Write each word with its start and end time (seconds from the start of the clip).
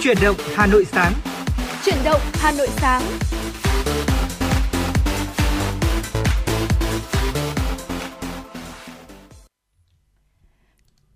Chuyển 0.00 0.16
động 0.22 0.36
Hà 0.54 0.66
Nội 0.66 0.84
sáng. 0.84 1.12
Chuyển 1.84 1.96
động 2.04 2.20
Hà 2.34 2.52
Nội 2.52 2.68
sáng. 2.76 3.02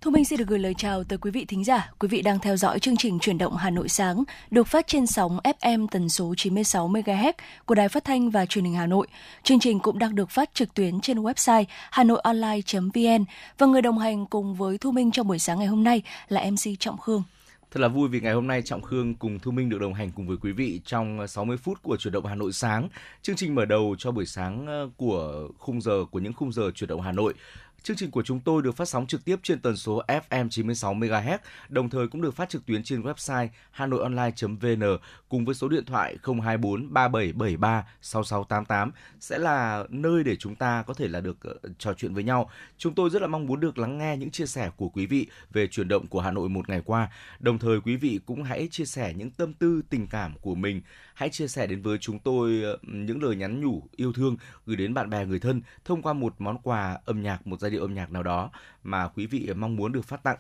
Thu 0.01 0.11
Minh 0.11 0.25
xin 0.25 0.39
được 0.39 0.48
gửi 0.48 0.59
lời 0.59 0.75
chào 0.79 1.05
tới 1.05 1.19
quý 1.19 1.30
vị 1.30 1.45
thính 1.45 1.65
giả. 1.65 1.91
Quý 1.98 2.09
vị 2.09 2.23
đang 2.23 2.39
theo 2.39 2.57
dõi 2.57 2.79
chương 2.79 2.97
trình 2.97 3.19
Chuyển 3.19 3.39
động 3.39 3.57
Hà 3.57 3.71
Nội 3.71 3.89
sáng, 3.89 4.25
được 4.51 4.66
phát 4.66 4.87
trên 4.87 5.07
sóng 5.07 5.39
FM 5.61 5.87
tần 5.91 6.09
số 6.09 6.35
96 6.37 6.89
MHz 6.89 7.33
của 7.67 7.75
Đài 7.75 7.89
Phát 7.89 8.05
thanh 8.05 8.31
và 8.31 8.47
Truyền 8.47 8.65
hình 8.65 8.75
Hà 8.75 8.87
Nội. 8.87 9.07
Chương 9.43 9.61
trình 9.61 9.81
cũng 9.81 9.99
đang 9.99 10.15
được 10.15 10.31
phát 10.31 10.55
trực 10.55 10.75
tuyến 10.75 11.01
trên 11.01 11.19
website 11.19 11.65
hanoionline.vn 11.91 13.25
và 13.59 13.67
người 13.67 13.83
đồng 13.83 13.99
hành 13.99 14.27
cùng 14.27 14.55
với 14.55 14.79
Thu 14.79 14.91
Minh 14.91 15.11
trong 15.11 15.28
buổi 15.28 15.39
sáng 15.39 15.59
ngày 15.59 15.69
hôm 15.69 15.84
nay 15.84 16.03
là 16.28 16.45
MC 16.51 16.81
Trọng 16.81 16.98
Khương. 16.98 17.23
Thật 17.70 17.80
là 17.80 17.88
vui 17.88 18.09
vì 18.09 18.20
ngày 18.20 18.33
hôm 18.33 18.47
nay 18.47 18.62
Trọng 18.62 18.83
Khương 18.83 19.15
cùng 19.15 19.38
Thu 19.38 19.51
Minh 19.51 19.69
được 19.69 19.80
đồng 19.80 19.95
hành 19.95 20.11
cùng 20.11 20.27
với 20.27 20.37
quý 20.37 20.52
vị 20.52 20.80
trong 20.84 21.28
60 21.28 21.56
phút 21.56 21.83
của 21.83 21.97
chuyển 21.97 22.12
động 22.12 22.27
Hà 22.27 22.34
Nội 22.34 22.52
sáng. 22.52 22.88
Chương 23.23 23.37
trình 23.37 23.55
mở 23.55 23.65
đầu 23.65 23.97
cho 23.98 24.11
buổi 24.11 24.27
sáng 24.27 24.66
ờ, 24.66 24.91
của 24.97 25.48
khung 25.59 25.80
giờ, 25.80 26.05
của 26.11 26.19
những 26.19 26.33
khung 26.33 26.52
giờ 26.52 26.70
chuyển 26.75 26.88
động 26.88 27.01
Hà 27.01 27.12
Nội 27.12 27.34
Chương 27.83 27.97
trình 27.97 28.11
của 28.11 28.23
chúng 28.23 28.41
tôi 28.41 28.62
được 28.62 28.77
phát 28.77 28.84
sóng 28.84 29.07
trực 29.07 29.25
tiếp 29.25 29.37
trên 29.43 29.61
tần 29.61 29.77
số 29.77 30.02
FM 30.30 30.48
96 30.48 30.95
MHz, 30.95 31.39
đồng 31.69 31.91
thời 31.91 32.09
cũng 32.09 32.23
được 32.23 32.34
phát 32.34 32.48
trực 32.48 32.66
tuyến 32.66 32.83
trên 32.83 33.03
website 33.03 33.48
hanoionline.vn 33.70 34.98
cùng 35.29 35.45
với 35.45 35.55
số 35.55 35.69
điện 35.69 35.84
thoại 35.84 36.16
024 36.23 36.93
3773 36.93 37.87
6688 38.01 38.91
sẽ 39.20 39.39
là 39.39 39.84
nơi 39.89 40.25
để 40.25 40.37
chúng 40.37 40.55
ta 40.55 40.83
có 40.87 40.95
thể 40.95 41.09
là 41.09 41.20
được 41.20 41.37
ờ, 41.41 41.55
trò 41.79 41.93
chuyện 41.95 42.15
với 42.15 42.25
nhau. 42.25 42.51
Chúng 42.79 42.95
tôi 42.95 43.11
rất 43.11 43.23
là 43.23 43.29
mong 43.29 43.47
muốn 43.47 43.61
được 43.61 43.79
lắng 43.79 43.98
nghe 43.98 44.17
những 44.17 44.31
chia 44.31 44.47
sẻ 44.47 44.70
của 44.77 44.89
quý 44.89 45.06
vị 45.06 45.27
về 45.51 45.67
chuyển 45.67 45.89
động 45.89 46.06
của 46.06 46.20
Hà 46.20 46.31
Nội 46.31 46.48
một 46.48 46.69
ngày 46.69 46.83
qua. 46.84 47.11
Đồng 47.41 47.58
thời 47.58 47.81
quý 47.81 47.97
vị 47.97 48.20
cũng 48.27 48.42
hãy 48.42 48.69
chia 48.70 48.84
sẻ 48.84 49.14
những 49.17 49.31
tâm 49.31 49.53
tư 49.53 49.83
tình 49.91 50.06
cảm 50.06 50.34
của 50.41 50.55
mình 50.55 50.83
hãy 51.21 51.31
chia 51.31 51.49
sẻ 51.49 51.67
đến 51.67 51.83
với 51.83 51.99
chúng 51.99 52.19
tôi 52.19 52.63
ờ, 52.65 52.79
những 52.83 53.23
lời 53.23 53.37
nhắn 53.37 53.61
nhủ 53.61 53.83
yêu 53.97 54.13
thương 54.13 54.37
gửi 54.67 54.77
đến 54.77 54.95
bạn 54.95 55.11
bè 55.11 55.27
người 55.27 55.41
thân 55.41 55.63
thông 55.85 56.03
qua 56.03 56.13
một 56.13 56.35
món 56.39 56.59
quà 56.63 56.99
âm 57.05 57.23
nhạc, 57.23 57.47
một 57.47 57.61
giai 57.61 57.71
điệu 57.71 57.83
âm 57.83 57.95
nhạc 57.95 58.13
nào 58.13 58.23
đó 58.23 58.51
mà 58.83 59.09
quý 59.09 59.27
vị 59.27 59.48
mong 59.57 59.77
muốn 59.77 59.93
được 59.93 60.05
phát 60.05 60.23
tặng 60.23 60.39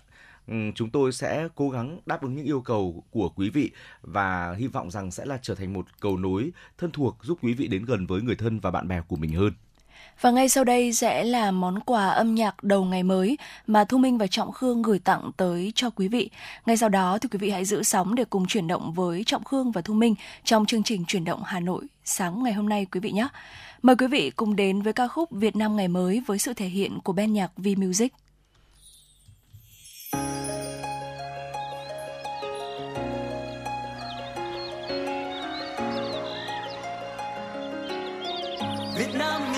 ừ, 0.48 0.54
chúng 0.74 0.90
tôi 0.90 1.12
sẽ 1.12 1.48
cố 1.54 1.70
gắng 1.70 2.00
đáp 2.06 2.22
ứng 2.22 2.34
những 2.34 2.44
yêu 2.44 2.60
cầu 2.60 3.04
của 3.10 3.28
quý 3.28 3.50
vị 3.50 3.70
và 4.02 4.54
hy 4.54 4.66
vọng 4.66 4.90
rằng 4.90 5.10
sẽ 5.10 5.24
là 5.24 5.38
trở 5.42 5.54
thành 5.54 5.72
một 5.72 5.86
cầu 6.00 6.16
nối 6.16 6.50
thân 6.78 6.90
thuộc 6.90 7.16
giúp 7.22 7.38
quý 7.42 7.54
vị 7.54 7.66
đến 7.66 7.84
gần 7.84 8.06
với 8.06 8.22
người 8.22 8.36
thân 8.36 8.60
và 8.60 8.70
bạn 8.70 8.88
bè 8.88 9.00
của 9.08 9.16
mình 9.16 9.32
hơn. 9.32 9.52
Và 10.20 10.30
ngay 10.30 10.48
sau 10.48 10.64
đây 10.64 10.92
sẽ 10.92 11.24
là 11.24 11.50
món 11.50 11.80
quà 11.80 12.08
âm 12.08 12.34
nhạc 12.34 12.62
đầu 12.62 12.84
ngày 12.84 13.02
mới 13.02 13.38
mà 13.66 13.84
Thu 13.84 13.98
Minh 13.98 14.18
và 14.18 14.26
Trọng 14.26 14.52
Khương 14.52 14.82
gửi 14.82 14.98
tặng 14.98 15.30
tới 15.36 15.72
cho 15.74 15.90
quý 15.90 16.08
vị. 16.08 16.30
Ngay 16.66 16.76
sau 16.76 16.88
đó 16.88 17.18
thì 17.18 17.28
quý 17.32 17.38
vị 17.38 17.50
hãy 17.50 17.64
giữ 17.64 17.82
sóng 17.82 18.14
để 18.14 18.24
cùng 18.24 18.46
chuyển 18.46 18.66
động 18.66 18.92
với 18.92 19.24
Trọng 19.24 19.44
Khương 19.44 19.72
và 19.72 19.80
Thu 19.80 19.94
Minh 19.94 20.14
trong 20.44 20.66
chương 20.66 20.82
trình 20.82 21.04
chuyển 21.04 21.24
động 21.24 21.42
Hà 21.44 21.60
Nội 21.60 21.84
sáng 22.04 22.42
ngày 22.42 22.52
hôm 22.52 22.68
nay, 22.68 22.86
quý 22.92 23.00
vị 23.00 23.10
nhé. 23.10 23.28
Mời 23.82 23.96
quý 23.96 24.06
vị 24.06 24.30
cùng 24.30 24.56
đến 24.56 24.82
với 24.82 24.92
ca 24.92 25.08
khúc 25.08 25.30
Việt 25.30 25.56
Nam 25.56 25.76
ngày 25.76 25.88
mới 25.88 26.22
với 26.26 26.38
sự 26.38 26.54
thể 26.54 26.66
hiện 26.66 27.00
của 27.00 27.12
ban 27.12 27.32
nhạc 27.32 27.50
V 27.56 27.66
Music. 27.76 28.12
Việt 38.98 39.14
Nam 39.14 39.49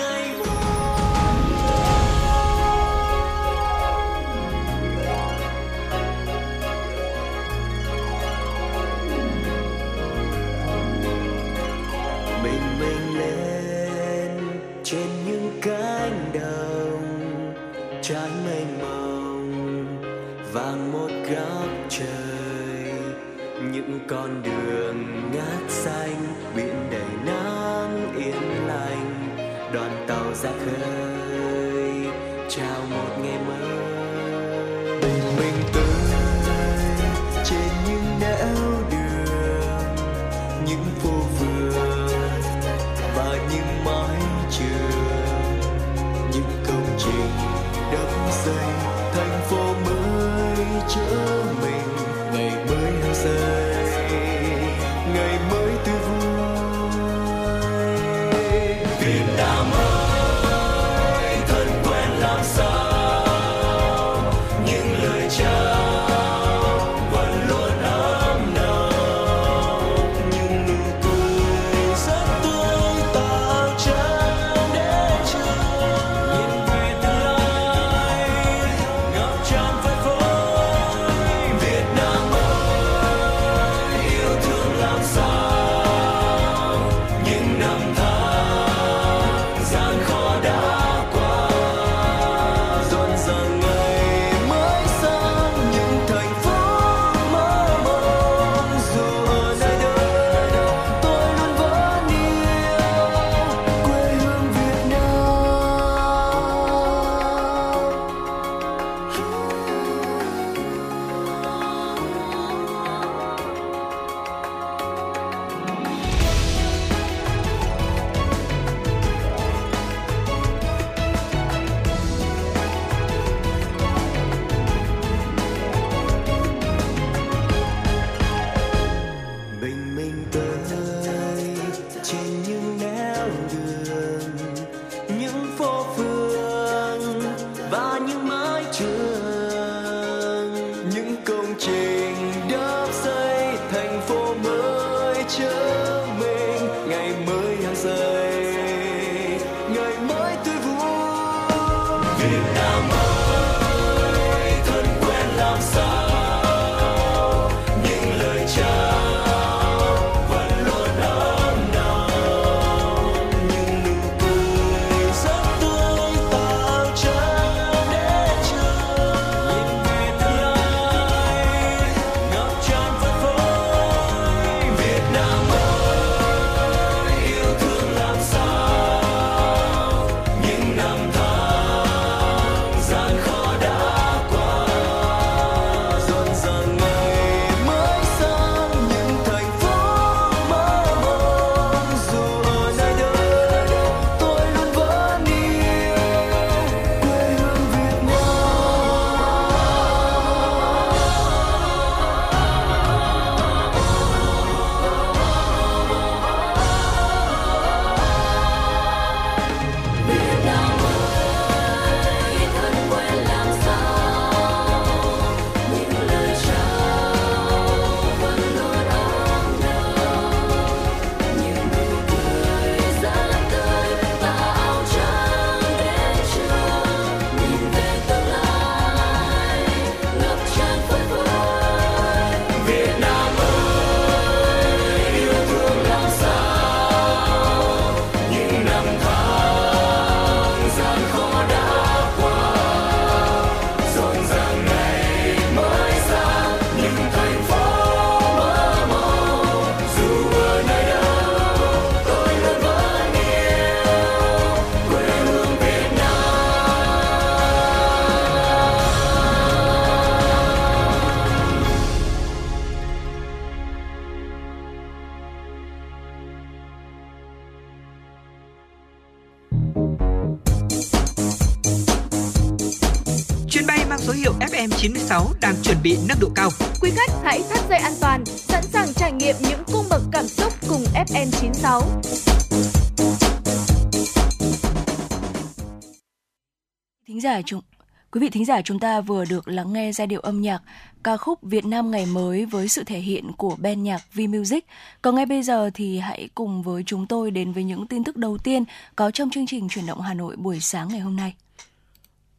Quý 288.13 288.19
vị 288.19 288.29
thính 288.29 288.45
giả 288.45 288.61
chúng 288.61 288.79
ta 288.79 289.01
vừa 289.01 289.25
được 289.25 289.47
lắng 289.47 289.73
nghe 289.73 289.91
giai 289.91 290.07
điệu 290.07 290.19
âm 290.19 290.41
nhạc 290.41 290.61
ca 291.03 291.17
khúc 291.17 291.39
Việt 291.41 291.65
Nam 291.65 291.91
ngày 291.91 292.05
mới 292.05 292.45
với 292.45 292.67
sự 292.67 292.83
thể 292.83 292.99
hiện 292.99 293.31
của 293.37 293.55
ban 293.59 293.83
nhạc 293.83 294.01
V 294.13 294.19
Music. 294.29 294.65
Còn 295.01 295.15
ngay 295.15 295.25
bây 295.25 295.43
giờ 295.43 295.69
thì 295.73 295.99
hãy 295.99 296.29
cùng 296.35 296.63
với 296.63 296.83
chúng 296.85 297.07
tôi 297.07 297.31
đến 297.31 297.53
với 297.53 297.63
những 297.63 297.87
tin 297.87 298.03
tức 298.03 298.17
đầu 298.17 298.37
tiên 298.37 298.63
có 298.95 299.11
trong 299.11 299.29
chương 299.29 299.47
trình 299.47 299.69
chuyển 299.69 299.85
động 299.85 300.01
Hà 300.01 300.13
Nội 300.13 300.35
buổi 300.35 300.59
sáng 300.59 300.87
ngày 300.87 300.99
hôm 300.99 301.15
nay. 301.15 301.33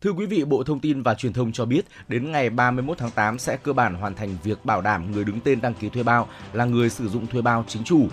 Thưa 0.00 0.12
quý 0.12 0.26
vị, 0.26 0.44
Bộ 0.44 0.62
Thông 0.62 0.80
tin 0.80 1.02
và 1.02 1.14
Truyền 1.14 1.32
thông 1.32 1.52
cho 1.52 1.64
biết 1.64 1.82
đến 2.08 2.32
ngày 2.32 2.50
31 2.50 2.98
tháng 2.98 3.10
8 3.10 3.38
sẽ 3.38 3.56
cơ 3.56 3.72
bản 3.72 3.94
hoàn 3.94 4.14
thành 4.14 4.36
việc 4.42 4.64
bảo 4.64 4.80
đảm 4.80 5.12
người 5.12 5.24
đứng 5.24 5.40
tên 5.40 5.60
đăng 5.60 5.74
ký 5.74 5.88
thuê 5.88 6.02
bao 6.02 6.28
là 6.52 6.64
người 6.64 6.90
sử 6.90 7.08
dụng 7.08 7.26
thuê 7.26 7.42
bao 7.42 7.64
chính 7.68 7.84
chủ. 7.84 8.08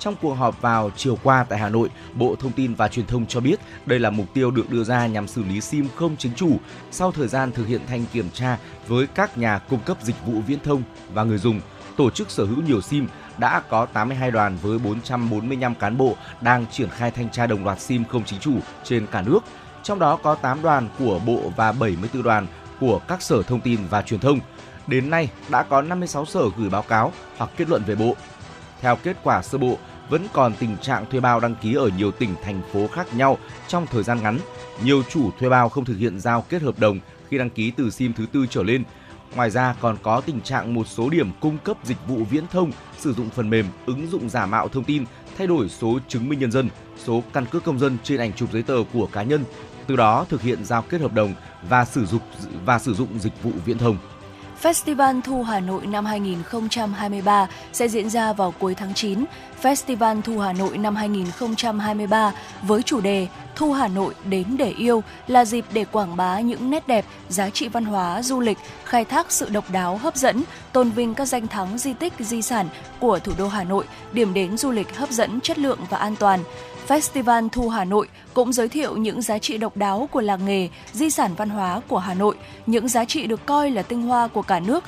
Trong 0.00 0.14
cuộc 0.22 0.34
họp 0.34 0.62
vào 0.62 0.90
chiều 0.96 1.18
qua 1.22 1.44
tại 1.48 1.58
Hà 1.58 1.68
Nội, 1.68 1.88
Bộ 2.14 2.36
Thông 2.40 2.52
tin 2.52 2.74
và 2.74 2.88
Truyền 2.88 3.06
thông 3.06 3.26
cho 3.26 3.40
biết 3.40 3.60
đây 3.86 3.98
là 3.98 4.10
mục 4.10 4.26
tiêu 4.34 4.50
được 4.50 4.70
đưa 4.70 4.84
ra 4.84 5.06
nhằm 5.06 5.28
xử 5.28 5.42
lý 5.44 5.60
SIM 5.60 5.88
không 5.96 6.16
chính 6.16 6.32
chủ 6.34 6.56
sau 6.90 7.12
thời 7.12 7.28
gian 7.28 7.52
thực 7.52 7.66
hiện 7.66 7.80
thanh 7.88 8.04
kiểm 8.12 8.30
tra 8.34 8.58
với 8.88 9.06
các 9.06 9.38
nhà 9.38 9.58
cung 9.58 9.80
cấp 9.80 9.96
dịch 10.02 10.14
vụ 10.26 10.40
viễn 10.46 10.58
thông 10.64 10.82
và 11.12 11.24
người 11.24 11.38
dùng. 11.38 11.60
Tổ 11.96 12.10
chức 12.10 12.30
sở 12.30 12.44
hữu 12.44 12.62
nhiều 12.62 12.80
SIM 12.80 13.06
đã 13.38 13.60
có 13.60 13.86
82 13.86 14.30
đoàn 14.30 14.56
với 14.62 14.78
445 14.78 15.74
cán 15.74 15.96
bộ 15.96 16.16
đang 16.40 16.66
triển 16.66 16.88
khai 16.90 17.10
thanh 17.10 17.30
tra 17.30 17.46
đồng 17.46 17.64
loạt 17.64 17.80
SIM 17.80 18.04
không 18.04 18.24
chính 18.24 18.40
chủ 18.40 18.54
trên 18.84 19.06
cả 19.06 19.22
nước. 19.22 19.40
Trong 19.82 19.98
đó 19.98 20.16
có 20.16 20.34
8 20.34 20.62
đoàn 20.62 20.88
của 20.98 21.20
Bộ 21.26 21.52
và 21.56 21.72
74 21.72 22.22
đoàn 22.22 22.46
của 22.80 23.00
các 23.08 23.22
sở 23.22 23.42
thông 23.42 23.60
tin 23.60 23.80
và 23.90 24.02
truyền 24.02 24.20
thông. 24.20 24.40
Đến 24.86 25.10
nay 25.10 25.28
đã 25.50 25.62
có 25.62 25.82
56 25.82 26.24
sở 26.24 26.42
gửi 26.56 26.70
báo 26.70 26.82
cáo 26.82 27.12
hoặc 27.36 27.50
kết 27.56 27.68
luận 27.68 27.82
về 27.86 27.94
Bộ. 27.94 28.16
Theo 28.80 28.96
kết 28.96 29.16
quả 29.22 29.42
sơ 29.42 29.58
bộ, 29.58 29.78
vẫn 30.10 30.26
còn 30.32 30.54
tình 30.58 30.76
trạng 30.82 31.06
thuê 31.10 31.20
bao 31.20 31.40
đăng 31.40 31.54
ký 31.62 31.74
ở 31.74 31.90
nhiều 31.98 32.10
tỉnh 32.10 32.34
thành 32.44 32.62
phố 32.72 32.86
khác 32.86 33.14
nhau 33.14 33.38
trong 33.68 33.86
thời 33.86 34.02
gian 34.02 34.22
ngắn. 34.22 34.38
Nhiều 34.84 35.02
chủ 35.10 35.30
thuê 35.38 35.48
bao 35.48 35.68
không 35.68 35.84
thực 35.84 35.96
hiện 35.96 36.20
giao 36.20 36.44
kết 36.48 36.62
hợp 36.62 36.78
đồng 36.78 36.98
khi 37.28 37.38
đăng 37.38 37.50
ký 37.50 37.70
từ 37.70 37.90
SIM 37.90 38.12
thứ 38.12 38.26
tư 38.32 38.46
trở 38.50 38.62
lên. 38.62 38.84
Ngoài 39.34 39.50
ra 39.50 39.74
còn 39.80 39.96
có 40.02 40.20
tình 40.20 40.40
trạng 40.40 40.74
một 40.74 40.86
số 40.88 41.10
điểm 41.10 41.30
cung 41.40 41.58
cấp 41.58 41.76
dịch 41.84 41.98
vụ 42.08 42.24
viễn 42.30 42.46
thông 42.46 42.72
sử 42.98 43.12
dụng 43.12 43.30
phần 43.30 43.50
mềm 43.50 43.66
ứng 43.86 44.10
dụng 44.10 44.28
giả 44.28 44.46
mạo 44.46 44.68
thông 44.68 44.84
tin, 44.84 45.04
thay 45.38 45.46
đổi 45.46 45.68
số 45.68 45.98
chứng 46.08 46.28
minh 46.28 46.38
nhân 46.38 46.52
dân, 46.52 46.68
số 47.04 47.22
căn 47.32 47.46
cước 47.46 47.64
công 47.64 47.78
dân 47.78 47.96
trên 48.04 48.20
ảnh 48.20 48.32
chụp 48.32 48.52
giấy 48.52 48.62
tờ 48.62 48.76
của 48.92 49.06
cá 49.12 49.22
nhân, 49.22 49.44
từ 49.86 49.96
đó 49.96 50.26
thực 50.28 50.42
hiện 50.42 50.64
giao 50.64 50.82
kết 50.82 51.00
hợp 51.00 51.12
đồng 51.12 51.34
và 51.68 51.84
sử 51.84 52.06
dụng 52.06 52.22
và 52.64 52.78
sử 52.78 52.94
dụng 52.94 53.18
dịch 53.18 53.42
vụ 53.42 53.50
viễn 53.64 53.78
thông. 53.78 53.96
Festival 54.62 55.20
Thu 55.20 55.42
Hà 55.42 55.60
Nội 55.60 55.86
năm 55.86 56.04
2023 56.04 57.48
sẽ 57.72 57.88
diễn 57.88 58.10
ra 58.10 58.32
vào 58.32 58.54
cuối 58.58 58.74
tháng 58.74 58.94
9. 58.94 59.24
Festival 59.62 60.22
Thu 60.22 60.38
Hà 60.38 60.52
Nội 60.52 60.78
năm 60.78 60.96
2023 60.96 62.32
với 62.62 62.82
chủ 62.82 63.00
đề 63.00 63.26
Thu 63.56 63.72
Hà 63.72 63.88
Nội 63.88 64.14
đến 64.24 64.56
để 64.58 64.70
yêu 64.70 65.02
là 65.26 65.44
dịp 65.44 65.64
để 65.72 65.84
quảng 65.84 66.16
bá 66.16 66.40
những 66.40 66.70
nét 66.70 66.88
đẹp, 66.88 67.04
giá 67.28 67.50
trị 67.50 67.68
văn 67.68 67.84
hóa, 67.84 68.22
du 68.22 68.40
lịch, 68.40 68.58
khai 68.84 69.04
thác 69.04 69.32
sự 69.32 69.48
độc 69.48 69.70
đáo 69.70 69.96
hấp 69.96 70.16
dẫn, 70.16 70.42
tôn 70.72 70.90
vinh 70.90 71.14
các 71.14 71.24
danh 71.24 71.46
thắng 71.46 71.78
di 71.78 71.92
tích, 71.92 72.12
di 72.18 72.42
sản 72.42 72.68
của 73.00 73.18
thủ 73.18 73.32
đô 73.38 73.48
Hà 73.48 73.64
Nội, 73.64 73.84
điểm 74.12 74.34
đến 74.34 74.56
du 74.56 74.70
lịch 74.70 74.96
hấp 74.96 75.10
dẫn, 75.10 75.40
chất 75.40 75.58
lượng 75.58 75.78
và 75.90 75.98
an 75.98 76.16
toàn. 76.16 76.40
Festival 76.90 77.48
Thu 77.48 77.68
Hà 77.68 77.84
Nội 77.84 78.08
cũng 78.34 78.52
giới 78.52 78.68
thiệu 78.68 78.96
những 78.96 79.22
giá 79.22 79.38
trị 79.38 79.58
độc 79.58 79.76
đáo 79.76 80.08
của 80.12 80.20
làng 80.20 80.44
nghề, 80.44 80.68
di 80.92 81.10
sản 81.10 81.30
văn 81.36 81.48
hóa 81.48 81.80
của 81.88 81.98
Hà 81.98 82.14
Nội, 82.14 82.36
những 82.66 82.88
giá 82.88 83.04
trị 83.04 83.26
được 83.26 83.46
coi 83.46 83.70
là 83.70 83.82
tinh 83.82 84.02
hoa 84.02 84.28
của 84.28 84.42
cả 84.42 84.60
nước 84.60 84.84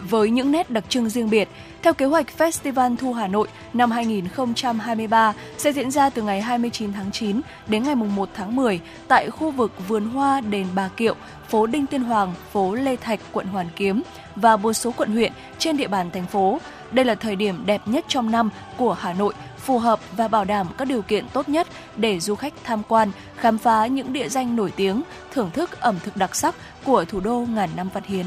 với 0.00 0.30
những 0.30 0.52
nét 0.52 0.70
đặc 0.70 0.84
trưng 0.88 1.08
riêng 1.08 1.30
biệt. 1.30 1.48
Theo 1.82 1.94
kế 1.94 2.06
hoạch, 2.06 2.26
Festival 2.38 2.96
Thu 2.96 3.12
Hà 3.12 3.26
Nội 3.26 3.48
năm 3.72 3.90
2023 3.90 5.34
sẽ 5.58 5.72
diễn 5.72 5.90
ra 5.90 6.10
từ 6.10 6.22
ngày 6.22 6.40
29 6.40 6.92
tháng 6.92 7.12
9 7.12 7.40
đến 7.66 7.82
ngày 7.82 7.94
1 7.94 8.28
tháng 8.34 8.56
10 8.56 8.80
tại 9.08 9.30
khu 9.30 9.50
vực 9.50 9.72
Vườn 9.88 10.08
Hoa 10.08 10.40
Đền 10.40 10.66
Bà 10.74 10.88
Kiệu, 10.88 11.14
phố 11.48 11.66
Đinh 11.66 11.86
Tiên 11.86 12.02
Hoàng, 12.02 12.34
phố 12.52 12.74
Lê 12.74 12.96
Thạch, 12.96 13.20
quận 13.32 13.46
Hoàn 13.46 13.66
Kiếm 13.76 14.02
và 14.36 14.56
một 14.56 14.72
số 14.72 14.92
quận 14.96 15.10
huyện 15.12 15.32
trên 15.58 15.76
địa 15.76 15.88
bàn 15.88 16.10
thành 16.10 16.26
phố. 16.26 16.58
Đây 16.90 17.04
là 17.04 17.14
thời 17.14 17.36
điểm 17.36 17.66
đẹp 17.66 17.80
nhất 17.86 18.04
trong 18.08 18.30
năm 18.30 18.50
của 18.76 18.92
Hà 18.92 19.12
Nội 19.12 19.34
phù 19.68 19.78
hợp 19.78 20.00
và 20.16 20.28
bảo 20.28 20.44
đảm 20.44 20.66
các 20.78 20.84
điều 20.88 21.02
kiện 21.02 21.26
tốt 21.32 21.48
nhất 21.48 21.66
để 21.96 22.20
du 22.20 22.34
khách 22.34 22.54
tham 22.64 22.82
quan, 22.88 23.10
khám 23.36 23.58
phá 23.58 23.86
những 23.86 24.12
địa 24.12 24.28
danh 24.28 24.56
nổi 24.56 24.72
tiếng, 24.76 25.02
thưởng 25.32 25.50
thức 25.50 25.80
ẩm 25.80 25.98
thực 26.04 26.16
đặc 26.16 26.36
sắc 26.36 26.54
của 26.84 27.04
thủ 27.04 27.20
đô 27.20 27.46
ngàn 27.50 27.70
năm 27.76 27.88
văn 27.94 28.02
hiến. 28.06 28.26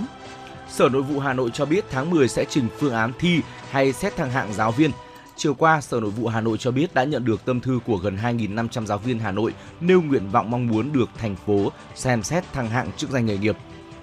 Sở 0.69 0.89
Nội 0.89 1.01
vụ 1.01 1.19
Hà 1.19 1.33
Nội 1.33 1.49
cho 1.53 1.65
biết 1.65 1.85
tháng 1.91 2.09
10 2.09 2.27
sẽ 2.27 2.45
trình 2.49 2.67
phương 2.79 2.93
án 2.93 3.11
thi 3.19 3.41
hay 3.69 3.93
xét 3.93 4.15
thăng 4.15 4.31
hạng 4.31 4.53
giáo 4.53 4.71
viên. 4.71 4.91
Chiều 5.35 5.53
qua, 5.53 5.81
Sở 5.81 5.99
Nội 5.99 6.09
vụ 6.09 6.27
Hà 6.27 6.41
Nội 6.41 6.57
cho 6.57 6.71
biết 6.71 6.93
đã 6.93 7.03
nhận 7.03 7.25
được 7.25 7.45
tâm 7.45 7.59
thư 7.59 7.79
của 7.85 7.97
gần 7.97 8.17
2.500 8.23 8.85
giáo 8.85 8.97
viên 8.97 9.19
Hà 9.19 9.31
Nội 9.31 9.53
nêu 9.79 10.01
nguyện 10.01 10.29
vọng 10.29 10.51
mong 10.51 10.67
muốn 10.67 10.93
được 10.93 11.09
thành 11.17 11.35
phố 11.35 11.71
xem 11.95 12.23
xét 12.23 12.53
thăng 12.53 12.69
hạng 12.69 12.91
chức 12.97 13.09
danh 13.09 13.25
nghề 13.25 13.37
nghiệp. 13.37 13.57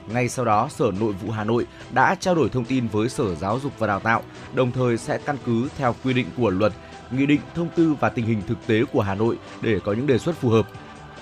Ngay 0.06 0.28
sau 0.28 0.44
đó, 0.44 0.68
Sở 0.70 0.90
Nội 1.00 1.12
vụ 1.12 1.30
Hà 1.30 1.44
Nội 1.44 1.66
đã 1.90 2.14
trao 2.20 2.34
đổi 2.34 2.48
thông 2.48 2.64
tin 2.64 2.88
với 2.88 3.08
Sở 3.08 3.34
Giáo 3.34 3.60
dục 3.62 3.72
và 3.78 3.86
Đào 3.86 4.00
tạo, 4.00 4.22
đồng 4.54 4.72
thời 4.72 4.98
sẽ 4.98 5.18
căn 5.18 5.36
cứ 5.46 5.68
theo 5.78 5.94
quy 6.04 6.12
định 6.12 6.26
của 6.36 6.50
luật 6.50 6.72
nghị 7.10 7.26
định, 7.26 7.40
thông 7.54 7.68
tư 7.76 7.94
và 8.00 8.08
tình 8.08 8.26
hình 8.26 8.42
thực 8.46 8.66
tế 8.66 8.84
của 8.84 9.02
Hà 9.02 9.14
Nội 9.14 9.38
để 9.62 9.80
có 9.84 9.92
những 9.92 10.06
đề 10.06 10.18
xuất 10.18 10.36
phù 10.36 10.48
hợp. 10.48 10.68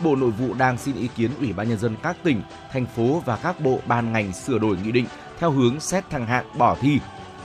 Bộ 0.00 0.16
Nội 0.16 0.30
vụ 0.30 0.54
đang 0.54 0.78
xin 0.78 0.96
ý 0.96 1.08
kiến 1.16 1.30
Ủy 1.38 1.52
ban 1.52 1.68
nhân 1.68 1.78
dân 1.78 1.96
các 2.02 2.16
tỉnh, 2.22 2.42
thành 2.72 2.86
phố 2.86 3.22
và 3.26 3.36
các 3.36 3.60
bộ 3.60 3.78
ban 3.86 4.12
ngành 4.12 4.32
sửa 4.32 4.58
đổi 4.58 4.76
nghị 4.84 4.92
định 4.92 5.06
theo 5.38 5.50
hướng 5.50 5.80
xét 5.80 6.10
thăng 6.10 6.26
hạng 6.26 6.44
bỏ 6.58 6.76
thi. 6.80 6.98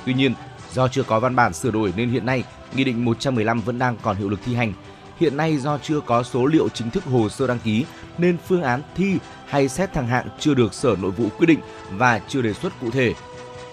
Tuy 0.05 0.13
nhiên, 0.13 0.33
do 0.73 0.87
chưa 0.87 1.03
có 1.03 1.19
văn 1.19 1.35
bản 1.35 1.53
sửa 1.53 1.71
đổi 1.71 1.93
nên 1.95 2.09
hiện 2.09 2.25
nay 2.25 2.43
Nghị 2.75 2.83
định 2.83 3.05
115 3.05 3.61
vẫn 3.61 3.79
đang 3.79 3.97
còn 4.01 4.17
hiệu 4.17 4.29
lực 4.29 4.39
thi 4.45 4.55
hành. 4.55 4.73
Hiện 5.19 5.37
nay 5.37 5.57
do 5.57 5.77
chưa 5.77 5.99
có 5.99 6.23
số 6.23 6.45
liệu 6.45 6.69
chính 6.69 6.89
thức 6.89 7.03
hồ 7.03 7.29
sơ 7.29 7.47
đăng 7.47 7.59
ký 7.59 7.85
nên 8.17 8.37
phương 8.47 8.63
án 8.63 8.81
thi 8.95 9.17
hay 9.47 9.69
xét 9.69 9.93
thăng 9.93 10.07
hạng 10.07 10.27
chưa 10.39 10.53
được 10.53 10.73
Sở 10.73 10.95
Nội 11.01 11.11
vụ 11.11 11.29
quyết 11.37 11.47
định 11.47 11.59
và 11.91 12.21
chưa 12.27 12.41
đề 12.41 12.53
xuất 12.53 12.73
cụ 12.81 12.91
thể. 12.91 13.13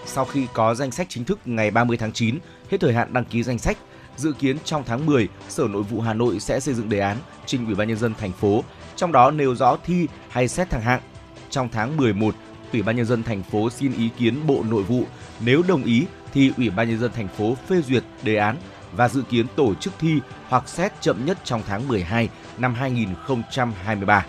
Sau 0.05 0.25
khi 0.25 0.47
có 0.53 0.75
danh 0.75 0.91
sách 0.91 1.07
chính 1.09 1.25
thức 1.25 1.39
ngày 1.45 1.71
30 1.71 1.97
tháng 1.97 2.11
9, 2.11 2.39
hết 2.71 2.77
thời 2.81 2.93
hạn 2.93 3.13
đăng 3.13 3.25
ký 3.25 3.43
danh 3.43 3.57
sách, 3.57 3.77
Dự 4.19 4.31
kiến 4.31 4.57
trong 4.65 4.83
tháng 4.85 5.05
10, 5.05 5.27
Sở 5.49 5.67
Nội 5.67 5.83
vụ 5.83 6.01
Hà 6.01 6.13
Nội 6.13 6.39
sẽ 6.39 6.59
xây 6.59 6.73
dựng 6.73 6.89
đề 6.89 6.99
án 6.99 7.17
trình 7.45 7.65
Ủy 7.65 7.75
ban 7.75 7.87
nhân 7.87 7.97
dân 7.97 8.13
thành 8.13 8.31
phố, 8.31 8.63
trong 8.95 9.11
đó 9.11 9.31
nêu 9.31 9.55
rõ 9.55 9.77
thi 9.85 10.07
hay 10.29 10.47
xét 10.47 10.69
thăng 10.69 10.81
hạng. 10.81 11.01
Trong 11.49 11.69
tháng 11.69 11.97
11, 11.97 12.35
Ủy 12.73 12.81
ban 12.81 12.95
nhân 12.95 13.05
dân 13.05 13.23
thành 13.23 13.43
phố 13.43 13.69
xin 13.69 13.93
ý 13.93 14.09
kiến 14.17 14.47
Bộ 14.47 14.63
Nội 14.69 14.83
vụ, 14.83 15.03
nếu 15.39 15.63
đồng 15.67 15.83
ý 15.83 16.05
thì 16.33 16.51
Ủy 16.57 16.69
ban 16.69 16.89
nhân 16.89 16.99
dân 16.99 17.11
thành 17.15 17.27
phố 17.27 17.55
phê 17.67 17.81
duyệt 17.81 18.03
đề 18.23 18.35
án 18.35 18.57
và 18.91 19.09
dự 19.09 19.21
kiến 19.21 19.45
tổ 19.55 19.75
chức 19.75 19.93
thi 19.99 20.19
hoặc 20.47 20.69
xét 20.69 21.01
chậm 21.01 21.25
nhất 21.25 21.37
trong 21.43 21.61
tháng 21.67 21.87
12 21.87 22.29
năm 22.57 22.73
2023. 22.73 24.25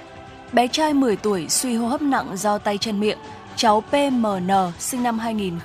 Bé 0.52 0.68
trai 0.68 0.94
10 0.94 1.16
tuổi 1.16 1.49
suy 1.49 1.75
hô 1.75 1.87
hấp 1.87 2.02
nặng 2.02 2.37
do 2.37 2.59
tay 2.59 2.78
chân 2.78 3.00
miệng, 3.00 3.18
cháu 3.56 3.80
PMN 3.90 4.50
sinh 4.78 5.02
năm 5.02 5.18
2000 5.18 5.59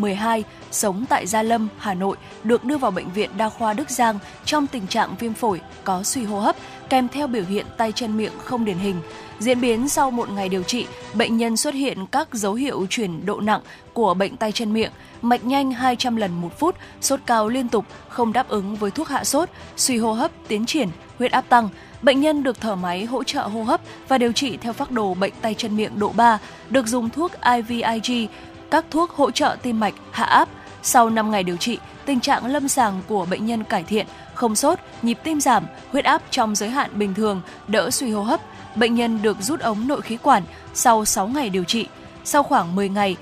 12, 0.00 0.44
sống 0.70 1.04
tại 1.08 1.26
Gia 1.26 1.42
Lâm, 1.42 1.68
Hà 1.78 1.94
Nội 1.94 2.16
được 2.44 2.64
đưa 2.64 2.76
vào 2.76 2.90
bệnh 2.90 3.10
viện 3.10 3.30
đa 3.36 3.48
khoa 3.48 3.72
Đức 3.72 3.90
Giang 3.90 4.18
trong 4.44 4.66
tình 4.66 4.86
trạng 4.86 5.14
viêm 5.18 5.34
phổi, 5.34 5.60
có 5.84 6.02
suy 6.02 6.24
hô 6.24 6.40
hấp, 6.40 6.56
kèm 6.88 7.08
theo 7.08 7.26
biểu 7.26 7.44
hiện 7.44 7.66
tay 7.76 7.92
chân 7.92 8.16
miệng 8.16 8.32
không 8.38 8.64
điển 8.64 8.78
hình. 8.78 8.96
Diễn 9.38 9.60
biến 9.60 9.88
sau 9.88 10.10
một 10.10 10.30
ngày 10.30 10.48
điều 10.48 10.62
trị, 10.62 10.86
bệnh 11.14 11.36
nhân 11.36 11.56
xuất 11.56 11.74
hiện 11.74 12.06
các 12.06 12.28
dấu 12.34 12.54
hiệu 12.54 12.86
chuyển 12.90 13.26
độ 13.26 13.40
nặng 13.40 13.60
của 13.92 14.14
bệnh 14.14 14.36
tay 14.36 14.52
chân 14.52 14.72
miệng, 14.72 14.90
mạch 15.22 15.44
nhanh 15.44 15.72
200 15.72 16.16
lần 16.16 16.40
một 16.40 16.58
phút, 16.58 16.76
sốt 17.00 17.20
cao 17.26 17.48
liên 17.48 17.68
tục, 17.68 17.84
không 18.08 18.32
đáp 18.32 18.48
ứng 18.48 18.76
với 18.76 18.90
thuốc 18.90 19.08
hạ 19.08 19.24
sốt, 19.24 19.48
suy 19.76 19.98
hô 19.98 20.12
hấp 20.12 20.30
tiến 20.48 20.66
triển, 20.66 20.88
huyết 21.18 21.32
áp 21.32 21.44
tăng. 21.48 21.68
Bệnh 22.02 22.20
nhân 22.20 22.42
được 22.42 22.60
thở 22.60 22.74
máy 22.76 23.04
hỗ 23.04 23.24
trợ 23.24 23.42
hô 23.42 23.62
hấp 23.62 23.80
và 24.08 24.18
điều 24.18 24.32
trị 24.32 24.56
theo 24.56 24.72
phác 24.72 24.90
đồ 24.90 25.14
bệnh 25.14 25.32
tay 25.40 25.54
chân 25.54 25.76
miệng 25.76 25.98
độ 25.98 26.12
3, 26.16 26.38
được 26.70 26.86
dùng 26.86 27.10
thuốc 27.10 27.32
IVIG, 27.56 28.28
các 28.70 28.84
thuốc 28.90 29.10
hỗ 29.10 29.30
trợ 29.30 29.56
tim 29.62 29.80
mạch, 29.80 29.94
hạ 30.10 30.24
áp, 30.24 30.48
sau 30.82 31.10
5 31.10 31.30
ngày 31.30 31.42
điều 31.42 31.56
trị, 31.56 31.78
tình 32.04 32.20
trạng 32.20 32.46
lâm 32.46 32.68
sàng 32.68 33.02
của 33.08 33.26
bệnh 33.30 33.46
nhân 33.46 33.64
cải 33.64 33.82
thiện, 33.82 34.06
không 34.34 34.54
sốt, 34.54 34.78
nhịp 35.02 35.18
tim 35.24 35.40
giảm, 35.40 35.66
huyết 35.92 36.04
áp 36.04 36.22
trong 36.30 36.56
giới 36.56 36.68
hạn 36.68 36.90
bình 36.94 37.14
thường, 37.14 37.40
đỡ 37.68 37.90
suy 37.90 38.10
hô 38.10 38.22
hấp. 38.22 38.40
Bệnh 38.76 38.94
nhân 38.94 39.22
được 39.22 39.36
rút 39.40 39.60
ống 39.60 39.88
nội 39.88 40.02
khí 40.02 40.16
quản 40.16 40.42
sau 40.74 41.04
6 41.04 41.28
ngày 41.28 41.50
điều 41.50 41.64
trị. 41.64 41.86
Sau 42.24 42.42
khoảng 42.42 42.74
10 42.74 42.88
ngày, 42.88 43.16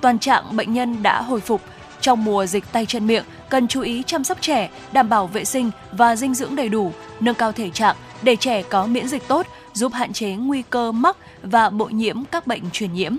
toàn 0.00 0.18
trạng 0.18 0.56
bệnh 0.56 0.72
nhân 0.72 1.02
đã 1.02 1.22
hồi 1.22 1.40
phục. 1.40 1.60
Trong 2.00 2.24
mùa 2.24 2.46
dịch 2.46 2.64
tay 2.72 2.86
chân 2.86 3.06
miệng, 3.06 3.24
cần 3.48 3.68
chú 3.68 3.80
ý 3.80 4.02
chăm 4.06 4.24
sóc 4.24 4.38
trẻ, 4.40 4.70
đảm 4.92 5.08
bảo 5.08 5.26
vệ 5.26 5.44
sinh 5.44 5.70
và 5.92 6.16
dinh 6.16 6.34
dưỡng 6.34 6.56
đầy 6.56 6.68
đủ, 6.68 6.92
nâng 7.20 7.34
cao 7.34 7.52
thể 7.52 7.70
trạng 7.70 7.96
để 8.22 8.36
trẻ 8.36 8.62
có 8.62 8.86
miễn 8.86 9.08
dịch 9.08 9.28
tốt, 9.28 9.46
giúp 9.72 9.92
hạn 9.92 10.12
chế 10.12 10.30
nguy 10.30 10.62
cơ 10.70 10.92
mắc 10.92 11.16
và 11.42 11.70
bội 11.70 11.92
nhiễm 11.92 12.24
các 12.24 12.46
bệnh 12.46 12.70
truyền 12.72 12.92
nhiễm. 12.92 13.16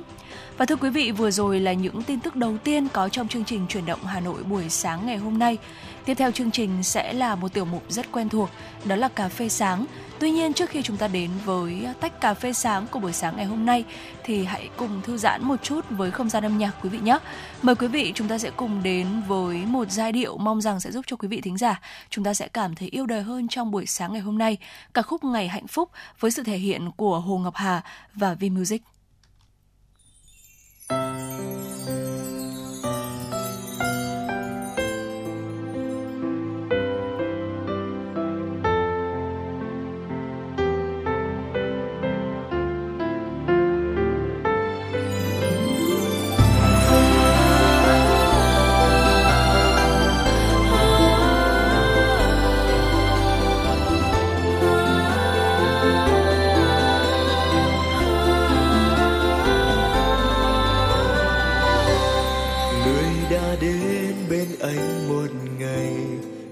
Và 0.58 0.66
thưa 0.66 0.76
quý 0.76 0.90
vị, 0.90 1.12
vừa 1.12 1.32
rồi 1.32 1.60
là 1.60 1.74
những 1.74 2.04
tin 2.04 2.20
tức 2.20 2.36
đầu 2.36 2.58
tiên 2.64 2.88
có 2.94 3.10
trong 3.10 3.28
chương 3.28 3.46
trình 3.46 3.66
chuyển 3.70 3.86
động 3.86 4.00
Hà 4.06 4.20
Nội 4.20 4.44
buổi 4.44 4.70
sáng 4.70 5.06
ngày 5.06 5.18
hôm 5.18 5.40
nay. 5.40 5.58
Tiếp 6.06 6.14
theo 6.14 6.32
chương 6.32 6.52
trình 6.52 6.84
sẽ 6.84 7.14
là 7.14 7.36
một 7.36 7.54
tiểu 7.54 7.66
mục 7.66 7.84
rất 7.90 8.12
quen 8.12 8.30
thuộc, 8.30 8.50
đó 8.86 8.96
là 8.96 9.08
cà 9.08 9.30
phê 9.30 9.50
sáng. 9.50 9.86
Tuy 10.24 10.32
nhiên, 10.32 10.54
trước 10.54 10.70
khi 10.70 10.82
chúng 10.82 10.98
ta 10.98 11.08
đến 11.08 11.30
với 11.46 11.88
tách 12.00 12.22
cà 12.22 12.34
phê 12.34 12.54
sáng 12.54 12.88
của 12.92 13.00
buổi 13.00 13.14
sáng 13.14 13.36
ngày 13.38 13.46
hôm 13.46 13.66
nay, 13.66 13.86
thì 14.24 14.46
hãy 14.46 14.70
cùng 14.78 15.02
thư 15.02 15.18
giãn 15.18 15.44
một 15.44 15.64
chút 15.64 15.86
với 15.90 16.12
không 16.12 16.30
gian 16.30 16.46
âm 16.46 16.58
nhạc, 16.58 16.72
quý 16.84 16.90
vị 16.90 17.00
nhé. 17.00 17.18
Mời 17.62 17.76
quý 17.76 17.88
vị, 17.88 18.12
chúng 18.16 18.28
ta 18.28 18.38
sẽ 18.38 18.52
cùng 18.52 18.84
đến 18.84 19.08
với 19.28 19.58
một 19.58 19.92
giai 19.92 20.12
điệu 20.12 20.38
mong 20.38 20.62
rằng 20.62 20.80
sẽ 20.80 20.92
giúp 20.92 21.06
cho 21.08 21.16
quý 21.16 21.28
vị 21.28 21.42
thính 21.42 21.58
giả, 21.58 21.82
chúng 22.10 22.26
ta 22.26 22.34
sẽ 22.34 22.48
cảm 22.48 22.76
thấy 22.76 22.88
yêu 22.88 23.06
đời 23.06 23.22
hơn 23.24 23.48
trong 23.48 23.72
buổi 23.72 23.86
sáng 23.86 24.14
ngày 24.14 24.22
hôm 24.22 24.38
nay. 24.38 24.58
Ca 24.94 25.02
khúc 25.02 25.24
Ngày 25.24 25.48
hạnh 25.48 25.68
phúc 25.68 25.90
với 26.20 26.32
sự 26.32 26.44
thể 26.44 26.58
hiện 26.58 26.92
của 26.96 27.20
Hồ 27.20 27.38
Ngọc 27.38 27.56
Hà 27.56 27.82
và 28.14 28.34
V 28.34 28.44
Music. 28.52 28.82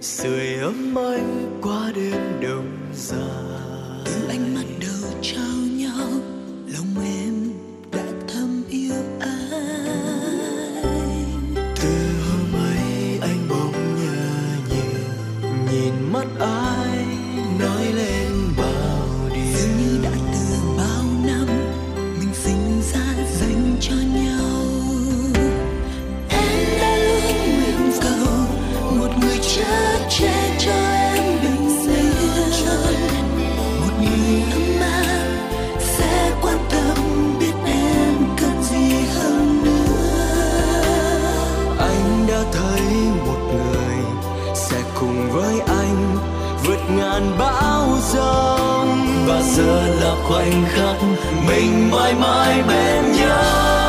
sưởi 0.02 0.56
ấm 0.56 0.96
anh 0.98 1.60
qua 1.62 1.92
đêm 1.96 2.42
đông 2.42 2.78
dài. 2.94 3.20
Ánh 4.30 4.56
mắt 4.56 4.66
đầu 4.80 5.12
trao 5.22 5.58
nhau 5.78 6.08
lòng 6.68 7.06
em 7.06 7.41
anh 45.82 46.18
vượt 46.66 46.80
ngàn 46.90 47.36
bão 47.40 47.88
giông. 48.14 48.90
Và 49.28 49.42
giờ 49.42 49.88
là 50.02 50.16
khoảnh 50.28 50.66
khắc 50.70 50.96
mình 51.48 51.92
mãi 51.92 52.14
mãi 52.14 52.64
bên 52.68 53.12
nhau. 53.12 53.81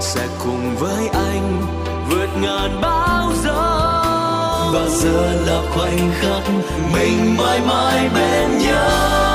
Sẽ 0.00 0.28
cùng 0.38 0.76
với 0.76 1.08
anh 1.08 1.62
vượt 2.10 2.28
ngàn 2.42 2.80
bao 2.82 3.32
giông 3.44 4.72
và 4.72 4.88
giờ 4.88 5.42
là 5.46 5.62
khoảnh 5.74 6.10
khắc 6.20 6.42
mình 6.92 7.36
mãi 7.36 7.60
mãi 7.66 8.08
bên 8.14 8.58
nhau. 8.58 9.27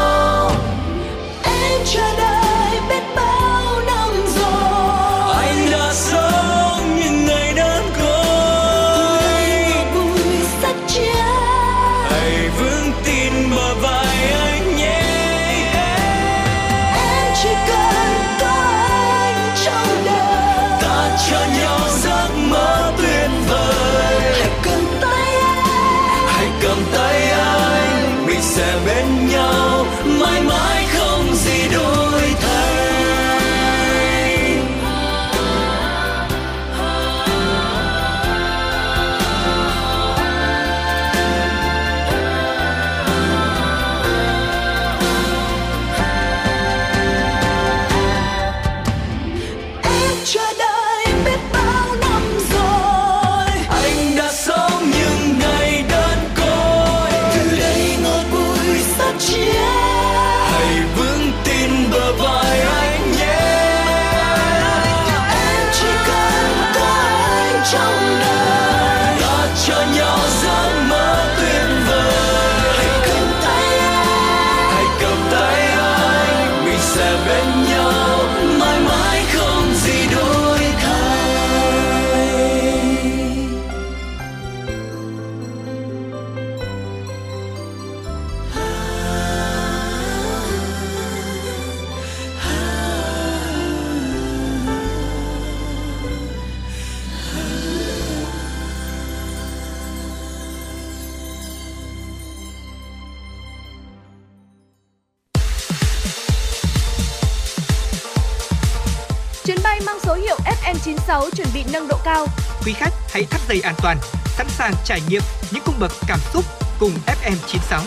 Bay 109.73 109.81
mang 109.85 109.99
số 110.03 110.13
hiệu 110.13 110.37
FM96 110.63 111.29
chuẩn 111.29 111.47
bị 111.53 111.63
nâng 111.73 111.87
độ 111.87 111.97
cao. 112.03 112.25
Quý 112.65 112.73
khách 112.73 112.93
hãy 113.09 113.23
thắt 113.23 113.41
dây 113.49 113.61
an 113.61 113.75
toàn, 113.83 113.97
sẵn 114.25 114.47
sàng 114.49 114.73
trải 114.85 114.99
nghiệm 115.09 115.21
những 115.51 115.63
cung 115.65 115.75
bậc 115.79 115.91
cảm 116.07 116.19
xúc 116.33 116.45
cùng 116.79 116.91
FM96. 117.05 117.81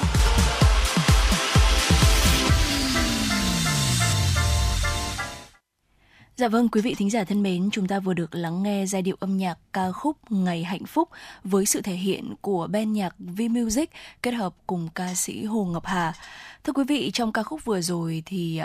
Dạ 6.36 6.48
vâng, 6.48 6.68
quý 6.68 6.80
vị 6.80 6.94
thính 6.94 7.10
giả 7.10 7.24
thân 7.24 7.42
mến, 7.42 7.68
chúng 7.72 7.88
ta 7.88 7.98
vừa 7.98 8.14
được 8.14 8.34
lắng 8.34 8.62
nghe 8.62 8.86
giai 8.86 9.02
điệu 9.02 9.16
âm 9.20 9.36
nhạc 9.36 9.58
ca 9.72 9.92
khúc 9.92 10.16
Ngày 10.30 10.64
Hạnh 10.64 10.86
Phúc 10.86 11.08
với 11.44 11.66
sự 11.66 11.82
thể 11.82 11.94
hiện 11.94 12.34
của 12.40 12.66
ban 12.70 12.92
nhạc 12.92 13.14
V-Music 13.18 13.86
kết 14.22 14.30
hợp 14.30 14.54
cùng 14.66 14.88
ca 14.94 15.14
sĩ 15.14 15.44
Hồ 15.44 15.64
Ngọc 15.64 15.86
Hà. 15.86 16.12
Thưa 16.66 16.72
quý 16.72 16.84
vị, 16.88 17.10
trong 17.10 17.32
ca 17.32 17.42
khúc 17.42 17.64
vừa 17.64 17.80
rồi 17.80 18.22
thì 18.26 18.60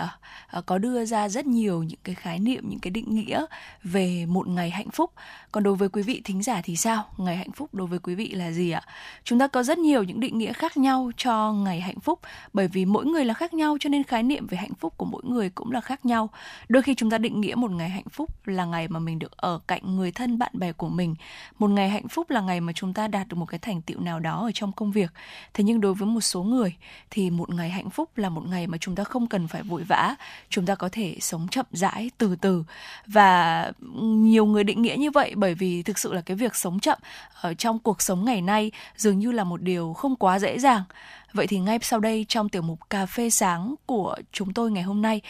uh, 0.58 0.66
có 0.66 0.78
đưa 0.78 1.06
ra 1.06 1.30
rất 1.30 1.46
nhiều 1.46 1.84
những 1.84 2.00
cái 2.04 2.16
khái 2.16 2.40
niệm, 2.40 2.64
những 2.70 2.80
cái 2.80 2.92
định 2.92 3.16
nghĩa 3.16 3.46
về 3.84 4.26
một 4.26 4.48
ngày 4.48 4.70
hạnh 4.70 4.90
phúc. 4.90 5.12
Còn 5.52 5.64
đối 5.64 5.76
với 5.76 5.90
quý 5.90 6.02
vị 6.02 6.22
thính 6.24 6.44
giả 6.44 6.62
thì 6.64 6.76
sao? 6.76 7.06
Ngày 7.18 7.38
hạnh 7.38 7.52
phúc 7.52 7.74
đối 7.74 7.88
với 7.88 8.00
quý 8.00 8.16
vị 8.16 8.28
là 8.28 8.52
gì 8.52 8.72
ạ? 8.72 8.82
Chúng 9.24 9.40
ta 9.40 9.48
có 9.48 9.64
rất 9.64 9.78
nhiều 9.78 10.04
những 10.04 10.20
định 10.20 10.38
nghĩa 10.38 10.54
khác 10.54 10.78
nhau 10.78 11.12
cho 11.18 11.54
ngày 11.54 11.82
hạnh 11.82 12.00
phúc 12.00 12.20
bởi 12.54 12.68
vì 12.68 12.86
mỗi 12.86 13.06
người 13.06 13.26
là 13.26 13.34
khác 13.34 13.54
nhau 13.54 13.78
cho 13.80 13.90
nên 13.90 14.04
khái 14.04 14.24
niệm 14.24 14.48
về 14.48 14.58
hạnh 14.58 14.74
phúc 14.80 14.94
của 14.98 15.06
mỗi 15.06 15.22
người 15.26 15.50
cũng 15.50 15.72
là 15.72 15.82
khác 15.82 16.06
nhau. 16.06 16.30
Đôi 16.70 16.84
khi 16.84 16.96
chúng 16.96 17.10
ta 17.10 17.18
định 17.18 17.42
nghĩa 17.42 17.56
một 17.56 17.72
ngày 17.72 17.90
hạnh 17.90 18.10
phúc 18.12 18.48
là 18.48 18.66
ngày 18.66 18.88
mà 18.88 19.00
mình 19.00 19.20
được 19.20 19.38
ở 19.38 19.60
cạnh 19.68 19.96
người 19.96 20.12
thân 20.12 20.40
bạn 20.40 20.52
bè 20.54 20.72
của 20.72 20.90
mình. 20.90 21.16
Một 21.60 21.70
ngày 21.70 21.90
hạnh 21.90 22.08
phúc 22.08 22.30
là 22.30 22.42
ngày 22.42 22.62
mà 22.62 22.74
chúng 22.74 22.94
ta 22.94 23.08
đạt 23.08 23.28
được 23.28 23.36
một 23.38 23.46
cái 23.46 23.60
thành 23.60 23.82
tựu 23.82 24.00
nào 24.00 24.20
đó 24.20 24.46
ở 24.46 24.52
trong 24.54 24.72
công 24.72 24.92
việc. 24.92 25.12
Thế 25.54 25.64
nhưng 25.64 25.82
đối 25.82 25.94
với 25.94 26.08
một 26.08 26.22
số 26.22 26.44
người 26.44 26.76
thì 27.10 27.30
một 27.30 27.50
ngày 27.50 27.70
hạnh 27.70 27.91
phúc 27.92 28.18
là 28.18 28.30
một 28.30 28.44
ngày 28.50 28.68
mà 28.68 28.78
chúng 28.78 28.96
ta 28.96 29.04
không 29.04 29.28
cần 29.28 29.48
phải 29.48 29.64
vội 29.64 29.84
vã. 29.84 30.16
Chúng 30.50 30.66
ta 30.66 30.76
có 30.76 30.90
thể 30.92 31.18
sống 31.20 31.48
chậm 31.52 31.66
rãi 31.72 32.12
từ 32.18 32.36
từ. 32.36 32.64
Và 33.08 33.72
nhiều 34.04 34.46
người 34.46 34.64
định 34.64 34.82
nghĩa 34.82 34.96
như 34.96 35.12
vậy 35.12 35.34
bởi 35.36 35.54
vì 35.56 35.84
thực 35.84 35.98
sự 35.98 36.14
là 36.14 36.22
cái 36.22 36.38
việc 36.38 36.56
sống 36.56 36.80
chậm 36.80 37.00
ở 37.42 37.54
trong 37.54 37.80
cuộc 37.80 38.02
sống 38.02 38.26
ngày 38.26 38.42
nay 38.42 38.72
dường 38.98 39.20
như 39.20 39.32
là 39.32 39.44
một 39.44 39.62
điều 39.62 39.94
không 39.94 40.16
quá 40.16 40.40
dễ 40.40 40.60
dàng. 40.60 40.84
Vậy 41.34 41.48
thì 41.48 41.60
ngay 41.60 41.80
sau 41.82 42.00
đây 42.00 42.26
trong 42.30 42.50
tiểu 42.50 42.62
mục 42.62 42.90
cà 42.90 43.06
phê 43.06 43.30
sáng 43.30 43.76
của 43.86 44.16
chúng 44.32 44.54
tôi 44.54 44.72
ngày 44.72 44.84
hôm 44.84 45.02
nay, 45.02 45.22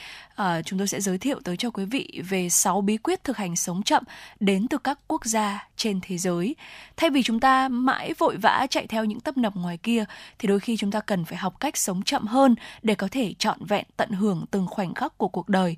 uh, 0.41 0.65
chúng 0.65 0.79
tôi 0.79 0.87
sẽ 0.87 1.01
giới 1.01 1.17
thiệu 1.17 1.39
tới 1.43 1.57
cho 1.57 1.69
quý 1.69 1.85
vị 1.85 2.21
về 2.29 2.49
6 2.49 2.81
bí 2.81 2.97
quyết 2.97 3.23
thực 3.23 3.37
hành 3.37 3.55
sống 3.55 3.83
chậm 3.83 4.03
đến 4.39 4.67
từ 4.67 4.77
các 4.77 4.99
quốc 5.07 5.25
gia 5.25 5.67
trên 5.77 5.99
thế 6.01 6.17
giới. 6.17 6.55
Thay 6.97 7.09
vì 7.09 7.23
chúng 7.23 7.39
ta 7.39 7.69
mãi 7.69 8.13
vội 8.17 8.37
vã 8.37 8.67
chạy 8.69 8.87
theo 8.87 9.05
những 9.05 9.19
tấp 9.19 9.37
nập 9.37 9.55
ngoài 9.55 9.77
kia 9.77 10.05
thì 10.39 10.47
đôi 10.47 10.59
khi 10.59 10.77
chúng 10.77 10.91
ta 10.91 10.99
cần 10.99 11.25
phải 11.25 11.37
học 11.37 11.59
cách 11.59 11.77
sống 11.77 12.03
chậm 12.03 12.27
hơn 12.27 12.55
để 12.81 12.95
có 12.95 13.07
thể 13.11 13.33
trọn 13.39 13.65
vẹn 13.65 13.85
tận 13.97 14.11
hưởng 14.11 14.45
từng 14.51 14.67
khoảnh 14.67 14.93
khắc 14.93 15.17
của 15.17 15.27
cuộc 15.27 15.49
đời. 15.49 15.75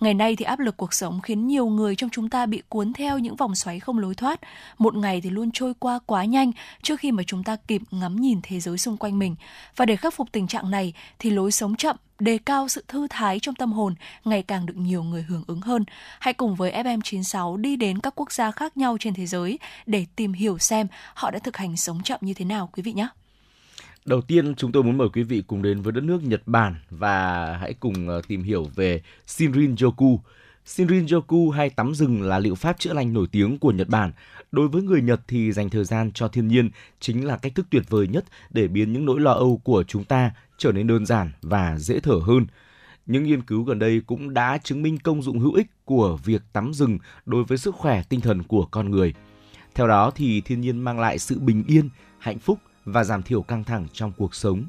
Ngày 0.00 0.14
nay 0.14 0.36
thì 0.36 0.44
áp 0.44 0.58
lực 0.58 0.76
cuộc 0.76 0.94
sống 0.94 1.20
khiến 1.20 1.46
nhiều 1.46 1.66
người 1.66 1.96
trong 1.96 2.10
chúng 2.10 2.28
ta 2.28 2.46
bị 2.46 2.62
cuốn 2.68 2.92
theo 2.92 3.18
những 3.18 3.36
vòng 3.36 3.54
xoáy 3.54 3.80
không 3.80 3.98
lối 3.98 4.14
thoát. 4.14 4.40
Một 4.78 4.94
ngày 4.94 5.20
thì 5.20 5.30
luôn 5.30 5.50
trôi 5.52 5.72
qua 5.78 5.98
quá 6.06 6.24
nhanh 6.24 6.52
trước 6.82 7.00
khi 7.00 7.12
mà 7.12 7.22
chúng 7.22 7.44
ta 7.44 7.56
kịp 7.56 7.82
ngắm 7.90 8.16
nhìn 8.16 8.40
thế 8.42 8.60
giới 8.60 8.78
xung 8.78 8.96
quanh 8.96 9.18
mình. 9.18 9.36
Và 9.76 9.86
để 9.86 9.96
khắc 9.96 10.14
phục 10.14 10.32
tình 10.32 10.46
trạng 10.46 10.70
này 10.70 10.92
thì 11.18 11.30
lối 11.30 11.52
sống 11.52 11.76
chậm 11.76 11.96
đề 12.18 12.38
cao 12.38 12.68
sự 12.68 12.84
thư 12.88 13.06
thái 13.10 13.38
trong 13.40 13.54
tâm 13.54 13.72
hồn, 13.72 13.94
ngày 14.24 14.42
càng 14.42 14.66
được 14.66 14.76
nhiều 14.76 15.02
người 15.02 15.22
hưởng 15.22 15.44
ứng 15.46 15.60
hơn. 15.60 15.84
Hãy 16.20 16.34
cùng 16.34 16.54
với 16.54 16.72
FM96 16.72 17.56
đi 17.56 17.76
đến 17.76 17.98
các 17.98 18.12
quốc 18.16 18.32
gia 18.32 18.50
khác 18.50 18.76
nhau 18.76 18.96
trên 19.00 19.14
thế 19.14 19.26
giới 19.26 19.58
để 19.86 20.06
tìm 20.16 20.32
hiểu 20.32 20.58
xem 20.58 20.86
họ 21.14 21.30
đã 21.30 21.38
thực 21.38 21.56
hành 21.56 21.76
sống 21.76 22.02
chậm 22.02 22.20
như 22.22 22.34
thế 22.34 22.44
nào, 22.44 22.68
quý 22.72 22.82
vị 22.82 22.92
nhé. 22.92 23.08
Đầu 24.04 24.20
tiên, 24.20 24.54
chúng 24.54 24.72
tôi 24.72 24.82
muốn 24.82 24.98
mời 24.98 25.08
quý 25.12 25.22
vị 25.22 25.42
cùng 25.46 25.62
đến 25.62 25.82
với 25.82 25.92
đất 25.92 26.04
nước 26.04 26.22
Nhật 26.22 26.42
Bản 26.46 26.74
và 26.90 27.46
hãy 27.60 27.74
cùng 27.74 28.08
ờ, 28.08 28.22
tìm 28.28 28.42
hiểu 28.42 28.70
về 28.74 29.02
Shinrin-yoku. 29.26 30.18
Shinrin-yoku 30.66 31.50
hay 31.50 31.70
tắm 31.70 31.94
rừng 31.94 32.22
là 32.22 32.38
liệu 32.38 32.54
pháp 32.54 32.78
chữa 32.78 32.92
lành 32.92 33.12
nổi 33.12 33.26
tiếng 33.32 33.58
của 33.58 33.72
Nhật 33.72 33.88
Bản. 33.88 34.12
Đối 34.52 34.68
với 34.68 34.82
người 34.82 35.02
Nhật 35.02 35.20
thì 35.28 35.52
dành 35.52 35.70
thời 35.70 35.84
gian 35.84 36.12
cho 36.12 36.28
thiên 36.28 36.48
nhiên 36.48 36.70
chính 37.00 37.26
là 37.26 37.36
cách 37.36 37.54
thức 37.54 37.66
tuyệt 37.70 37.82
vời 37.88 38.08
nhất 38.08 38.24
để 38.50 38.68
biến 38.68 38.92
những 38.92 39.04
nỗi 39.04 39.20
lo 39.20 39.32
âu 39.32 39.60
của 39.64 39.84
chúng 39.84 40.04
ta 40.04 40.30
trở 40.58 40.72
nên 40.72 40.86
đơn 40.86 41.06
giản 41.06 41.30
và 41.42 41.78
dễ 41.78 42.00
thở 42.00 42.14
hơn. 42.26 42.46
Những 43.06 43.24
nghiên 43.24 43.42
cứu 43.42 43.62
gần 43.62 43.78
đây 43.78 44.00
cũng 44.06 44.34
đã 44.34 44.58
chứng 44.58 44.82
minh 44.82 44.98
công 44.98 45.22
dụng 45.22 45.38
hữu 45.38 45.54
ích 45.54 45.66
của 45.84 46.18
việc 46.24 46.42
tắm 46.52 46.74
rừng 46.74 46.98
đối 47.26 47.44
với 47.44 47.58
sức 47.58 47.74
khỏe 47.74 48.02
tinh 48.08 48.20
thần 48.20 48.42
của 48.42 48.66
con 48.70 48.90
người. 48.90 49.14
Theo 49.74 49.88
đó 49.88 50.10
thì 50.10 50.40
thiên 50.40 50.60
nhiên 50.60 50.78
mang 50.78 51.00
lại 51.00 51.18
sự 51.18 51.38
bình 51.38 51.64
yên, 51.66 51.88
hạnh 52.18 52.38
phúc 52.38 52.58
và 52.84 53.04
giảm 53.04 53.22
thiểu 53.22 53.42
căng 53.42 53.64
thẳng 53.64 53.86
trong 53.92 54.12
cuộc 54.16 54.34
sống. 54.34 54.64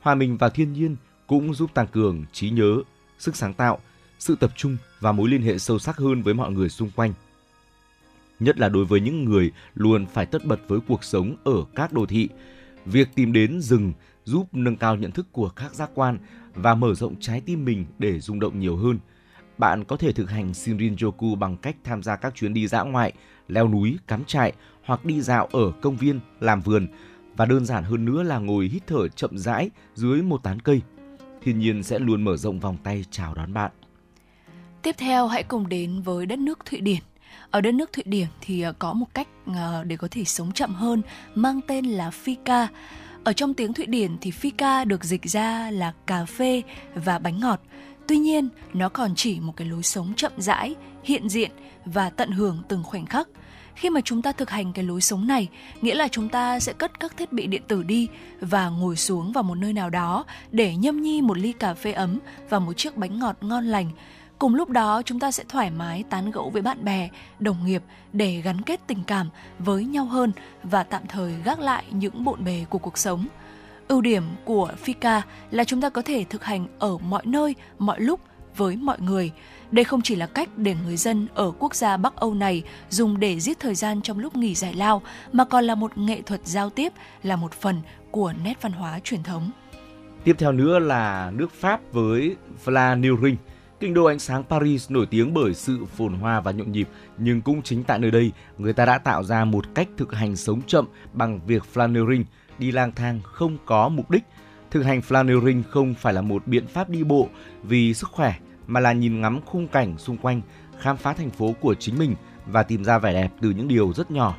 Hòa 0.00 0.14
mình 0.14 0.36
vào 0.36 0.50
thiên 0.50 0.72
nhiên 0.72 0.96
cũng 1.26 1.54
giúp 1.54 1.74
tăng 1.74 1.86
cường 1.86 2.24
trí 2.32 2.50
nhớ, 2.50 2.76
sức 3.18 3.36
sáng 3.36 3.54
tạo, 3.54 3.78
sự 4.18 4.36
tập 4.40 4.50
trung 4.56 4.76
và 5.00 5.12
mối 5.12 5.28
liên 5.28 5.42
hệ 5.42 5.58
sâu 5.58 5.78
sắc 5.78 5.96
hơn 5.96 6.22
với 6.22 6.34
mọi 6.34 6.52
người 6.52 6.68
xung 6.68 6.90
quanh. 6.90 7.12
Nhất 8.40 8.58
là 8.58 8.68
đối 8.68 8.84
với 8.84 9.00
những 9.00 9.24
người 9.24 9.52
luôn 9.74 10.06
phải 10.06 10.26
tất 10.26 10.44
bật 10.44 10.60
với 10.68 10.80
cuộc 10.88 11.04
sống 11.04 11.36
ở 11.44 11.64
các 11.74 11.92
đô 11.92 12.06
thị, 12.06 12.28
việc 12.84 13.08
tìm 13.14 13.32
đến 13.32 13.60
rừng 13.60 13.92
giúp 14.24 14.46
nâng 14.52 14.76
cao 14.76 14.96
nhận 14.96 15.10
thức 15.10 15.26
của 15.32 15.48
các 15.48 15.74
giác 15.74 15.90
quan 15.94 16.18
và 16.54 16.74
mở 16.74 16.94
rộng 16.94 17.14
trái 17.20 17.40
tim 17.40 17.64
mình 17.64 17.86
để 17.98 18.20
rung 18.20 18.40
động 18.40 18.60
nhiều 18.60 18.76
hơn. 18.76 18.98
Bạn 19.58 19.84
có 19.84 19.96
thể 19.96 20.12
thực 20.12 20.30
hành 20.30 20.52
Shinrin-yoku 20.52 21.34
bằng 21.34 21.56
cách 21.56 21.76
tham 21.84 22.02
gia 22.02 22.16
các 22.16 22.34
chuyến 22.34 22.54
đi 22.54 22.66
dã 22.66 22.82
ngoại, 22.82 23.12
leo 23.48 23.68
núi, 23.68 23.98
cắm 24.06 24.24
trại 24.24 24.52
hoặc 24.84 25.04
đi 25.04 25.20
dạo 25.20 25.48
ở 25.52 25.72
công 25.80 25.96
viên, 25.96 26.20
làm 26.40 26.60
vườn 26.60 26.86
và 27.36 27.44
đơn 27.44 27.66
giản 27.66 27.84
hơn 27.84 28.04
nữa 28.04 28.22
là 28.22 28.38
ngồi 28.38 28.68
hít 28.68 28.86
thở 28.86 29.08
chậm 29.08 29.38
rãi 29.38 29.70
dưới 29.94 30.22
một 30.22 30.42
tán 30.42 30.60
cây. 30.60 30.80
Thiên 31.42 31.58
nhiên 31.58 31.82
sẽ 31.82 31.98
luôn 31.98 32.22
mở 32.22 32.36
rộng 32.36 32.60
vòng 32.60 32.76
tay 32.84 33.04
chào 33.10 33.34
đón 33.34 33.52
bạn. 33.52 33.70
Tiếp 34.82 34.94
theo 34.98 35.26
hãy 35.26 35.42
cùng 35.42 35.68
đến 35.68 36.00
với 36.00 36.26
đất 36.26 36.38
nước 36.38 36.66
Thụy 36.66 36.80
Điển. 36.80 37.00
Ở 37.50 37.60
đất 37.60 37.74
nước 37.74 37.92
Thụy 37.92 38.04
Điển 38.06 38.26
thì 38.40 38.62
ờ, 38.62 38.72
có 38.78 38.92
một 38.92 39.06
cách 39.14 39.28
ờ, 39.46 39.84
để 39.84 39.96
có 39.96 40.08
thể 40.10 40.24
sống 40.24 40.52
chậm 40.52 40.74
hơn 40.74 41.02
mang 41.34 41.60
tên 41.66 41.84
là 41.84 42.10
Fika. 42.24 42.66
Ở 43.24 43.32
trong 43.32 43.54
tiếng 43.54 43.72
Thụy 43.72 43.86
Điển 43.86 44.16
thì 44.20 44.30
Fika 44.30 44.86
được 44.86 45.04
dịch 45.04 45.24
ra 45.24 45.70
là 45.70 45.92
cà 46.06 46.24
phê 46.24 46.62
và 46.94 47.18
bánh 47.18 47.40
ngọt. 47.40 47.60
Tuy 48.08 48.18
nhiên, 48.18 48.48
nó 48.74 48.88
còn 48.88 49.14
chỉ 49.14 49.40
một 49.40 49.52
cái 49.56 49.68
lối 49.68 49.82
sống 49.82 50.12
chậm 50.16 50.32
rãi, 50.36 50.74
hiện 51.04 51.28
diện 51.28 51.50
và 51.84 52.10
tận 52.10 52.30
hưởng 52.30 52.62
từng 52.68 52.84
khoảnh 52.84 53.06
khắc. 53.06 53.28
Khi 53.74 53.90
mà 53.90 54.00
chúng 54.00 54.22
ta 54.22 54.32
thực 54.32 54.50
hành 54.50 54.72
cái 54.72 54.84
lối 54.84 55.00
sống 55.00 55.26
này, 55.26 55.48
nghĩa 55.80 55.94
là 55.94 56.08
chúng 56.08 56.28
ta 56.28 56.60
sẽ 56.60 56.72
cất 56.72 57.00
các 57.00 57.16
thiết 57.16 57.32
bị 57.32 57.46
điện 57.46 57.62
tử 57.68 57.82
đi 57.82 58.08
và 58.40 58.68
ngồi 58.68 58.96
xuống 58.96 59.32
vào 59.32 59.44
một 59.44 59.54
nơi 59.54 59.72
nào 59.72 59.90
đó 59.90 60.24
để 60.50 60.76
nhâm 60.76 61.02
nhi 61.02 61.22
một 61.22 61.38
ly 61.38 61.52
cà 61.52 61.74
phê 61.74 61.92
ấm 61.92 62.18
và 62.48 62.58
một 62.58 62.72
chiếc 62.72 62.96
bánh 62.96 63.18
ngọt 63.18 63.36
ngon 63.40 63.66
lành 63.66 63.90
Cùng 64.38 64.54
lúc 64.54 64.70
đó 64.70 65.02
chúng 65.04 65.20
ta 65.20 65.30
sẽ 65.30 65.44
thoải 65.48 65.70
mái 65.70 66.04
tán 66.10 66.30
gẫu 66.30 66.50
với 66.50 66.62
bạn 66.62 66.84
bè, 66.84 67.08
đồng 67.38 67.64
nghiệp 67.64 67.82
để 68.12 68.40
gắn 68.40 68.60
kết 68.60 68.80
tình 68.86 69.04
cảm 69.06 69.28
với 69.58 69.84
nhau 69.84 70.04
hơn 70.04 70.32
và 70.62 70.82
tạm 70.82 71.02
thời 71.08 71.34
gác 71.44 71.60
lại 71.60 71.84
những 71.90 72.24
bộn 72.24 72.44
bề 72.44 72.64
của 72.70 72.78
cuộc 72.78 72.98
sống. 72.98 73.26
Ưu 73.88 74.00
điểm 74.00 74.22
của 74.44 74.72
Fika 74.84 75.20
là 75.50 75.64
chúng 75.64 75.80
ta 75.80 75.88
có 75.88 76.02
thể 76.02 76.24
thực 76.24 76.44
hành 76.44 76.66
ở 76.78 76.98
mọi 76.98 77.22
nơi, 77.26 77.54
mọi 77.78 78.00
lúc 78.00 78.20
với 78.56 78.76
mọi 78.76 79.00
người. 79.00 79.32
Đây 79.70 79.84
không 79.84 80.02
chỉ 80.02 80.16
là 80.16 80.26
cách 80.26 80.48
để 80.56 80.76
người 80.84 80.96
dân 80.96 81.26
ở 81.34 81.52
quốc 81.58 81.74
gia 81.74 81.96
Bắc 81.96 82.16
Âu 82.16 82.34
này 82.34 82.62
dùng 82.90 83.20
để 83.20 83.40
giết 83.40 83.58
thời 83.60 83.74
gian 83.74 84.02
trong 84.02 84.18
lúc 84.18 84.36
nghỉ 84.36 84.54
giải 84.54 84.74
lao, 84.74 85.02
mà 85.32 85.44
còn 85.44 85.64
là 85.64 85.74
một 85.74 85.98
nghệ 85.98 86.22
thuật 86.22 86.46
giao 86.46 86.70
tiếp, 86.70 86.92
là 87.22 87.36
một 87.36 87.52
phần 87.52 87.80
của 88.10 88.32
nét 88.44 88.62
văn 88.62 88.72
hóa 88.72 89.00
truyền 89.04 89.22
thống. 89.22 89.50
Tiếp 90.24 90.36
theo 90.38 90.52
nữa 90.52 90.78
là 90.78 91.30
nước 91.34 91.52
Pháp 91.52 91.80
với 91.92 92.36
Flaneuring 92.64 93.36
Kinh 93.80 93.94
đô 93.94 94.04
ánh 94.04 94.18
sáng 94.18 94.44
Paris 94.44 94.90
nổi 94.90 95.06
tiếng 95.06 95.34
bởi 95.34 95.54
sự 95.54 95.84
phồn 95.84 96.14
hoa 96.14 96.40
và 96.40 96.52
nhộn 96.52 96.72
nhịp, 96.72 96.88
nhưng 97.18 97.40
cũng 97.40 97.62
chính 97.62 97.84
tại 97.84 97.98
nơi 97.98 98.10
đây, 98.10 98.32
người 98.58 98.72
ta 98.72 98.86
đã 98.86 98.98
tạo 98.98 99.24
ra 99.24 99.44
một 99.44 99.74
cách 99.74 99.88
thực 99.96 100.14
hành 100.14 100.36
sống 100.36 100.62
chậm 100.66 100.86
bằng 101.12 101.40
việc 101.46 101.62
flaneuring, 101.74 102.24
đi 102.58 102.72
lang 102.72 102.92
thang 102.92 103.20
không 103.24 103.56
có 103.66 103.88
mục 103.88 104.10
đích. 104.10 104.22
Thực 104.70 104.82
hành 104.82 105.00
flaneuring 105.08 105.62
không 105.70 105.94
phải 105.94 106.12
là 106.14 106.22
một 106.22 106.46
biện 106.46 106.66
pháp 106.66 106.90
đi 106.90 107.04
bộ 107.04 107.28
vì 107.62 107.94
sức 107.94 108.08
khỏe, 108.12 108.34
mà 108.66 108.80
là 108.80 108.92
nhìn 108.92 109.20
ngắm 109.20 109.40
khung 109.46 109.68
cảnh 109.68 109.98
xung 109.98 110.16
quanh, 110.16 110.40
khám 110.78 110.96
phá 110.96 111.12
thành 111.12 111.30
phố 111.30 111.54
của 111.60 111.74
chính 111.74 111.98
mình 111.98 112.14
và 112.46 112.62
tìm 112.62 112.84
ra 112.84 112.98
vẻ 112.98 113.12
đẹp 113.12 113.32
từ 113.40 113.50
những 113.50 113.68
điều 113.68 113.92
rất 113.92 114.10
nhỏ. 114.10 114.36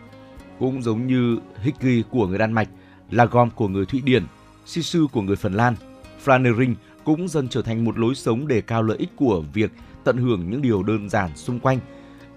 Cũng 0.59 0.81
giống 0.81 1.07
như 1.07 1.39
Hikki 1.61 2.09
của 2.09 2.27
người 2.27 2.37
Đan 2.37 2.51
Mạch, 2.51 2.69
Lagom 3.11 3.49
của 3.49 3.67
người 3.67 3.85
Thụy 3.85 4.01
Điển, 4.01 4.23
Sisu 4.65 5.07
của 5.07 5.21
người 5.21 5.35
Phần 5.35 5.53
Lan, 5.53 5.75
flaneuring 6.25 6.73
cũng 7.09 7.27
dần 7.27 7.47
trở 7.49 7.61
thành 7.61 7.85
một 7.85 7.97
lối 7.97 8.15
sống 8.15 8.47
đề 8.47 8.61
cao 8.61 8.83
lợi 8.83 8.97
ích 8.97 9.09
của 9.15 9.43
việc 9.53 9.71
tận 10.03 10.17
hưởng 10.17 10.49
những 10.49 10.61
điều 10.61 10.83
đơn 10.83 11.09
giản 11.09 11.35
xung 11.35 11.59
quanh. 11.59 11.79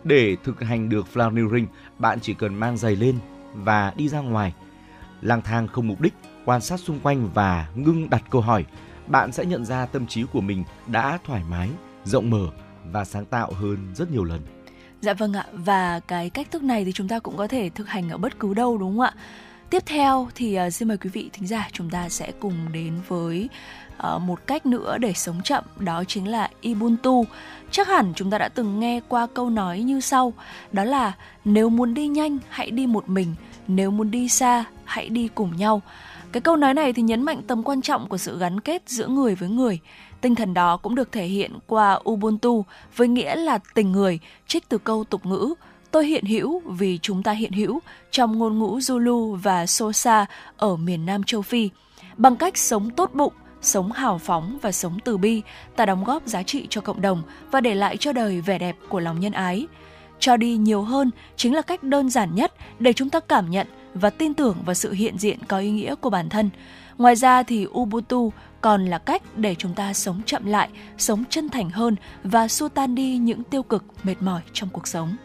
Để 0.05 0.37
thực 0.45 0.61
hành 0.61 0.89
được 0.89 1.07
flaneuring, 1.15 1.67
bạn 1.99 2.21
chỉ 2.21 2.35
cần 2.35 2.55
mang 2.55 2.77
giày 2.77 2.97
lên 2.97 3.17
và 3.55 3.93
đi 3.97 4.09
ra 4.09 4.21
ngoài. 4.21 4.55
Lang 5.21 5.43
thang 5.43 5.69
không 5.69 5.89
mục 5.89 6.01
đích, 6.01 6.15
quan 6.45 6.61
sát 6.61 6.81
xung 6.81 7.01
quanh 7.01 7.31
và 7.35 7.69
ngưng 7.75 8.11
đặt 8.11 8.23
câu 8.31 8.41
hỏi, 8.41 8.65
bạn 9.07 9.33
sẽ 9.33 9.45
nhận 9.45 9.65
ra 9.65 9.87
tâm 9.87 10.07
trí 10.07 10.25
của 10.33 10.41
mình 10.41 10.65
đã 10.87 11.19
thoải 11.25 11.43
mái, 11.51 11.69
rộng 12.05 12.31
mở 12.31 12.47
và 12.93 13.05
sáng 13.05 13.25
tạo 13.25 13.53
hơn 13.53 13.79
rất 13.95 14.11
nhiều 14.11 14.25
lần. 14.25 14.41
Dạ 15.01 15.15
vâng 15.15 15.33
ạ, 15.33 15.47
và 15.53 16.01
cái 16.01 16.31
cách 16.31 16.51
thức 16.51 16.63
này 16.63 16.85
thì 16.85 16.93
chúng 16.93 17.09
ta 17.09 17.19
cũng 17.19 17.37
có 17.37 17.49
thể 17.49 17.71
thực 17.71 17.89
hành 17.89 18.09
ở 18.09 18.19
bất 18.19 18.39
cứ 18.39 18.55
đâu 18.55 18.79
đúng 18.79 18.91
không 18.91 19.01
ạ? 19.01 19.15
Tiếp 19.73 19.83
theo 19.87 20.29
thì 20.35 20.55
à, 20.55 20.71
xin 20.71 20.89
mời 20.89 20.97
quý 20.97 21.11
vị 21.11 21.31
thính 21.33 21.47
giả 21.47 21.69
chúng 21.73 21.91
ta 21.91 22.09
sẽ 22.09 22.33
cùng 22.41 22.73
đến 22.73 22.95
với 23.09 23.49
uh, 24.07 24.23
một 24.23 24.47
cách 24.47 24.67
nữa 24.67 24.99
để 24.99 25.13
sống 25.13 25.43
chậm 25.45 25.65
đó 25.79 26.05
chính 26.09 26.29
là 26.29 26.51
Ubuntu. 26.71 27.25
Chắc 27.71 27.89
hẳn 27.89 28.13
chúng 28.17 28.31
ta 28.31 28.39
đã 28.39 28.49
từng 28.49 28.81
nghe 28.81 29.01
qua 29.09 29.27
câu 29.35 29.51
nói 29.51 29.81
như 29.81 30.01
sau, 30.01 30.33
đó 30.73 30.85
là 30.85 31.13
nếu 31.45 31.69
muốn 31.69 31.95
đi 31.95 32.09
nhanh 32.09 32.39
hãy 32.49 32.71
đi 32.71 32.87
một 32.87 33.09
mình, 33.09 33.35
nếu 33.69 33.91
muốn 33.91 34.11
đi 34.11 34.29
xa 34.29 34.65
hãy 34.85 35.09
đi 35.09 35.29
cùng 35.35 35.57
nhau. 35.57 35.83
Cái 36.33 36.41
câu 36.41 36.57
nói 36.57 36.75
này 36.75 36.93
thì 36.93 37.03
nhấn 37.03 37.23
mạnh 37.23 37.43
tầm 37.47 37.63
quan 37.63 37.83
trọng 37.83 38.09
của 38.09 38.19
sự 38.19 38.39
gắn 38.39 38.61
kết 38.61 38.83
giữa 38.87 39.07
người 39.07 39.35
với 39.35 39.49
người. 39.49 39.79
Tinh 40.21 40.35
thần 40.35 40.55
đó 40.55 40.77
cũng 40.77 40.95
được 40.95 41.13
thể 41.13 41.25
hiện 41.27 41.59
qua 41.67 42.01
Ubuntu 42.11 42.65
với 42.97 43.09
nghĩa 43.09 43.37
là 43.37 43.59
tình 43.75 43.93
người, 43.93 44.19
trích 44.47 44.69
từ 44.69 44.79
câu 44.79 45.05
tục 45.05 45.27
ngữ 45.27 45.55
Tôi 45.93 46.07
hiện 46.07 46.25
hữu 46.25 46.61
vì 46.61 46.99
chúng 47.03 47.23
ta 47.23 47.33
hiện 47.33 47.53
hữu 47.53 47.81
trong 48.11 48.39
ngôn 48.39 48.59
ngữ 48.59 48.79
Zulu 48.79 49.35
và 49.35 49.67
Xhosa 49.67 50.27
ở 50.57 50.77
miền 50.77 51.07
Nam 51.07 51.23
châu 51.23 51.43
Phi. 51.43 51.71
Bằng 52.17 52.37
cách 52.37 52.59
sống 52.59 52.91
tốt 52.91 53.11
bụng, 53.15 53.33
sống 53.63 53.93
hào 53.93 54.19
phóng 54.19 54.59
và 54.63 54.73
sống 54.73 54.99
từ 55.05 55.17
bi, 55.17 55.43
ta 55.77 55.87
đóng 55.87 56.05
góp 56.05 56.27
giá 56.27 56.43
trị 56.43 56.67
cho 56.71 56.81
cộng 56.81 57.01
đồng 57.01 57.23
và 57.51 57.61
để 57.61 57.75
lại 57.75 57.97
cho 57.97 58.13
đời 58.13 58.41
vẻ 58.41 58.59
đẹp 58.59 58.77
của 58.89 59.01
lòng 59.01 59.21
nhân 59.21 59.33
ái. 59.33 59.67
Cho 60.19 60.37
đi 60.37 60.57
nhiều 60.57 60.83
hơn 60.83 61.11
chính 61.37 61.55
là 61.55 61.63
cách 61.63 61.83
đơn 61.83 62.11
giản 62.11 62.35
nhất 62.35 62.53
để 62.79 62.93
chúng 62.93 63.11
ta 63.11 63.21
cảm 63.21 63.51
nhận 63.51 63.67
và 63.95 64.11
tin 64.11 64.35
tưởng 64.35 64.57
vào 64.65 64.75
sự 64.75 64.93
hiện 64.93 65.19
diện 65.19 65.39
có 65.49 65.59
ý 65.59 65.71
nghĩa 65.71 65.95
của 65.95 66.11
bản 66.11 66.29
thân. 66.29 66.51
Ngoài 66.99 67.17
ra 67.17 67.43
thì 67.43 67.67
Ubuntu 67.67 68.33
còn 68.61 68.85
là 68.85 68.99
cách 68.99 69.23
để 69.37 69.55
chúng 69.55 69.75
ta 69.75 69.93
sống 69.93 70.21
chậm 70.27 70.47
lại, 70.47 70.69
sống 70.99 71.25
chân 71.31 71.49
thành 71.49 71.71
hơn 71.71 71.97
và 72.25 72.49
xua 72.49 72.69
tan 72.69 72.95
đi 72.95 73.17
những 73.17 73.45
tiêu 73.45 73.63
cực, 73.63 73.85
mệt 74.03 74.15
mỏi 74.21 74.41
trong 74.53 74.69
cuộc 74.73 74.87
sống. 74.89 75.17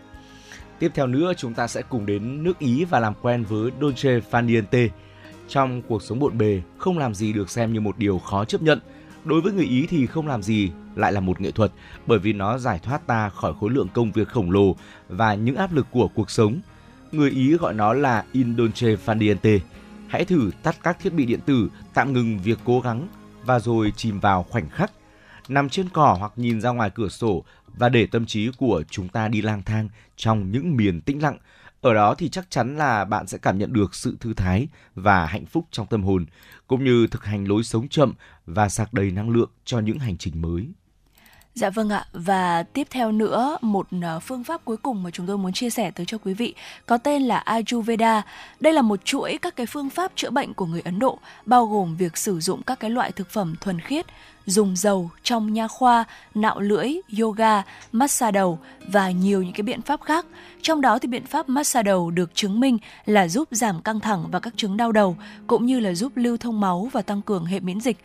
Tiếp 0.79 0.91
theo 0.95 1.07
nữa 1.07 1.33
chúng 1.37 1.53
ta 1.53 1.67
sẽ 1.67 1.81
cùng 1.89 2.05
đến 2.05 2.43
nước 2.43 2.59
Ý 2.59 2.85
và 2.85 2.99
làm 2.99 3.13
quen 3.21 3.43
với 3.43 3.71
Dolce 3.81 4.19
Far 4.31 4.45
Niente. 4.45 4.87
Trong 5.47 5.81
cuộc 5.81 6.01
sống 6.03 6.19
bộn 6.19 6.37
bề, 6.37 6.61
không 6.77 6.97
làm 6.97 7.13
gì 7.13 7.33
được 7.33 7.49
xem 7.49 7.73
như 7.73 7.81
một 7.81 7.97
điều 7.97 8.19
khó 8.19 8.45
chấp 8.45 8.61
nhận. 8.61 8.79
Đối 9.25 9.41
với 9.41 9.53
người 9.53 9.65
Ý 9.65 9.87
thì 9.89 10.05
không 10.05 10.27
làm 10.27 10.43
gì 10.43 10.71
lại 10.95 11.13
là 11.13 11.19
một 11.19 11.41
nghệ 11.41 11.51
thuật 11.51 11.71
bởi 12.07 12.19
vì 12.19 12.33
nó 12.33 12.57
giải 12.57 12.79
thoát 12.83 13.07
ta 13.07 13.29
khỏi 13.29 13.53
khối 13.59 13.69
lượng 13.69 13.87
công 13.93 14.11
việc 14.11 14.27
khổng 14.27 14.51
lồ 14.51 14.75
và 15.09 15.33
những 15.35 15.55
áp 15.55 15.73
lực 15.73 15.87
của 15.91 16.07
cuộc 16.07 16.29
sống. 16.29 16.59
Người 17.11 17.31
Ý 17.31 17.57
gọi 17.57 17.73
nó 17.73 17.93
là 17.93 18.25
Indolce. 18.31 18.95
Hãy 20.07 20.25
thử 20.25 20.51
tắt 20.63 20.77
các 20.83 20.99
thiết 20.99 21.13
bị 21.13 21.25
điện 21.25 21.39
tử, 21.45 21.69
tạm 21.93 22.13
ngừng 22.13 22.39
việc 22.43 22.59
cố 22.65 22.79
gắng 22.79 23.07
và 23.45 23.59
rồi 23.59 23.93
chìm 23.95 24.19
vào 24.19 24.43
khoảnh 24.43 24.69
khắc. 24.69 24.91
Nằm 25.47 25.69
trên 25.69 25.89
cỏ 25.89 26.15
hoặc 26.19 26.31
nhìn 26.35 26.61
ra 26.61 26.69
ngoài 26.69 26.89
cửa 26.95 27.09
sổ 27.09 27.43
và 27.77 27.89
để 27.89 28.07
tâm 28.07 28.25
trí 28.25 28.51
của 28.57 28.83
chúng 28.89 29.07
ta 29.07 29.27
đi 29.27 29.41
lang 29.41 29.63
thang 29.63 29.89
trong 30.17 30.51
những 30.51 30.77
miền 30.77 31.01
tĩnh 31.01 31.21
lặng. 31.21 31.37
Ở 31.87 31.93
đó 31.93 32.15
thì 32.15 32.29
chắc 32.29 32.51
chắn 32.51 32.77
là 32.77 33.05
bạn 33.05 33.27
sẽ 33.27 33.37
cảm 33.37 33.57
nhận 33.57 33.73
được 33.73 33.95
sự 33.95 34.17
thư 34.19 34.33
thái 34.33 34.67
và 34.95 35.25
hạnh 35.25 35.45
phúc 35.45 35.65
trong 35.71 35.87
tâm 35.87 36.03
hồn, 36.03 36.25
cũng 36.67 36.83
như 36.83 37.07
thực 37.07 37.25
hành 37.25 37.47
lối 37.47 37.63
sống 37.63 37.87
chậm 37.87 38.13
và 38.45 38.69
sạc 38.69 38.93
đầy 38.93 39.11
năng 39.11 39.29
lượng 39.29 39.49
cho 39.65 39.79
những 39.79 39.99
hành 39.99 40.17
trình 40.17 40.41
mới. 40.41 40.67
Dạ 41.53 41.69
vâng 41.69 41.89
ạ, 41.89 42.05
và 42.13 42.63
tiếp 42.63 42.87
theo 42.89 43.11
nữa 43.11 43.57
một 43.61 43.87
ờ, 44.01 44.19
phương 44.19 44.43
pháp 44.43 44.65
cuối 44.65 44.77
cùng 44.77 45.03
mà 45.03 45.11
chúng 45.11 45.27
tôi 45.27 45.37
muốn 45.37 45.53
chia 45.53 45.69
sẻ 45.69 45.91
tới 45.91 46.05
cho 46.05 46.17
quý 46.17 46.33
vị 46.33 46.55
có 46.85 46.97
tên 46.97 47.21
là 47.21 47.37
Ayurveda. 47.37 48.21
Đây 48.59 48.73
là 48.73 48.81
một 48.81 49.05
chuỗi 49.05 49.37
các 49.41 49.55
cái 49.55 49.65
phương 49.65 49.89
pháp 49.89 50.11
chữa 50.15 50.29
bệnh 50.29 50.53
của 50.53 50.65
người 50.65 50.81
Ấn 50.81 50.99
Độ, 50.99 51.19
bao 51.45 51.65
gồm 51.65 51.95
việc 51.95 52.17
sử 52.17 52.39
dụng 52.39 52.63
các 52.63 52.79
cái 52.79 52.89
loại 52.89 53.11
thực 53.11 53.29
phẩm 53.29 53.55
thuần 53.61 53.79
khiết, 53.79 54.05
dùng 54.47 54.75
dầu 54.75 55.09
trong 55.23 55.53
nha 55.53 55.67
khoa, 55.67 56.05
nạo 56.35 56.59
lưỡi, 56.59 56.93
yoga, 57.19 57.63
massage 57.91 58.31
đầu 58.31 58.59
và 58.87 59.11
nhiều 59.11 59.43
những 59.43 59.53
cái 59.53 59.63
biện 59.63 59.81
pháp 59.81 60.01
khác. 60.01 60.25
Trong 60.61 60.81
đó 60.81 60.99
thì 60.99 61.07
biện 61.07 61.25
pháp 61.25 61.49
massage 61.49 61.83
đầu 61.83 62.11
được 62.11 62.35
chứng 62.35 62.59
minh 62.59 62.77
là 63.05 63.27
giúp 63.27 63.47
giảm 63.51 63.81
căng 63.81 63.99
thẳng 63.99 64.25
và 64.31 64.39
các 64.39 64.53
chứng 64.57 64.77
đau 64.77 64.91
đầu, 64.91 65.17
cũng 65.47 65.65
như 65.65 65.79
là 65.79 65.93
giúp 65.93 66.11
lưu 66.15 66.37
thông 66.37 66.59
máu 66.59 66.89
và 66.91 67.01
tăng 67.01 67.21
cường 67.21 67.45
hệ 67.45 67.59
miễn 67.59 67.79
dịch. 67.79 67.97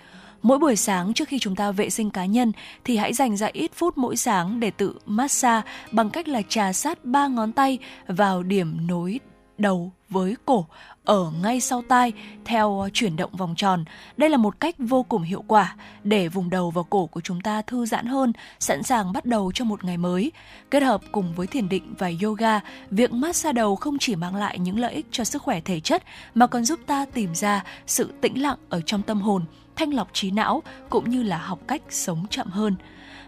Mỗi 0.43 0.59
buổi 0.59 0.77
sáng 0.77 1.15
trước 1.15 1.29
khi 1.29 1.39
chúng 1.39 1.57
ta 1.57 1.71
vệ 1.71 1.91
sinh 1.91 2.11
cá 2.11 2.27
nhân 2.27 2.53
thì 2.85 2.97
hãy 2.97 3.13
dành 3.13 3.37
ra 3.37 3.49
ít 3.53 3.71
phút 3.75 3.99
mỗi 3.99 4.17
sáng 4.17 4.61
để 4.61 4.71
tự 4.71 4.99
massage 5.07 5.69
bằng 5.93 6.11
cách 6.11 6.29
là 6.29 6.43
trà 6.49 6.73
sát 6.73 7.05
ba 7.05 7.27
ngón 7.27 7.53
tay 7.53 7.79
vào 8.07 8.43
điểm 8.43 8.87
nối 8.87 9.21
đầu 9.59 9.93
với 10.09 10.37
cổ 10.45 10.67
ở 11.05 11.33
ngay 11.43 11.61
sau 11.61 11.83
tai 11.89 12.13
theo 12.45 12.81
ờ, 12.81 12.89
chuyển 12.93 13.17
động 13.17 13.37
vòng 13.37 13.55
tròn. 13.57 13.85
Đây 14.17 14.31
là 14.31 14.37
một 14.37 14.61
cách 14.61 14.75
vô 14.79 15.03
cùng 15.03 15.23
hiệu 15.23 15.45
quả 15.47 15.77
để 16.05 16.29
vùng 16.29 16.51
đầu 16.51 16.71
và 16.71 16.83
cổ 16.91 17.07
của 17.07 17.21
chúng 17.21 17.41
ta 17.41 17.63
thư 17.63 17.87
giãn 17.87 18.07
hơn, 18.07 18.33
sẵn 18.59 18.83
sàng 18.83 19.13
bắt 19.13 19.25
đầu 19.25 19.53
cho 19.55 19.65
một 19.65 19.85
ngày 19.85 19.97
mới. 19.97 20.33
Kết 20.71 20.83
hợp 20.83 21.01
cùng 21.13 21.35
với 21.35 21.47
thiền 21.47 21.69
định 21.69 21.95
và 21.99 22.11
yoga, 22.23 22.61
việc 22.91 23.13
massage 23.13 23.53
đầu 23.53 23.77
không 23.77 23.99
chỉ 23.99 24.17
mang 24.17 24.37
lại 24.37 24.59
những 24.59 24.79
lợi 24.79 24.95
ích 24.95 25.07
cho 25.11 25.25
sức 25.25 25.43
khỏe 25.43 25.61
thể 25.61 25.81
chất 25.81 26.03
mà 26.35 26.47
còn 26.47 26.65
giúp 26.65 26.81
ta 26.87 27.07
tìm 27.15 27.35
ra 27.35 27.65
sự 27.87 28.13
tĩnh 28.21 28.43
lặng 28.43 28.59
ở 28.69 28.81
trong 28.87 29.03
tâm 29.03 29.21
hồn, 29.21 29.45
thanh 29.77 29.95
lọc 29.95 30.09
trí 30.13 30.31
não 30.31 30.63
cũng 30.91 31.11
như 31.11 31.23
là 31.23 31.39
học 31.39 31.59
cách 31.69 31.83
sống 31.91 32.27
chậm 32.31 32.47
hơn. 32.47 32.77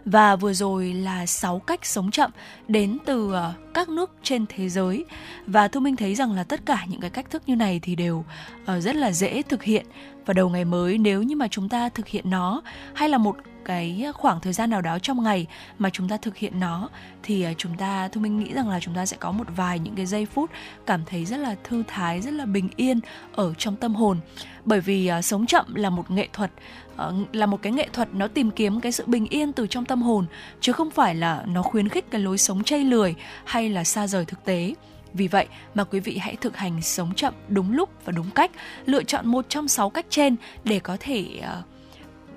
Và 0.05 0.37
vừa 0.37 0.53
rồi 0.53 0.93
là 0.93 1.27
6 1.27 1.59
cách 1.59 1.87
sống 1.87 2.11
chậm 2.11 2.31
đến 2.69 2.99
từ 3.07 3.33
ờ, 3.33 3.53
các 3.75 3.89
nước 3.89 4.11
trên 4.23 4.45
thế 4.49 4.69
giới. 4.69 5.05
Và 5.47 5.69
Thu 5.69 5.81
Minh 5.81 5.97
thấy 5.97 6.15
rằng 6.15 6.33
là 6.33 6.45
tất 6.45 6.67
cả 6.67 6.85
những 6.89 7.01
cái 7.01 7.11
cách 7.11 7.31
thức 7.31 7.43
như 7.47 7.57
này 7.57 7.81
thì 7.83 7.97
đều 7.97 8.25
ờ, 8.67 8.81
rất 8.81 8.97
là 8.97 9.13
dễ 9.13 9.43
thực 9.43 9.63
hiện. 9.63 9.87
Và 10.27 10.35
đầu 10.35 10.49
ngày 10.49 10.65
mới 10.65 10.99
nếu 10.99 11.23
như 11.23 11.37
mà 11.37 11.49
chúng 11.49 11.69
ta 11.69 11.89
thực 11.89 12.09
hiện 12.09 12.31
nó 12.31 12.63
hay 12.95 13.09
là 13.09 13.19
một 13.19 13.37
cái 13.65 14.07
khoảng 14.15 14.41
thời 14.41 14.53
gian 14.53 14.71
nào 14.71 14.81
đó 14.81 14.99
trong 14.99 15.23
ngày 15.23 15.47
mà 15.79 15.91
chúng 15.91 16.09
ta 16.09 16.17
thực 16.17 16.37
hiện 16.37 16.61
nó 16.61 16.89
thì 17.23 17.43
ờ, 17.43 17.53
chúng 17.59 17.77
ta 17.77 18.09
thu 18.09 18.21
minh 18.21 18.39
nghĩ 18.39 18.53
rằng 18.53 18.69
là 18.69 18.81
chúng 18.81 18.95
ta 18.95 19.07
sẽ 19.07 19.17
có 19.21 19.33
một 19.33 19.47
vài 19.57 19.79
những 19.79 19.95
cái 19.95 20.07
giây 20.07 20.27
phút 20.27 20.51
cảm 20.87 21.01
thấy 21.07 21.25
rất 21.25 21.37
là 21.37 21.57
thư 21.65 21.83
thái 21.89 22.21
rất 22.21 22.35
là 22.35 22.47
bình 22.47 22.69
yên 22.77 23.01
ở 23.33 23.55
trong 23.59 23.77
tâm 23.77 23.95
hồn 23.95 24.19
bởi 24.65 24.81
vì 24.81 25.11
uh, 25.19 25.25
sống 25.25 25.47
chậm 25.47 25.75
là 25.75 25.91
một 25.91 26.11
nghệ 26.11 26.29
thuật 26.33 26.51
uh, 26.95 27.35
là 27.35 27.47
một 27.47 27.63
cái 27.63 27.73
nghệ 27.73 27.89
thuật 27.93 28.15
nó 28.15 28.29
tìm 28.29 28.51
kiếm 28.51 28.81
cái 28.81 28.93
sự 28.93 29.05
bình 29.07 29.27
yên 29.27 29.53
từ 29.53 29.67
trong 29.67 29.85
tâm 29.85 30.03
hồn 30.03 30.27
chứ 30.61 30.73
không 30.73 30.91
phải 30.91 31.15
là 31.15 31.43
nó 31.47 31.63
khuyến 31.63 31.89
khích 31.89 32.11
cái 32.11 32.21
lối 32.21 32.39
sống 32.39 32.65
chay 32.65 32.85
lười 32.85 33.15
hay 33.45 33.64
là 33.69 33.85
xa 33.85 34.07
rời 34.07 34.25
thực 34.25 34.45
tế. 34.45 34.75
Vì 35.15 35.29
vậy 35.29 35.47
mà 35.75 35.85
quý 35.85 36.01
vị 36.01 36.19
hãy 36.19 36.37
thực 36.37 36.57
hành 36.57 36.83
sống 36.83 37.15
chậm 37.15 37.35
đúng 37.49 37.73
lúc 37.73 37.91
và 38.05 38.13
đúng 38.13 38.31
cách, 38.31 38.51
lựa 38.87 39.03
chọn 39.03 39.27
một 39.27 39.45
trong 39.49 39.69
sáu 39.69 39.91
cách 39.91 40.07
trên 40.09 40.37
để 40.65 40.79
có 40.79 40.97
thể 41.01 41.27
ờ, 41.43 41.63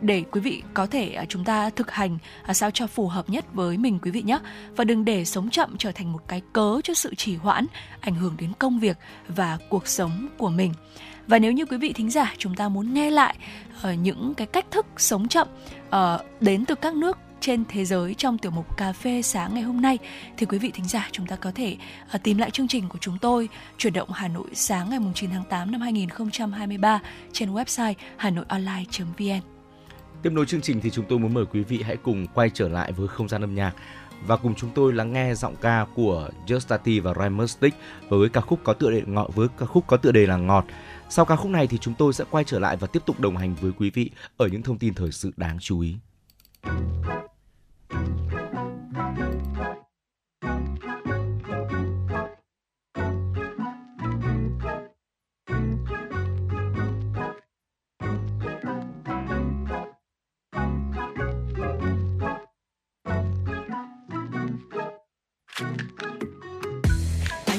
để 0.02 0.24
quý 0.32 0.42
vị 0.42 0.64
có 0.74 0.86
thể 0.86 1.14
ờ, 1.14 1.26
chúng 1.30 1.44
ta 1.44 1.70
thực 1.70 1.92
hành 1.92 2.18
ờ, 2.44 2.54
sao 2.54 2.72
cho 2.72 2.88
phù 2.88 3.08
hợp 3.08 3.30
nhất 3.30 3.46
với 3.54 3.78
mình 3.78 4.00
quý 4.02 4.12
vị 4.12 4.22
nhé. 4.22 4.40
Và 4.76 4.84
đừng 4.84 5.06
để 5.06 5.26
sống 5.26 5.50
chậm 5.50 5.78
trở 5.78 5.92
thành 5.92 6.12
một 6.12 6.20
cái 6.28 6.42
cớ 6.54 6.82
cho 6.84 6.94
sự 6.94 7.16
trì 7.16 7.36
hoãn 7.36 7.66
ảnh 8.00 8.16
hưởng 8.16 8.36
đến 8.40 8.52
công 8.60 8.80
việc 8.80 8.98
và 9.28 9.58
cuộc 9.70 9.88
sống 9.88 10.28
của 10.38 10.50
mình. 10.50 10.74
Và 11.28 11.40
nếu 11.40 11.52
như 11.52 11.66
quý 11.66 11.78
vị 11.78 11.94
thính 11.94 12.10
giả 12.10 12.34
chúng 12.38 12.56
ta 12.56 12.70
muốn 12.70 12.94
nghe 12.94 13.12
lại 13.12 13.36
uh, 13.78 14.00
những 14.00 14.34
cái 14.34 14.48
cách 14.48 14.66
thức 14.72 14.86
sống 14.98 15.28
chậm 15.28 15.48
uh, 15.88 15.94
đến 16.42 16.66
từ 16.66 16.76
các 16.76 16.96
nước 16.96 17.18
trên 17.42 17.64
thế 17.70 17.86
giới 17.86 18.14
trong 18.14 18.38
tiểu 18.38 18.52
mục 18.52 18.78
cà 18.78 18.94
phê 18.94 19.22
sáng 19.22 19.54
ngày 19.54 19.64
hôm 19.64 19.82
nay 19.82 19.98
thì 20.38 20.46
quý 20.46 20.58
vị 20.58 20.72
thính 20.74 20.88
giả 20.88 21.10
chúng 21.12 21.28
ta 21.28 21.36
có 21.36 21.52
thể 21.56 21.78
uh, 22.16 22.24
tìm 22.24 22.38
lại 22.38 22.52
chương 22.52 22.68
trình 22.68 22.90
của 22.90 22.98
chúng 23.02 23.18
tôi 23.22 23.50
chuyển 23.78 23.94
động 23.94 24.10
Hà 24.12 24.28
Nội 24.28 24.48
sáng 24.54 24.90
ngày 24.90 25.00
9 25.16 25.30
tháng 25.30 25.44
8 25.50 25.72
năm 25.72 25.82
2023 25.82 27.00
trên 27.32 27.54
website 27.54 27.94
hanoionline.vn. 28.18 29.42
Tiếp 30.24 30.30
nối 30.30 30.46
chương 30.46 30.62
trình 30.62 30.82
thì 30.82 30.90
chúng 30.90 31.06
tôi 31.10 31.20
muốn 31.20 31.34
mời 31.34 31.46
quý 31.46 31.64
vị 31.64 31.82
hãy 31.86 31.98
cùng 31.98 32.28
quay 32.34 32.50
trở 32.54 32.70
lại 32.70 32.92
với 32.92 33.08
không 33.08 33.28
gian 33.28 33.42
âm 33.42 33.56
nhạc 33.56 33.74
và 34.26 34.38
cùng 34.38 34.56
chúng 34.56 34.70
tôi 34.76 34.94
lắng 34.94 35.14
nghe 35.14 35.36
giọng 35.36 35.56
ca 35.56 35.86
của 35.96 36.30
Justati 36.48 37.02
và 37.02 37.14
Ryan 37.14 37.48
Stick 37.48 37.78
với 38.10 38.30
ca 38.30 38.42
khúc 38.42 38.60
có 38.64 38.74
tựa 38.74 38.92
đề 38.92 39.02
ngọt 39.06 39.32
với 39.36 39.48
ca 39.58 39.66
khúc 39.66 39.88
có 39.88 39.98
tựa 39.98 40.12
đề 40.12 40.26
là 40.26 40.38
ngọt 40.38 40.66
sau 41.10 41.26
ca 41.26 41.36
khúc 41.36 41.52
này 41.52 41.68
thì 41.68 41.78
chúng 41.78 41.94
tôi 41.94 42.14
sẽ 42.14 42.24
quay 42.32 42.44
trở 42.44 42.60
lại 42.60 42.78
và 42.78 42.88
tiếp 42.88 43.00
tục 43.06 43.20
đồng 43.20 43.38
hành 43.38 43.56
với 43.62 43.72
quý 43.78 43.90
vị 43.94 44.12
ở 44.38 44.48
những 44.48 44.64
thông 44.64 44.78
tin 44.78 44.94
thời 44.94 45.12
sự 45.12 45.32
đáng 45.38 45.58
chú 45.60 45.80
ý. 45.80 45.96
Anh 46.64 46.74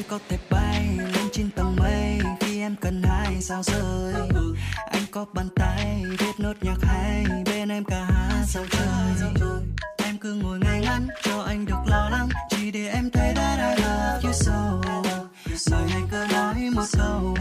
có 0.09 0.19
thể 0.29 0.39
bay 0.51 0.97
lên 0.97 1.29
trên 1.33 1.51
tầng 1.51 1.77
mây 1.77 2.19
em 2.61 2.77
cần 2.81 3.03
hai 3.03 3.41
sao 3.41 3.63
rơi? 3.63 4.15
Anh 4.91 5.03
có 5.11 5.27
bàn 5.33 5.49
tay 5.57 6.05
viết 6.19 6.33
nốt 6.39 6.55
nhạc 6.61 6.77
hay 6.83 7.25
bên 7.45 7.69
em 7.69 7.85
cả 7.85 8.05
hát 8.05 8.45
sao 8.47 8.65
trời? 8.71 9.31
Em 10.05 10.19
cứ 10.19 10.35
ngồi 10.35 10.59
ngay 10.59 10.81
ngắn 10.81 11.09
cho 11.23 11.43
anh 11.43 11.67
được 11.67 11.87
lo 11.87 12.09
lắng, 12.09 12.29
chỉ 12.51 12.71
để 12.71 12.89
em 12.89 13.11
thấy 13.11 13.35
that 13.35 13.59
I 13.59 13.85
love 13.85 14.21
you 14.23 14.33
so. 14.33 14.81
Lời 15.71 15.91
anh 15.93 16.09
cứ 16.11 16.27
nói 16.33 16.71
một 16.75 16.85
câu. 16.93 17.35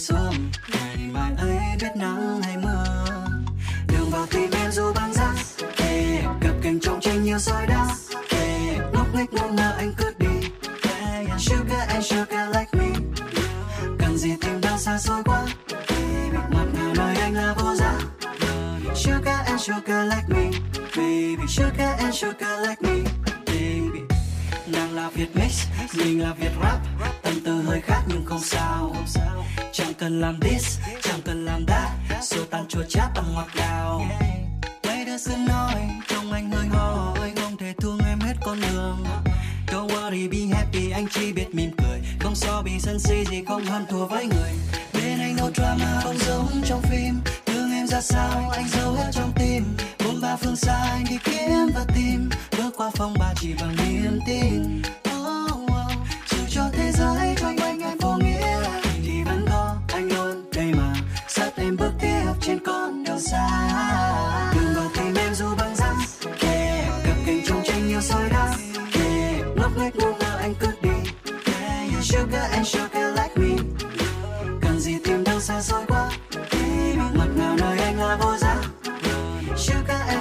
So. 0.00 0.69
Mình 25.94 26.22
là 26.22 26.32
việt 26.32 26.50
rap, 26.62 26.78
tâm 27.22 27.34
tư 27.44 27.62
hơi 27.62 27.80
khác 27.80 28.02
nhưng 28.06 28.24
không 28.24 28.40
sao. 28.44 28.96
Chẳng 29.72 29.94
cần 29.98 30.20
làm 30.20 30.40
this, 30.40 30.78
chẳng 31.02 31.20
cần 31.24 31.44
làm 31.44 31.66
that, 31.66 31.90
số 32.22 32.44
tan 32.50 32.68
chua 32.68 32.82
chát 32.88 33.14
tăng 33.14 33.34
ngọt 33.34 33.46
ngào. 33.56 34.06
Mấy 34.86 35.04
đứa 35.04 35.18
xin 35.18 35.44
nói, 35.44 35.74
trong 36.08 36.32
anh 36.32 36.50
hơi 36.50 36.66
hỏi 36.66 37.32
không 37.36 37.56
thể 37.56 37.72
thương 37.78 37.98
em 38.08 38.20
hết 38.20 38.34
con 38.44 38.60
đường. 38.60 39.04
Don't 39.66 39.88
worry, 39.88 40.30
be 40.30 40.56
happy, 40.56 40.90
anh 40.90 41.06
chỉ 41.10 41.32
biết 41.32 41.54
mỉm 41.54 41.70
cười. 41.78 42.00
Không 42.20 42.34
so 42.34 42.62
bị 42.62 42.72
sân 42.80 42.98
si 42.98 43.24
gì, 43.30 43.44
không 43.48 43.64
hơn 43.64 43.86
thua 43.90 44.06
với 44.06 44.26
người. 44.26 44.52
Bên 44.94 45.20
anh 45.20 45.36
no 45.36 45.50
drama, 45.54 46.00
không 46.02 46.18
giống 46.18 46.62
trong 46.64 46.82
phim. 46.82 47.20
Thương 47.46 47.72
em 47.72 47.86
ra 47.86 48.00
sao, 48.00 48.50
anh 48.52 48.68
giấu 48.68 48.92
hết 48.92 49.10
trong 49.12 49.32
tim. 49.38 49.64
Bốn 50.04 50.20
ba 50.20 50.36
phương 50.36 50.56
xa, 50.56 50.88
anh 50.90 51.04
đi 51.10 51.18
kiếm 51.24 51.70
và 51.74 51.84
tìm. 51.94 52.30
Bước 52.58 52.74
qua 52.76 52.90
phòng 52.94 53.14
ba 53.18 53.34
chỉ 53.40 53.54
bằng 53.60 53.76
niềm 53.76 54.18
tin. 54.26 54.82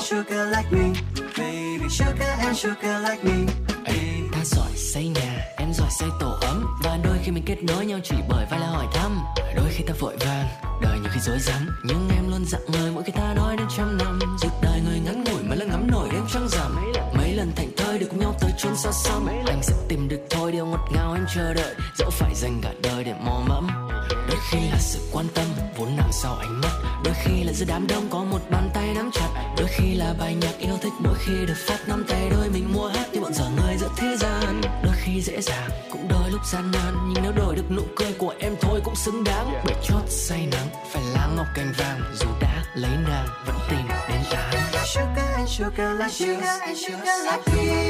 Sugar 0.09 0.49
like 0.49 0.71
me. 0.71 0.93
Baby, 1.37 1.89
sugar 1.89 2.39
and 2.39 2.57
sugar 2.57 3.03
like 3.03 3.23
me. 3.23 3.53
Ta 4.31 4.39
giỏi 4.43 4.71
xây 4.75 5.07
nhà, 5.07 5.45
em 5.57 5.73
giỏi 5.73 5.87
xây 5.99 6.09
tổ 6.19 6.37
ấm. 6.41 6.65
Và 6.83 6.97
đôi 7.03 7.17
khi 7.23 7.31
mình 7.31 7.43
kết 7.45 7.63
nối 7.63 7.85
nhau 7.85 7.99
chỉ 8.03 8.15
bởi 8.29 8.45
vai 8.51 8.59
là 8.59 8.67
hỏi 8.67 8.85
thăm. 8.93 9.19
Đôi 9.55 9.65
khi 9.69 9.83
ta 9.87 9.93
vội 9.99 10.17
vàng, 10.17 10.47
đời 10.81 10.99
nhiều 10.99 11.09
khi 11.13 11.19
dối 11.19 11.37
rắm 11.39 11.69
nhưng 11.83 12.09
em 12.15 12.31
luôn 12.31 12.45
dặn 12.45 12.61
người 12.67 12.91
mỗi 12.91 13.03
khi 13.03 13.11
ta 13.11 13.33
nói 13.35 13.57
đến 13.57 13.67
trăm 13.77 13.97
năm. 13.97 14.19
Dù 14.41 14.49
đời 14.61 14.81
người 14.85 14.99
ngắn 14.99 15.23
ngủi 15.23 15.43
mà 15.43 15.55
lần 15.55 15.69
ngắm 15.69 15.87
nổi 15.91 16.09
đêm 16.11 16.23
trăng 16.33 16.47
rằm. 16.49 16.75
Mấy 17.13 17.33
lần 17.33 17.51
thành 17.55 17.69
thơi 17.77 17.99
được 17.99 18.07
cùng 18.09 18.19
nhau 18.19 18.35
tới 18.41 18.51
chốn 18.57 18.75
xa 18.75 18.91
xăm. 18.91 19.25
Anh 19.47 19.63
sẽ 19.63 19.73
tìm 19.87 20.07
được 20.07 20.21
thôi 20.29 20.51
điều 20.51 20.65
ngọt 20.65 20.87
ngào 20.93 21.13
em 21.13 21.25
chờ 21.35 21.53
đợi. 21.53 21.75
Dẫu 21.97 22.09
phải 22.09 22.35
dành 22.35 22.59
cả 22.61 22.73
đời 22.83 23.03
để 23.03 23.13
mò 23.25 23.41
mẫm 23.47 23.67
đôi 24.29 24.39
khi 24.51 24.57
là 24.71 24.77
sự 24.79 24.99
quan 25.11 25.25
tâm 25.35 25.45
vốn 25.77 25.95
nằm 25.97 26.09
sau 26.11 26.35
ánh 26.35 26.61
mắt. 26.61 26.71
Đôi 27.03 27.13
khi 27.23 27.43
là 27.43 27.53
giữa 27.53 27.65
đám 27.69 27.87
đông 27.87 28.07
có 28.09 28.23
một 28.23 28.39
bàn 28.51 28.69
tay 28.73 28.93
nắm 28.95 29.09
chặt. 29.13 29.29
Đôi 29.57 29.67
khi 29.67 29.93
là 29.95 30.13
bài 30.19 30.35
nhạc 30.35 30.57
yêu 30.59 30.77
thích 30.81 30.93
mỗi 30.99 31.13
khi 31.25 31.33
được 31.47 31.57
phát 31.67 31.77
nắm 31.87 32.05
tay 32.09 32.29
đôi 32.29 32.49
mình 32.49 32.73
mua 32.73 32.87
hát 32.87 33.05
như 33.13 33.21
bọn 33.21 33.33
dở 33.33 33.45
người 33.57 33.77
giữa 33.77 33.89
thế 33.97 34.17
gian. 34.17 34.61
Đôi 34.83 34.93
khi 35.03 35.21
dễ 35.21 35.41
dàng 35.41 35.69
cũng 35.91 36.07
đôi 36.09 36.31
lúc 36.31 36.41
gian 36.51 36.71
nan. 36.71 37.13
Nhưng 37.13 37.23
nếu 37.23 37.31
đổi 37.31 37.55
được 37.55 37.71
nụ 37.71 37.83
cười 37.95 38.13
của 38.13 38.33
em 38.39 38.55
thôi 38.61 38.81
cũng 38.83 38.95
xứng 38.95 39.23
đáng. 39.23 39.61
Bởi 39.65 39.75
chót 39.83 40.03
say 40.07 40.47
nắng 40.51 40.67
phải 40.91 41.03
lá 41.15 41.29
ngọc 41.35 41.47
cành 41.55 41.73
vàng. 41.77 42.01
Dù 42.19 42.27
đã 42.41 42.63
lấy 42.75 42.91
nàng 43.07 43.27
vẫn 43.45 43.55
tìm 43.69 43.87
đến 44.09 44.21
tán 44.31 44.53
Sugar 44.93 45.35
and 45.35 45.49
sugar 45.49 45.99
like 45.99 46.09
Sugar 46.09 46.59
and 46.61 46.77
sugar 46.77 47.25
like 47.25 47.55
me 47.55 47.89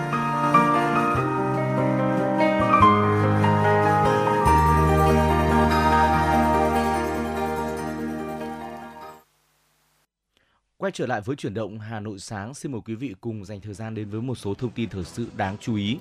Quay 10.81 10.91
trở 10.91 11.07
lại 11.07 11.21
với 11.21 11.35
chuyển 11.35 11.53
động 11.53 11.79
Hà 11.79 11.99
Nội 11.99 12.19
sáng, 12.19 12.53
xin 12.53 12.71
mời 12.71 12.81
quý 12.85 12.95
vị 12.95 13.15
cùng 13.21 13.45
dành 13.45 13.61
thời 13.61 13.73
gian 13.73 13.95
đến 13.95 14.09
với 14.09 14.21
một 14.21 14.35
số 14.35 14.53
thông 14.53 14.71
tin 14.71 14.89
thời 14.89 15.03
sự 15.03 15.27
đáng 15.37 15.57
chú 15.59 15.75
ý. 15.75 15.97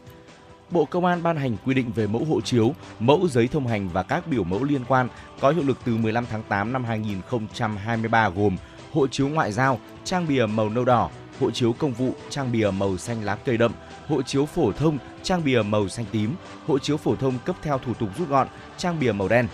Bộ 0.70 0.84
Công 0.84 1.04
an 1.04 1.22
ban 1.22 1.36
hành 1.36 1.56
quy 1.64 1.74
định 1.74 1.92
về 1.94 2.06
mẫu 2.06 2.24
hộ 2.24 2.40
chiếu, 2.40 2.74
mẫu 3.00 3.28
giấy 3.28 3.48
thông 3.48 3.66
hành 3.66 3.88
và 3.88 4.02
các 4.02 4.26
biểu 4.26 4.44
mẫu 4.44 4.64
liên 4.64 4.84
quan 4.88 5.08
có 5.40 5.50
hiệu 5.50 5.64
lực 5.66 5.78
từ 5.84 5.96
15 5.96 6.26
tháng 6.30 6.42
8 6.42 6.72
năm 6.72 6.84
2023 6.84 8.28
gồm 8.28 8.56
hộ 8.92 9.06
chiếu 9.06 9.28
ngoại 9.28 9.52
giao, 9.52 9.80
trang 10.04 10.28
bìa 10.28 10.46
màu 10.46 10.68
nâu 10.68 10.84
đỏ, 10.84 11.10
hộ 11.40 11.50
chiếu 11.50 11.72
công 11.72 11.92
vụ, 11.92 12.14
trang 12.30 12.52
bìa 12.52 12.70
màu 12.70 12.98
xanh 12.98 13.24
lá 13.24 13.36
cây 13.36 13.56
đậm, 13.56 13.72
hộ 14.08 14.22
chiếu 14.22 14.46
phổ 14.46 14.72
thông, 14.72 14.98
trang 15.22 15.44
bìa 15.44 15.62
màu 15.62 15.88
xanh 15.88 16.06
tím, 16.12 16.34
hộ 16.66 16.78
chiếu 16.78 16.96
phổ 16.96 17.16
thông 17.16 17.38
cấp 17.44 17.56
theo 17.62 17.78
thủ 17.78 17.94
tục 17.94 18.08
rút 18.18 18.28
gọn, 18.28 18.48
trang 18.76 19.00
bìa 19.00 19.12
màu 19.12 19.28
đen. 19.28 19.46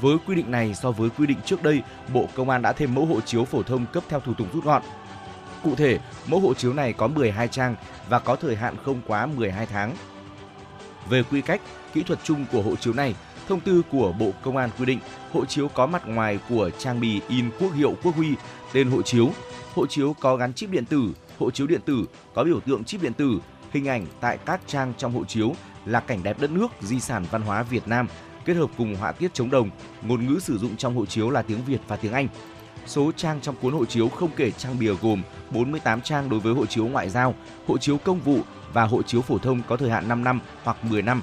Với 0.00 0.16
quy 0.26 0.34
định 0.34 0.50
này 0.50 0.74
so 0.74 0.90
với 0.90 1.10
quy 1.10 1.26
định 1.26 1.38
trước 1.44 1.62
đây, 1.62 1.82
Bộ 2.12 2.28
Công 2.34 2.50
an 2.50 2.62
đã 2.62 2.72
thêm 2.72 2.94
mẫu 2.94 3.06
hộ 3.06 3.20
chiếu 3.20 3.44
phổ 3.44 3.62
thông 3.62 3.86
cấp 3.86 4.04
theo 4.08 4.20
thủ 4.20 4.34
tục 4.34 4.46
rút 4.52 4.64
gọn. 4.64 4.82
Cụ 5.62 5.74
thể, 5.74 5.98
mẫu 6.26 6.40
hộ 6.40 6.54
chiếu 6.54 6.72
này 6.72 6.92
có 6.92 7.06
12 7.06 7.48
trang 7.48 7.74
và 8.08 8.18
có 8.18 8.36
thời 8.36 8.56
hạn 8.56 8.76
không 8.84 9.00
quá 9.06 9.26
12 9.26 9.66
tháng. 9.66 9.94
Về 11.08 11.22
quy 11.22 11.40
cách, 11.40 11.60
kỹ 11.92 12.02
thuật 12.02 12.18
chung 12.24 12.44
của 12.52 12.62
hộ 12.62 12.76
chiếu 12.76 12.94
này, 12.94 13.14
thông 13.48 13.60
tư 13.60 13.82
của 13.90 14.12
Bộ 14.18 14.30
Công 14.42 14.56
an 14.56 14.70
quy 14.78 14.84
định 14.86 14.98
hộ 15.32 15.44
chiếu 15.44 15.68
có 15.68 15.86
mặt 15.86 16.02
ngoài 16.06 16.38
của 16.48 16.70
trang 16.78 17.00
bì 17.00 17.20
in 17.28 17.50
quốc 17.60 17.74
hiệu 17.74 17.94
quốc 18.02 18.14
huy, 18.14 18.34
tên 18.72 18.90
hộ 18.90 19.02
chiếu, 19.02 19.30
hộ 19.74 19.86
chiếu 19.86 20.16
có 20.20 20.36
gắn 20.36 20.52
chip 20.52 20.70
điện 20.70 20.84
tử, 20.84 21.12
hộ 21.38 21.50
chiếu 21.50 21.66
điện 21.66 21.80
tử 21.84 22.04
có 22.34 22.44
biểu 22.44 22.60
tượng 22.60 22.84
chip 22.84 23.02
điện 23.02 23.12
tử, 23.12 23.40
hình 23.72 23.88
ảnh 23.88 24.06
tại 24.20 24.38
các 24.46 24.60
trang 24.66 24.92
trong 24.98 25.12
hộ 25.12 25.24
chiếu 25.24 25.54
là 25.84 26.00
cảnh 26.00 26.22
đẹp 26.22 26.40
đất 26.40 26.50
nước, 26.50 26.68
di 26.80 27.00
sản 27.00 27.24
văn 27.30 27.42
hóa 27.42 27.62
Việt 27.62 27.88
Nam 27.88 28.08
kết 28.48 28.54
hợp 28.54 28.70
cùng 28.78 28.96
họa 28.96 29.12
tiết 29.12 29.34
chống 29.34 29.50
đồng, 29.50 29.70
ngôn 30.02 30.26
ngữ 30.26 30.38
sử 30.40 30.58
dụng 30.58 30.76
trong 30.76 30.96
hộ 30.96 31.06
chiếu 31.06 31.30
là 31.30 31.42
tiếng 31.42 31.64
Việt 31.66 31.80
và 31.88 31.96
tiếng 31.96 32.12
Anh. 32.12 32.28
Số 32.86 33.12
trang 33.16 33.40
trong 33.40 33.54
cuốn 33.60 33.72
hộ 33.72 33.84
chiếu 33.84 34.08
không 34.08 34.30
kể 34.36 34.50
trang 34.50 34.78
bìa 34.78 34.94
gồm 35.02 35.22
48 35.50 36.00
trang 36.00 36.28
đối 36.28 36.40
với 36.40 36.54
hộ 36.54 36.66
chiếu 36.66 36.86
ngoại 36.86 37.10
giao, 37.10 37.34
hộ 37.66 37.78
chiếu 37.78 37.98
công 37.98 38.20
vụ 38.20 38.38
và 38.72 38.84
hộ 38.84 39.02
chiếu 39.02 39.20
phổ 39.20 39.38
thông 39.38 39.62
có 39.68 39.76
thời 39.76 39.90
hạn 39.90 40.08
5 40.08 40.24
năm 40.24 40.40
hoặc 40.62 40.84
10 40.84 41.02
năm. 41.02 41.22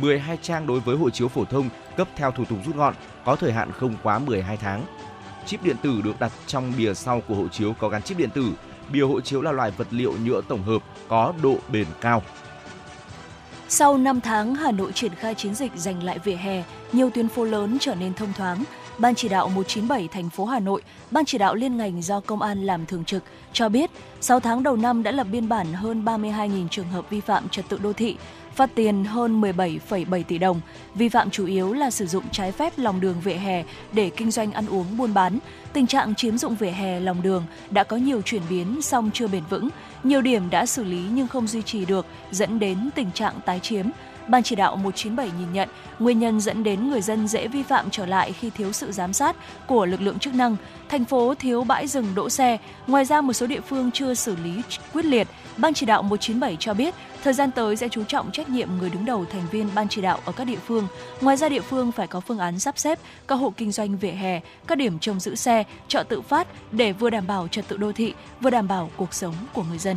12 0.00 0.38
trang 0.42 0.66
đối 0.66 0.80
với 0.80 0.96
hộ 0.96 1.10
chiếu 1.10 1.28
phổ 1.28 1.44
thông 1.44 1.68
cấp 1.96 2.08
theo 2.16 2.30
thủ 2.30 2.44
tục 2.44 2.58
rút 2.66 2.76
gọn 2.76 2.94
có 3.24 3.36
thời 3.36 3.52
hạn 3.52 3.72
không 3.72 3.96
quá 4.02 4.18
12 4.18 4.56
tháng. 4.56 4.84
Chip 5.46 5.62
điện 5.62 5.76
tử 5.82 6.00
được 6.04 6.20
đặt 6.20 6.32
trong 6.46 6.72
bìa 6.78 6.94
sau 6.94 7.22
của 7.28 7.34
hộ 7.34 7.48
chiếu 7.48 7.74
có 7.80 7.88
gắn 7.88 8.02
chip 8.02 8.18
điện 8.18 8.30
tử. 8.30 8.52
Bìa 8.92 9.02
hộ 9.02 9.20
chiếu 9.20 9.42
là 9.42 9.52
loại 9.52 9.70
vật 9.70 9.88
liệu 9.90 10.12
nhựa 10.24 10.40
tổng 10.48 10.62
hợp 10.62 10.82
có 11.08 11.32
độ 11.42 11.56
bền 11.72 11.86
cao. 12.00 12.22
Sau 13.68 13.98
5 13.98 14.20
tháng, 14.20 14.54
Hà 14.54 14.70
Nội 14.72 14.92
triển 14.92 15.14
khai 15.14 15.34
chiến 15.34 15.54
dịch 15.54 15.72
giành 15.76 16.02
lại 16.02 16.18
vỉa 16.18 16.34
hè, 16.34 16.62
nhiều 16.92 17.10
tuyến 17.10 17.28
phố 17.28 17.44
lớn 17.44 17.76
trở 17.80 17.94
nên 17.94 18.14
thông 18.14 18.32
thoáng. 18.32 18.64
Ban 18.98 19.14
chỉ 19.14 19.28
đạo 19.28 19.48
197 19.48 20.08
thành 20.08 20.30
phố 20.30 20.44
Hà 20.44 20.58
Nội, 20.60 20.82
Ban 21.10 21.24
chỉ 21.24 21.38
đạo 21.38 21.54
liên 21.54 21.76
ngành 21.76 22.02
do 22.02 22.20
Công 22.20 22.42
an 22.42 22.66
làm 22.66 22.86
thường 22.86 23.04
trực 23.04 23.22
cho 23.52 23.68
biết, 23.68 23.90
6 24.20 24.40
tháng 24.40 24.62
đầu 24.62 24.76
năm 24.76 25.02
đã 25.02 25.10
lập 25.10 25.26
biên 25.32 25.48
bản 25.48 25.66
hơn 25.72 26.04
32.000 26.04 26.68
trường 26.68 26.88
hợp 26.88 27.10
vi 27.10 27.20
phạm 27.20 27.48
trật 27.48 27.68
tự 27.68 27.78
đô 27.82 27.92
thị, 27.92 28.16
phạt 28.56 28.70
tiền 28.74 29.04
hơn 29.04 29.40
17,7 29.40 30.22
tỷ 30.22 30.38
đồng. 30.38 30.60
Vi 30.94 31.08
phạm 31.08 31.30
chủ 31.30 31.46
yếu 31.46 31.72
là 31.72 31.90
sử 31.90 32.06
dụng 32.06 32.24
trái 32.32 32.52
phép 32.52 32.72
lòng 32.76 33.00
đường 33.00 33.20
vỉa 33.24 33.34
hè 33.34 33.64
để 33.92 34.10
kinh 34.16 34.30
doanh 34.30 34.52
ăn 34.52 34.66
uống 34.66 34.96
buôn 34.96 35.14
bán. 35.14 35.38
Tình 35.72 35.86
trạng 35.86 36.14
chiếm 36.14 36.38
dụng 36.38 36.54
vỉa 36.54 36.70
hè 36.70 37.00
lòng 37.00 37.22
đường 37.22 37.44
đã 37.70 37.84
có 37.84 37.96
nhiều 37.96 38.22
chuyển 38.22 38.42
biến 38.50 38.82
song 38.82 39.10
chưa 39.14 39.28
bền 39.28 39.42
vững. 39.50 39.68
Nhiều 40.02 40.20
điểm 40.20 40.50
đã 40.50 40.66
xử 40.66 40.84
lý 40.84 41.00
nhưng 41.12 41.28
không 41.28 41.46
duy 41.46 41.62
trì 41.62 41.84
được, 41.84 42.06
dẫn 42.30 42.58
đến 42.58 42.90
tình 42.94 43.10
trạng 43.10 43.34
tái 43.44 43.60
chiếm. 43.60 43.86
Ban 44.28 44.42
chỉ 44.42 44.56
đạo 44.56 44.76
197 44.76 45.30
nhìn 45.38 45.52
nhận 45.52 45.68
nguyên 45.98 46.18
nhân 46.18 46.40
dẫn 46.40 46.64
đến 46.64 46.90
người 46.90 47.00
dân 47.00 47.28
dễ 47.28 47.48
vi 47.48 47.62
phạm 47.62 47.90
trở 47.90 48.06
lại 48.06 48.32
khi 48.32 48.50
thiếu 48.50 48.72
sự 48.72 48.92
giám 48.92 49.12
sát 49.12 49.36
của 49.66 49.86
lực 49.86 50.00
lượng 50.00 50.18
chức 50.18 50.34
năng. 50.34 50.56
Thành 50.88 51.04
phố 51.04 51.34
thiếu 51.34 51.64
bãi 51.64 51.86
rừng 51.86 52.06
đỗ 52.14 52.30
xe. 52.30 52.58
Ngoài 52.86 53.04
ra 53.04 53.20
một 53.20 53.32
số 53.32 53.46
địa 53.46 53.60
phương 53.60 53.90
chưa 53.90 54.14
xử 54.14 54.36
lý 54.44 54.62
quyết 54.92 55.04
liệt. 55.04 55.28
Ban 55.56 55.74
chỉ 55.74 55.86
đạo 55.86 56.02
197 56.02 56.56
cho 56.60 56.74
biết 56.74 56.94
thời 57.24 57.32
gian 57.32 57.50
tới 57.50 57.76
sẽ 57.76 57.88
chú 57.88 58.04
trọng 58.04 58.32
trách 58.32 58.48
nhiệm 58.48 58.68
người 58.78 58.90
đứng 58.90 59.04
đầu 59.04 59.24
thành 59.24 59.46
viên 59.50 59.68
ban 59.74 59.88
chỉ 59.88 60.02
đạo 60.02 60.18
ở 60.24 60.32
các 60.32 60.44
địa 60.44 60.58
phương. 60.66 60.88
Ngoài 61.20 61.36
ra 61.36 61.48
địa 61.48 61.60
phương 61.60 61.92
phải 61.92 62.06
có 62.06 62.20
phương 62.20 62.38
án 62.38 62.58
sắp 62.58 62.78
xếp 62.78 62.98
các 63.28 63.34
hộ 63.34 63.52
kinh 63.56 63.72
doanh 63.72 63.96
vỉa 63.96 64.10
hè, 64.10 64.40
các 64.66 64.78
điểm 64.78 64.98
trông 64.98 65.20
giữ 65.20 65.34
xe, 65.34 65.64
chợ 65.88 66.02
tự 66.08 66.20
phát 66.20 66.48
để 66.72 66.92
vừa 66.92 67.10
đảm 67.10 67.26
bảo 67.26 67.48
trật 67.48 67.68
tự 67.68 67.76
đô 67.76 67.92
thị, 67.92 68.14
vừa 68.40 68.50
đảm 68.50 68.68
bảo 68.68 68.90
cuộc 68.96 69.14
sống 69.14 69.34
của 69.52 69.62
người 69.62 69.78
dân. 69.78 69.96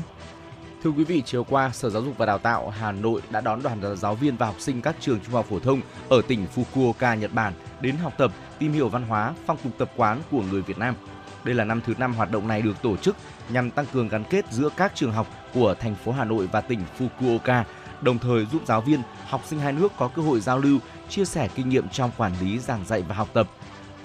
Thưa 0.84 0.90
quý 0.90 1.04
vị, 1.04 1.24
chiều 1.26 1.44
qua, 1.44 1.70
Sở 1.74 1.90
Giáo 1.90 2.04
dục 2.04 2.14
và 2.18 2.26
Đào 2.26 2.38
tạo 2.38 2.70
Hà 2.70 2.92
Nội 2.92 3.22
đã 3.30 3.42
đón 3.42 3.64
đoàn 3.64 3.96
giáo 3.98 4.16
viên 4.16 4.38
và 4.38 4.46
học 4.46 4.56
sinh 4.60 4.82
các 4.82 4.96
trường 5.00 5.20
trung 5.20 5.34
học 5.34 5.46
phổ 5.50 5.60
thông 5.60 5.82
ở 6.10 6.22
tỉnh 6.28 6.46
Fukuoka, 6.56 7.16
Nhật 7.16 7.34
Bản 7.34 7.54
đến 7.82 7.96
học 7.96 8.14
tập, 8.18 8.32
tìm 8.60 8.74
hiểu 8.74 8.90
văn 8.90 9.04
hóa, 9.04 9.34
phong 9.46 9.58
tục 9.64 9.74
tập 9.78 9.92
quán 9.96 10.22
của 10.32 10.42
người 10.42 10.62
Việt 10.62 10.78
Nam. 10.78 10.96
Đây 11.44 11.56
là 11.56 11.64
năm 11.64 11.82
thứ 11.86 11.94
năm 11.98 12.14
hoạt 12.14 12.32
động 12.32 12.48
này 12.48 12.62
được 12.62 12.82
tổ 12.82 12.98
chức 12.98 13.16
nhằm 13.50 13.72
tăng 13.72 13.86
cường 13.94 14.08
gắn 14.08 14.24
kết 14.24 14.46
giữa 14.52 14.70
các 14.78 14.92
trường 14.96 15.12
học 15.12 15.28
của 15.54 15.76
thành 15.80 15.96
phố 15.96 16.12
Hà 16.12 16.26
Nội 16.26 16.50
và 16.52 16.62
tỉnh 16.62 16.80
Fukuoka, 17.00 17.64
đồng 18.02 18.20
thời 18.20 18.46
giúp 18.46 18.62
giáo 18.66 18.82
viên, 18.82 19.02
học 19.28 19.42
sinh 19.46 19.60
hai 19.60 19.74
nước 19.74 19.92
có 19.98 20.08
cơ 20.08 20.22
hội 20.22 20.40
giao 20.40 20.58
lưu, 20.58 20.80
chia 21.10 21.26
sẻ 21.26 21.50
kinh 21.56 21.70
nghiệm 21.70 21.90
trong 21.90 22.12
quản 22.18 22.34
lý, 22.42 22.60
giảng 22.60 22.86
dạy 22.86 23.04
và 23.08 23.16
học 23.16 23.28
tập. 23.34 23.48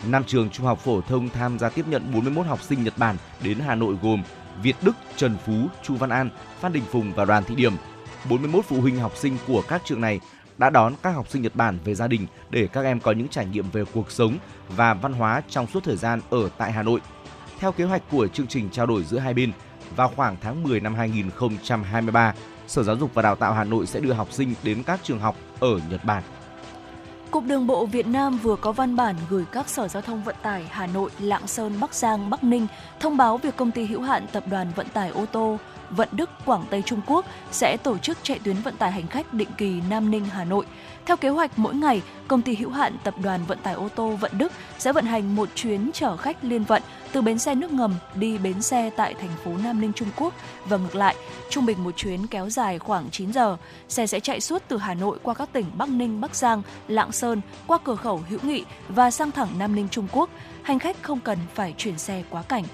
Năm 0.06 0.24
trường 0.26 0.50
trung 0.50 0.66
học 0.66 0.78
phổ 0.78 1.00
thông 1.00 1.28
tham 1.28 1.58
gia 1.58 1.68
tiếp 1.68 1.84
nhận 1.88 2.12
41 2.12 2.46
học 2.46 2.62
sinh 2.62 2.84
Nhật 2.84 2.98
Bản 2.98 3.16
đến 3.42 3.58
Hà 3.58 3.74
Nội 3.74 3.96
gồm 4.02 4.22
Việt 4.62 4.76
Đức, 4.82 4.92
Trần 5.16 5.36
Phú, 5.46 5.52
Chu 5.82 5.94
Văn 5.94 6.10
An, 6.10 6.30
Phan 6.60 6.72
Đình 6.72 6.84
Phùng 6.90 7.12
và 7.12 7.24
Đoàn 7.24 7.44
Thị 7.44 7.54
Điểm. 7.54 7.72
41 8.30 8.64
phụ 8.64 8.80
huynh 8.80 8.96
học 8.96 9.16
sinh 9.16 9.36
của 9.46 9.62
các 9.68 9.82
trường 9.84 10.00
này 10.00 10.20
đã 10.58 10.70
đón 10.70 10.94
các 11.02 11.10
học 11.10 11.28
sinh 11.28 11.42
Nhật 11.42 11.56
Bản 11.56 11.78
về 11.84 11.94
gia 11.94 12.06
đình 12.06 12.26
để 12.50 12.68
các 12.72 12.84
em 12.84 13.00
có 13.00 13.12
những 13.12 13.28
trải 13.28 13.46
nghiệm 13.46 13.70
về 13.70 13.84
cuộc 13.94 14.10
sống 14.10 14.38
và 14.68 14.94
văn 14.94 15.12
hóa 15.12 15.42
trong 15.48 15.66
suốt 15.66 15.84
thời 15.84 15.96
gian 15.96 16.20
ở 16.30 16.48
tại 16.58 16.72
Hà 16.72 16.82
Nội. 16.82 17.00
Theo 17.58 17.72
kế 17.72 17.84
hoạch 17.84 18.02
của 18.10 18.28
chương 18.28 18.46
trình 18.46 18.70
trao 18.70 18.86
đổi 18.86 19.04
giữa 19.04 19.18
hai 19.18 19.34
bên, 19.34 19.52
vào 19.96 20.12
khoảng 20.16 20.36
tháng 20.40 20.62
10 20.62 20.80
năm 20.80 20.94
2023, 20.94 22.34
Sở 22.66 22.82
Giáo 22.82 22.96
dục 22.96 23.10
và 23.14 23.22
Đào 23.22 23.36
tạo 23.36 23.52
Hà 23.52 23.64
Nội 23.64 23.86
sẽ 23.86 24.00
đưa 24.00 24.12
học 24.12 24.32
sinh 24.32 24.54
đến 24.62 24.82
các 24.82 25.00
trường 25.02 25.20
học 25.20 25.36
ở 25.60 25.80
Nhật 25.90 26.04
Bản. 26.04 26.22
Cục 27.30 27.44
Đường 27.44 27.66
bộ 27.66 27.86
Việt 27.86 28.06
Nam 28.06 28.38
vừa 28.42 28.56
có 28.56 28.72
văn 28.72 28.96
bản 28.96 29.16
gửi 29.30 29.44
các 29.52 29.68
Sở 29.68 29.88
Giao 29.88 30.02
thông 30.02 30.22
Vận 30.22 30.36
tải 30.42 30.66
Hà 30.70 30.86
Nội, 30.86 31.10
Lạng 31.20 31.46
Sơn, 31.46 31.72
Bắc 31.80 31.94
Giang, 31.94 32.30
Bắc 32.30 32.44
Ninh 32.44 32.66
thông 33.00 33.16
báo 33.16 33.36
việc 33.36 33.56
công 33.56 33.70
ty 33.70 33.84
hữu 33.86 34.02
hạn 34.02 34.26
Tập 34.32 34.44
đoàn 34.50 34.72
Vận 34.76 34.88
tải 34.88 35.08
ô 35.08 35.26
tô 35.32 35.58
Vận 35.90 36.08
Đức, 36.12 36.30
Quảng 36.44 36.64
Tây 36.70 36.82
Trung 36.86 37.00
Quốc 37.06 37.26
sẽ 37.50 37.76
tổ 37.76 37.98
chức 37.98 38.18
chạy 38.22 38.38
tuyến 38.38 38.56
vận 38.56 38.76
tải 38.76 38.92
hành 38.92 39.06
khách 39.06 39.34
định 39.34 39.48
kỳ 39.56 39.80
Nam 39.90 40.10
Ninh, 40.10 40.24
Hà 40.24 40.44
Nội. 40.44 40.66
Theo 41.06 41.16
kế 41.16 41.28
hoạch, 41.28 41.58
mỗi 41.58 41.74
ngày, 41.74 42.02
công 42.28 42.42
ty 42.42 42.54
hữu 42.54 42.70
hạn 42.70 42.96
Tập 43.04 43.14
đoàn 43.22 43.40
Vận 43.46 43.58
tải 43.58 43.74
ô 43.74 43.88
tô 43.88 44.08
Vận 44.08 44.38
Đức 44.38 44.52
sẽ 44.78 44.92
vận 44.92 45.04
hành 45.04 45.36
một 45.36 45.48
chuyến 45.54 45.90
chở 45.92 46.16
khách 46.16 46.44
liên 46.44 46.64
vận 46.64 46.82
từ 47.12 47.22
bến 47.22 47.38
xe 47.38 47.54
nước 47.54 47.72
ngầm 47.72 47.94
đi 48.14 48.38
bến 48.38 48.62
xe 48.62 48.90
tại 48.96 49.14
thành 49.14 49.30
phố 49.44 49.50
Nam 49.64 49.80
Ninh, 49.80 49.92
Trung 49.92 50.08
Quốc 50.16 50.34
và 50.64 50.76
ngược 50.76 50.94
lại. 50.94 51.16
Trung 51.50 51.66
bình 51.66 51.84
một 51.84 51.96
chuyến 51.96 52.26
kéo 52.26 52.50
dài 52.50 52.78
khoảng 52.78 53.10
9 53.10 53.32
giờ. 53.32 53.56
Xe 53.88 54.06
sẽ 54.06 54.20
chạy 54.20 54.40
suốt 54.40 54.62
từ 54.68 54.78
Hà 54.78 54.94
Nội 54.94 55.18
qua 55.22 55.34
các 55.34 55.48
tỉnh 55.52 55.66
Bắc 55.78 55.88
Ninh, 55.88 56.20
Bắc 56.20 56.36
Giang, 56.36 56.62
Lạng 56.88 57.12
Sơn, 57.12 57.40
qua 57.66 57.78
cửa 57.84 57.96
khẩu 57.96 58.22
Hữu 58.28 58.38
Nghị 58.42 58.64
và 58.88 59.10
sang 59.10 59.30
thẳng 59.30 59.48
Nam 59.58 59.74
Ninh, 59.74 59.88
Trung 59.90 60.06
Quốc. 60.12 60.30
Hành 60.62 60.78
khách 60.78 61.02
không 61.02 61.20
cần 61.20 61.38
phải 61.54 61.74
chuyển 61.78 61.98
xe 61.98 62.22
quá 62.30 62.42
cảnh. 62.42 62.64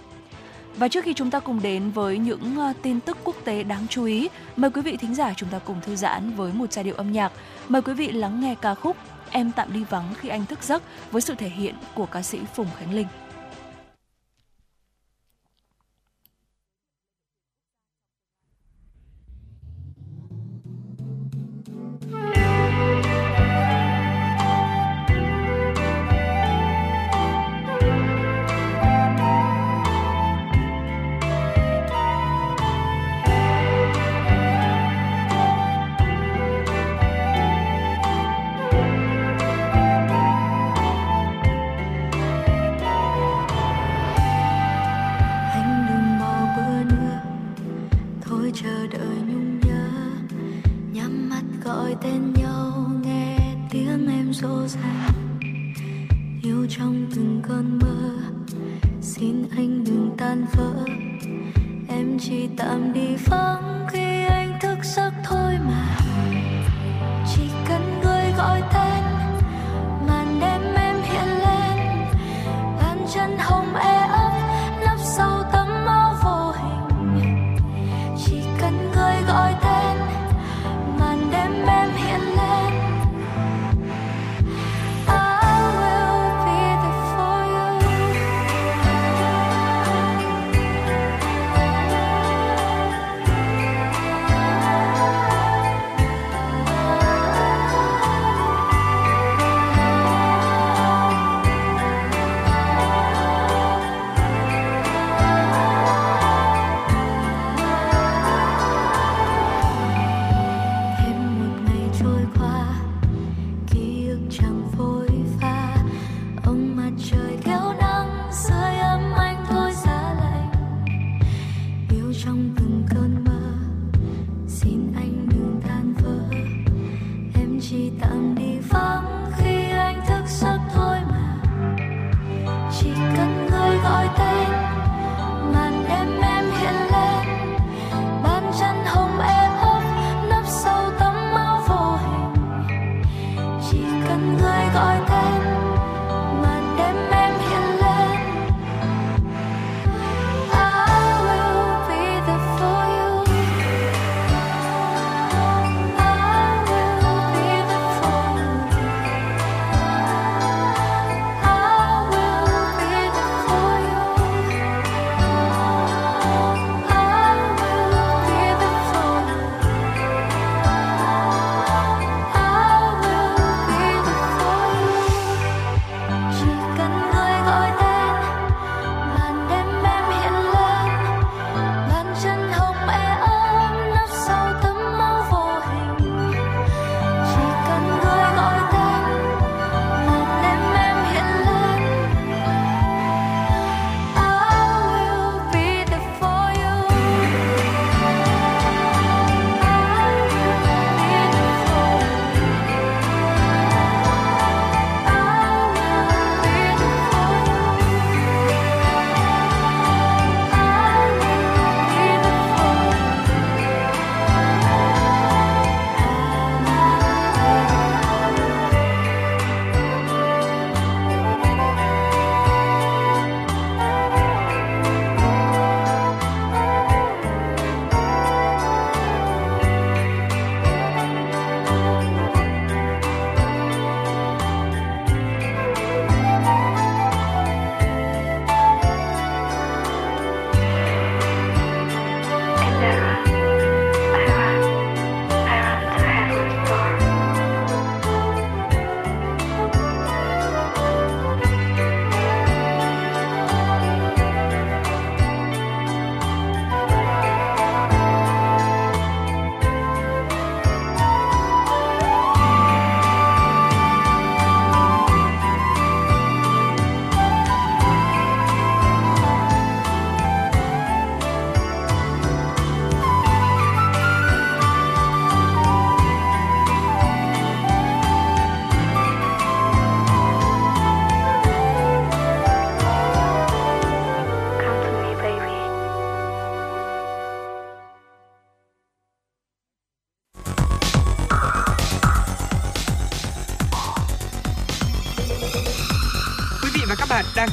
Và 0.76 0.88
trước 0.88 1.04
khi 1.04 1.14
chúng 1.14 1.30
ta 1.30 1.40
cùng 1.40 1.62
đến 1.62 1.90
với 1.90 2.18
những 2.18 2.56
ờ, 2.58 2.72
tin 2.82 3.00
tức 3.00 3.18
quốc 3.24 3.36
tế 3.44 3.62
đáng 3.62 3.86
chú 3.88 4.04
ý, 4.04 4.28
mời 4.56 4.70
quý 4.70 4.82
vị 4.82 4.96
thính 4.96 5.14
giả 5.14 5.34
chúng 5.36 5.48
ta 5.48 5.58
cùng 5.58 5.80
thư 5.86 5.96
giãn 5.96 6.32
với 6.36 6.52
một 6.52 6.72
giai 6.72 6.84
điệu 6.84 6.94
âm 6.94 7.12
nhạc. 7.12 7.32
Mời 7.68 7.82
quý 7.82 7.94
vị 7.94 8.12
lắng 8.12 8.40
nghe 8.40 8.54
ca 8.54 8.74
khúc 8.74 8.96
Em 9.30 9.52
tạm 9.56 9.72
đi 9.72 9.84
vắng 9.84 10.14
khi 10.20 10.28
anh 10.28 10.46
thức 10.46 10.62
giấc 10.62 10.82
với 11.10 11.22
sự 11.22 11.34
thể 11.34 11.48
hiện 11.48 11.74
của 11.94 12.06
ca 12.06 12.22
sĩ 12.22 12.38
Phùng 12.54 12.66
Khánh 12.78 12.94
Linh. 12.94 13.06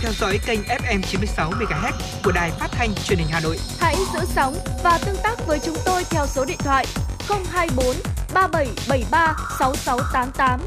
Theo 0.07 0.13
dõi 0.13 0.39
kênh 0.45 0.59
FM 0.61 1.01
96 1.01 1.51
MHz 1.51 1.91
của 2.23 2.31
đài 2.31 2.51
phát 2.51 2.67
thanh 2.71 2.89
truyền 2.95 3.19
hình 3.19 3.27
Hà 3.31 3.39
Nội. 3.39 3.57
Hãy 3.79 3.95
giữ 4.13 4.19
sóng 4.35 4.55
và 4.83 4.99
tương 5.05 5.15
tác 5.23 5.47
với 5.47 5.59
chúng 5.65 5.75
tôi 5.85 6.03
theo 6.09 6.27
số 6.27 6.45
điện 6.45 6.57
thoại 6.59 6.85
024 7.51 7.85
3773 8.33 9.35
6688. 9.59 10.59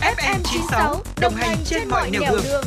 FM 0.00 0.40
96 0.44 1.02
đồng 1.20 1.34
hành 1.34 1.56
trên 1.64 1.88
mọi 1.88 2.10
nẻo 2.10 2.22
đường. 2.30 2.42
đường. 2.44 2.64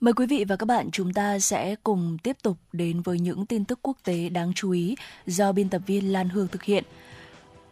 Mời 0.00 0.14
quý 0.14 0.26
vị 0.26 0.44
và 0.48 0.56
các 0.56 0.66
bạn 0.66 0.90
chúng 0.90 1.12
ta 1.12 1.38
sẽ 1.38 1.74
cùng 1.82 2.18
tiếp 2.22 2.36
tục 2.42 2.56
đến 2.72 3.02
với 3.02 3.18
những 3.18 3.46
tin 3.46 3.64
tức 3.64 3.78
quốc 3.82 3.96
tế 4.04 4.28
đáng 4.28 4.52
chú 4.54 4.70
ý 4.70 4.96
do 5.26 5.52
biên 5.52 5.68
tập 5.68 5.82
viên 5.86 6.12
Lan 6.12 6.28
Hương 6.28 6.48
thực 6.48 6.62
hiện. 6.62 6.84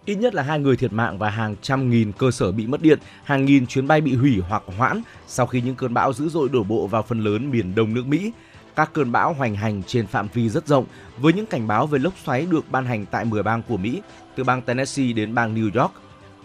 Ít 0.04 0.14
nhất 0.14 0.34
là 0.34 0.42
hai 0.42 0.58
người 0.58 0.76
thiệt 0.76 0.92
mạng 0.92 1.18
và 1.18 1.30
hàng 1.30 1.56
trăm 1.62 1.90
nghìn 1.90 2.12
cơ 2.12 2.30
sở 2.30 2.52
bị 2.52 2.66
mất 2.66 2.82
điện, 2.82 2.98
hàng 3.24 3.44
nghìn 3.44 3.66
chuyến 3.66 3.88
bay 3.88 4.00
bị 4.00 4.14
hủy 4.14 4.42
hoặc 4.48 4.62
hoãn 4.78 5.02
sau 5.26 5.46
khi 5.46 5.60
những 5.60 5.74
cơn 5.74 5.94
bão 5.94 6.12
dữ 6.12 6.28
dội 6.28 6.48
đổ 6.48 6.62
bộ 6.62 6.86
vào 6.86 7.02
phần 7.02 7.20
lớn 7.20 7.50
miền 7.50 7.74
đông 7.74 7.94
nước 7.94 8.06
Mỹ. 8.06 8.32
Các 8.76 8.90
cơn 8.92 9.12
bão 9.12 9.32
hoành 9.32 9.56
hành 9.56 9.82
trên 9.82 10.06
phạm 10.06 10.28
vi 10.34 10.48
rất 10.48 10.66
rộng, 10.66 10.84
với 11.18 11.32
những 11.32 11.46
cảnh 11.46 11.66
báo 11.66 11.86
về 11.86 11.98
lốc 11.98 12.14
xoáy 12.24 12.46
được 12.46 12.70
ban 12.70 12.86
hành 12.86 13.06
tại 13.06 13.24
10 13.24 13.42
bang 13.42 13.62
của 13.68 13.76
Mỹ, 13.76 14.02
từ 14.36 14.44
bang 14.44 14.62
Tennessee 14.62 15.12
đến 15.12 15.34
bang 15.34 15.54
New 15.54 15.80
York. 15.80 15.92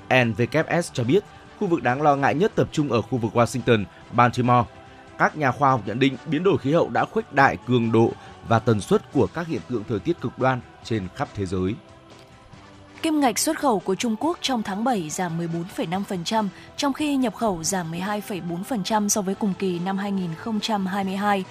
NWS 0.09 0.81
cho 0.93 1.03
biết, 1.03 1.23
khu 1.59 1.67
vực 1.67 1.83
đáng 1.83 2.01
lo 2.01 2.15
ngại 2.15 2.35
nhất 2.35 2.51
tập 2.55 2.69
trung 2.71 2.91
ở 2.91 3.01
khu 3.01 3.17
vực 3.17 3.37
Washington, 3.37 3.83
Baltimore. 4.11 4.63
Các 5.17 5.37
nhà 5.37 5.51
khoa 5.51 5.71
học 5.71 5.81
nhận 5.85 5.99
định 5.99 6.17
biến 6.25 6.43
đổi 6.43 6.57
khí 6.57 6.73
hậu 6.73 6.89
đã 6.89 7.05
khuếch 7.05 7.33
đại 7.33 7.57
cường 7.67 7.91
độ 7.91 8.11
và 8.47 8.59
tần 8.59 8.81
suất 8.81 9.11
của 9.13 9.27
các 9.33 9.47
hiện 9.47 9.61
tượng 9.69 9.83
thời 9.89 9.99
tiết 9.99 10.21
cực 10.21 10.39
đoan 10.39 10.59
trên 10.83 11.07
khắp 11.15 11.27
thế 11.35 11.45
giới. 11.45 11.75
Kim 13.05 13.19
ngạch 13.19 13.39
xuất 13.39 13.59
khẩu 13.59 13.79
của 13.79 13.95
Trung 13.95 14.15
Quốc 14.19 14.37
trong 14.41 14.63
tháng 14.63 14.83
7 14.83 15.09
giảm 15.09 15.39
14,5%, 15.39 16.47
trong 16.77 16.93
khi 16.93 17.15
nhập 17.15 17.35
khẩu 17.35 17.63
giảm 17.63 17.91
12,4% 17.91 19.09
so 19.09 19.21
với 19.21 19.35
cùng 19.35 19.53
kỳ 19.59 19.79
năm 19.79 19.97
2022. 19.97 21.43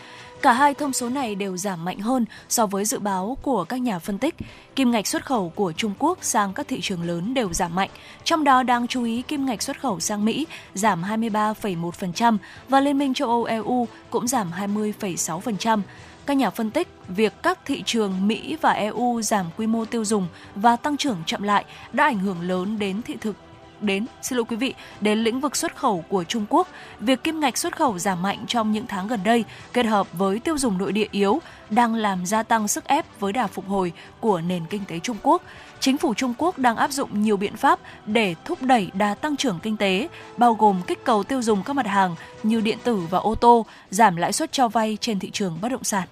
Cả 0.43 0.53
hai 0.53 0.75
thông 0.75 0.93
số 0.93 1.09
này 1.09 1.35
đều 1.35 1.57
giảm 1.57 1.85
mạnh 1.85 1.99
hơn 1.99 2.25
so 2.49 2.67
với 2.67 2.85
dự 2.85 2.99
báo 2.99 3.37
của 3.43 3.65
các 3.65 3.77
nhà 3.77 3.99
phân 3.99 4.19
tích. 4.19 4.35
Kim 4.77 4.91
ngạch 4.91 5.07
xuất 5.07 5.27
khẩu 5.27 5.49
của 5.49 5.73
Trung 5.73 5.95
Quốc 5.99 6.19
sang 6.23 6.53
các 6.53 6.69
thị 6.69 6.81
trường 6.83 7.03
lớn 7.03 7.35
đều 7.35 7.53
giảm 7.53 7.75
mạnh, 7.75 7.91
trong 8.25 8.45
đó 8.45 8.63
đáng 8.63 8.87
chú 8.87 9.05
ý 9.05 9.23
kim 9.23 9.47
ngạch 9.47 9.63
xuất 9.63 9.81
khẩu 9.81 10.01
sang 10.01 10.25
Mỹ 10.25 10.47
giảm 10.75 11.03
23,1% 11.03 12.37
và 12.69 12.81
Liên 12.81 12.99
minh 12.99 13.15
châu 13.15 13.29
Âu 13.29 13.45
EU 13.45 13.89
cũng 14.11 14.29
giảm 14.29 14.51
20,6%. 14.59 15.81
Các 16.27 16.37
nhà 16.37 16.51
phân 16.51 16.70
tích, 16.70 16.89
việc 17.09 17.33
các 17.43 17.59
thị 17.64 17.83
trường 17.87 18.27
Mỹ 18.27 18.57
và 18.61 18.72
EU 18.72 19.22
giảm 19.22 19.47
quy 19.57 19.66
mô 19.66 19.85
tiêu 19.85 20.05
dùng 20.05 20.29
và 20.55 20.77
tăng 20.77 20.97
trưởng 20.97 21.16
chậm 21.27 21.43
lại 21.43 21.64
đã 21.93 22.05
ảnh 22.05 22.18
hưởng 22.18 22.41
lớn 22.41 22.79
đến 22.79 23.03
thị 23.03 23.16
thực 23.20 23.37
đến 23.81 24.07
xin 24.22 24.37
lỗi 24.37 24.45
quý 24.49 24.57
vị 24.57 24.75
đến 25.01 25.18
lĩnh 25.18 25.41
vực 25.41 25.57
xuất 25.57 25.77
khẩu 25.77 26.05
của 26.09 26.25
Trung 26.25 26.47
Quốc. 26.49 26.68
Việc 27.01 27.25
kim 27.25 27.41
ngạch 27.41 27.59
xuất 27.59 27.77
khẩu 27.77 27.99
giảm 27.99 28.22
mạnh 28.22 28.45
trong 28.49 28.72
những 28.72 28.87
tháng 28.87 29.09
gần 29.09 29.20
đây 29.25 29.45
kết 29.72 29.87
hợp 29.87 30.07
với 30.12 30.39
tiêu 30.39 30.59
dùng 30.59 30.79
nội 30.79 30.93
địa 30.93 31.09
yếu 31.11 31.41
đang 31.70 31.95
làm 31.95 32.27
gia 32.27 32.43
tăng 32.43 32.68
sức 32.68 32.85
ép 32.85 33.20
với 33.20 33.33
đà 33.33 33.47
phục 33.47 33.68
hồi 33.68 33.93
của 34.20 34.41
nền 34.41 34.66
kinh 34.66 34.85
tế 34.89 34.99
Trung 34.99 35.16
Quốc. 35.22 35.43
Chính 35.85 35.99
phủ 35.99 36.14
Trung 36.14 36.35
Quốc 36.39 36.59
đang 36.59 36.76
áp 36.76 36.91
dụng 36.91 37.22
nhiều 37.22 37.37
biện 37.37 37.57
pháp 37.57 37.78
để 38.07 38.35
thúc 38.45 38.62
đẩy 38.62 38.91
đà 38.95 39.14
tăng 39.14 39.37
trưởng 39.37 39.59
kinh 39.62 39.76
tế, 39.76 40.09
bao 40.37 40.55
gồm 40.55 40.82
kích 40.87 41.05
cầu 41.05 41.24
tiêu 41.24 41.43
dùng 41.43 41.62
các 41.62 41.76
mặt 41.76 41.87
hàng 41.87 42.14
như 42.43 42.61
điện 42.61 42.78
tử 42.85 42.97
và 43.11 43.18
ô 43.18 43.35
tô, 43.35 43.66
giảm 43.91 44.16
lãi 44.16 44.32
suất 44.32 44.53
cho 44.53 44.68
vay 44.68 44.99
trên 45.01 45.18
thị 45.18 45.30
trường 45.30 45.59
bất 45.61 45.68
động 45.68 45.85
sản. 45.85 46.09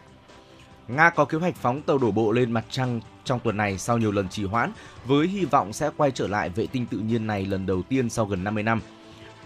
Nga 0.89 1.11
có 1.11 1.25
kế 1.25 1.39
hoạch 1.39 1.57
phóng 1.57 1.83
tàu 1.83 1.99
đổ 1.99 2.11
bộ 2.11 2.33
lên 2.33 2.53
mặt 2.53 2.65
trăng 2.71 3.01
trong 3.25 3.41
tuần 3.41 3.57
này 3.57 3.79
sau 3.79 3.99
nhiều 3.99 4.13
lần 4.13 4.29
trì 4.29 4.45
hoãn, 4.45 4.73
với 5.05 5.27
hy 5.27 5.45
vọng 5.45 5.73
sẽ 5.73 5.91
quay 5.97 6.11
trở 6.11 6.27
lại 6.27 6.49
vệ 6.49 6.67
tinh 6.67 6.87
tự 6.87 6.99
nhiên 6.99 7.27
này 7.27 7.47
lần 7.47 7.67
đầu 7.67 7.83
tiên 7.83 8.11
sau 8.11 8.25
gần 8.27 8.45
50 8.45 8.63
năm. 8.63 8.81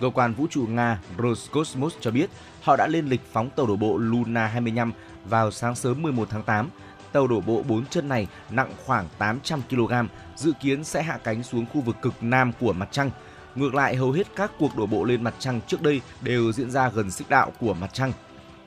Cơ 0.01 0.11
quan 0.15 0.35
vũ 0.35 0.47
trụ 0.51 0.67
Nga 0.69 0.99
Roscosmos 1.19 1.95
cho 2.01 2.11
biết 2.11 2.31
họ 2.63 2.77
đã 2.77 2.87
lên 2.87 3.07
lịch 3.07 3.23
phóng 3.33 3.51
tàu 3.51 3.67
đổ 3.67 3.77
bộ 3.77 3.99
Luna 3.99 4.47
25 4.47 4.93
vào 5.25 5.51
sáng 5.51 5.75
sớm 5.75 6.03
11 6.03 6.29
tháng 6.31 6.43
8. 6.43 6.71
Tàu 7.17 7.27
đổ 7.27 7.41
bộ 7.41 7.63
4 7.69 7.87
chân 7.87 8.09
này 8.09 8.27
nặng 8.51 8.73
khoảng 8.87 9.09
800 9.19 9.63
kg, 9.71 9.93
dự 10.37 10.53
kiến 10.61 10.85
sẽ 10.85 11.03
hạ 11.03 11.19
cánh 11.25 11.43
xuống 11.43 11.67
khu 11.73 11.81
vực 11.81 11.97
cực 12.03 12.15
nam 12.21 12.53
của 12.61 12.73
mặt 12.73 12.89
trăng. 12.93 13.11
Ngược 13.55 13.75
lại, 13.75 13.97
hầu 13.97 14.13
hết 14.13 14.27
các 14.37 14.51
cuộc 14.59 14.77
đổ 14.77 14.87
bộ 14.87 15.05
lên 15.05 15.25
mặt 15.25 15.35
trăng 15.39 15.61
trước 15.67 15.83
đây 15.83 16.01
đều 16.21 16.53
diễn 16.53 16.71
ra 16.71 16.89
gần 16.89 17.11
xích 17.11 17.29
đạo 17.31 17.53
của 17.61 17.75
mặt 17.75 17.91
trăng. 17.93 18.13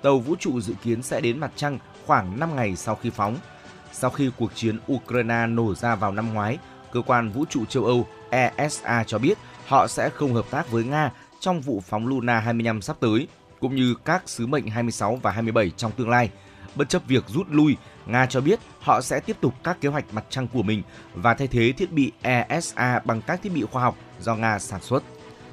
Tàu 0.02 0.20
vũ 0.20 0.36
trụ 0.39 0.62
dự 0.62 0.74
kiến 0.84 1.04
sẽ 1.04 1.22
đến 1.22 1.39
mặt 1.39 1.52
trăng 1.56 1.80
khoảng 2.06 2.39
5 2.39 2.56
ngày 2.56 2.76
sau 2.76 2.95
khi 2.95 3.10
phóng. 3.10 3.38
Sau 3.91 4.10
khi 4.10 4.32
cuộc 4.38 4.56
chiến 4.56 4.80
Ukraine 4.91 5.47
nổ 5.47 5.76
ra 5.76 5.95
vào 5.95 6.12
năm 6.12 6.34
ngoái, 6.34 6.58
cơ 6.91 7.02
quan 7.02 7.32
vũ 7.32 7.45
trụ 7.50 7.66
châu 7.66 7.86
Âu 7.86 8.08
ESA 8.30 9.04
cho 9.08 9.18
biết 9.18 9.38
họ 9.68 9.88
sẽ 9.88 10.10
không 10.10 10.34
hợp 10.34 10.45
tác 10.52 10.72
với 10.72 10.84
Nga 10.84 11.12
trong 11.39 11.62
vụ 11.62 11.84
phóng 11.88 12.08
Luna 12.08 12.39
25 12.39 12.82
sắp 12.82 12.97
tới, 13.00 13.28
cũng 13.60 13.76
như 13.76 13.95
các 14.06 14.24
sứ 14.26 14.47
mệnh 14.47 14.68
26 14.68 15.16
và 15.16 15.32
27 15.32 15.70
trong 15.70 15.91
tương 15.91 16.10
lai. 16.10 16.30
Bất 16.76 16.90
chấp 16.90 17.02
việc 17.08 17.24
rút 17.28 17.48
lui, 17.50 17.78
Nga 18.06 18.26
cho 18.26 18.42
biết 18.42 18.60
họ 18.80 19.02
sẽ 19.02 19.20
tiếp 19.20 19.38
tục 19.42 19.54
các 19.64 19.82
kế 19.82 19.90
hoạch 19.90 20.06
mặt 20.12 20.26
trăng 20.30 20.48
của 20.48 20.64
mình 20.64 20.82
và 21.14 21.34
thay 21.34 21.48
thế 21.48 21.74
thiết 21.78 21.92
bị 21.92 22.12
ESA 22.22 23.00
bằng 23.06 23.22
các 23.22 23.42
thiết 23.44 23.54
bị 23.54 23.64
khoa 23.72 23.84
học 23.84 23.96
do 24.20 24.36
Nga 24.36 24.60
sản 24.60 24.82
xuất. 24.82 25.04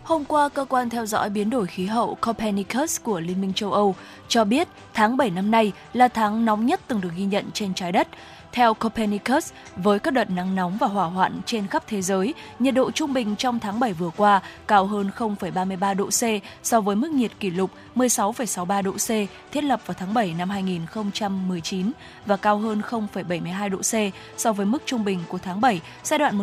Hôm 0.03 0.25
qua, 0.25 0.49
cơ 0.49 0.65
quan 0.65 0.91
theo 0.91 1.07
dõi 1.07 1.31
biến 1.31 1.51
đổi 1.51 1.67
khí 1.67 1.87
hậu 1.87 2.15
Copernicus 2.15 3.01
của 3.03 3.21
Liên 3.21 3.41
minh 3.41 3.53
châu 3.53 3.73
Âu 3.73 3.95
cho 4.29 4.45
biết 4.45 4.69
tháng 4.95 5.17
7 5.17 5.31
năm 5.31 5.51
nay 5.51 5.73
là 5.93 6.09
tháng 6.09 6.45
nóng 6.45 6.67
nhất 6.67 6.81
từng 6.87 7.01
được 7.01 7.11
ghi 7.17 7.25
nhận 7.25 7.45
trên 7.53 7.75
trái 7.75 7.93
đất. 7.93 8.09
Theo 8.57 8.75
Copernicus, 8.75 9.53
với 9.77 9.99
các 9.99 10.15
đợt 10.15 10.31
nắng 10.31 10.55
nóng 10.55 10.77
và 10.81 10.87
hỏa 10.87 11.07
hoạn 11.07 11.41
trên 11.47 11.67
khắp 11.67 11.85
thế 11.87 12.03
giới, 12.03 12.35
nhiệt 12.59 12.75
độ 12.75 12.91
trung 12.91 13.13
bình 13.13 13.37
trong 13.37 13.59
tháng 13.59 13.81
7 13.81 13.93
vừa 13.93 14.11
qua 14.17 14.41
cao 14.67 14.87
hơn 14.87 15.11
0,33 15.17 15.97
độ 15.97 16.07
C 16.07 16.23
so 16.63 16.81
với 16.81 16.97
mức 16.97 17.11
nhiệt 17.11 17.31
kỷ 17.41 17.51
lục 17.51 17.71
16,63 17.97 18.83
độ 18.83 18.93
C 18.93 19.09
thiết 19.53 19.65
lập 19.65 19.81
vào 19.87 19.95
tháng 19.99 20.15
7 20.15 20.35
năm 20.39 20.51
2019 20.51 21.93
và 22.27 22.37
cao 22.37 22.59
hơn 22.59 22.83
0,72 22.89 23.71
độ 23.71 23.79
C 23.79 23.95
so 24.37 24.53
với 24.53 24.67
mức 24.67 24.83
trung 24.87 25.05
bình 25.05 25.21
của 25.29 25.39
tháng 25.39 25.61
7 25.61 25.81
giai 26.03 26.19
đoạn 26.19 26.39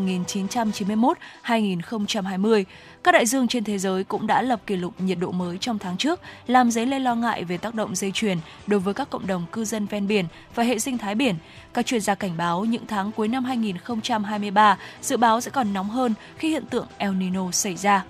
1991-2020. 1.43 2.63
Các 3.03 3.11
đại 3.11 3.25
dương 3.25 3.47
trên 3.47 3.63
thế 3.63 3.77
giới 3.77 4.03
cũng 4.03 4.27
đã 4.27 4.41
lập 4.41 4.61
kỷ 4.67 4.75
lục 4.75 4.93
nhiệt 4.97 5.17
độ 5.19 5.31
mới 5.31 5.57
trong 5.57 5.79
tháng 5.79 5.97
trước, 5.97 6.19
làm 6.47 6.71
dấy 6.71 6.85
lên 6.85 7.03
lo 7.03 7.15
ngại 7.15 7.43
về 7.43 7.57
tác 7.57 7.75
động 7.75 7.95
dây 7.95 8.11
chuyền 8.11 8.37
đối 8.67 8.79
với 8.79 8.93
các 8.93 9.09
cộng 9.09 9.27
đồng 9.27 9.45
cư 9.51 9.65
dân 9.65 9.85
ven 9.85 10.07
biển 10.07 10.25
và 10.55 10.63
hệ 10.63 10.79
sinh 10.79 10.97
thái 10.97 11.15
biển. 11.15 11.35
Các 11.73 11.85
chuyên 11.85 12.01
gia 12.01 12.15
cảnh 12.15 12.37
báo 12.37 12.65
những 12.65 12.85
tháng 12.87 13.11
cuối 13.11 13.27
năm 13.27 13.43
2023 13.43 14.77
dự 15.01 15.17
báo 15.17 15.41
sẽ 15.41 15.51
còn 15.51 15.73
nóng 15.73 15.89
hơn 15.89 16.13
khi 16.37 16.49
hiện 16.49 16.65
tượng 16.65 16.87
El 16.97 17.11
Nino 17.11 17.51
xảy 17.51 17.75
ra. 17.75 18.05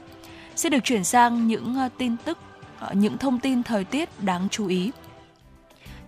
Sẽ 0.55 0.69
được 0.69 0.83
chuyển 0.83 1.03
sang 1.03 1.47
những 1.47 1.75
ờ, 1.75 1.89
tin 1.97 2.15
tức, 2.25 2.37
ờ, 2.79 2.93
những 2.93 3.17
thông 3.17 3.39
tin 3.39 3.63
thời 3.63 3.83
tiết 3.83 4.09
đáng 4.21 4.47
chú 4.51 4.67
ý. 4.67 4.91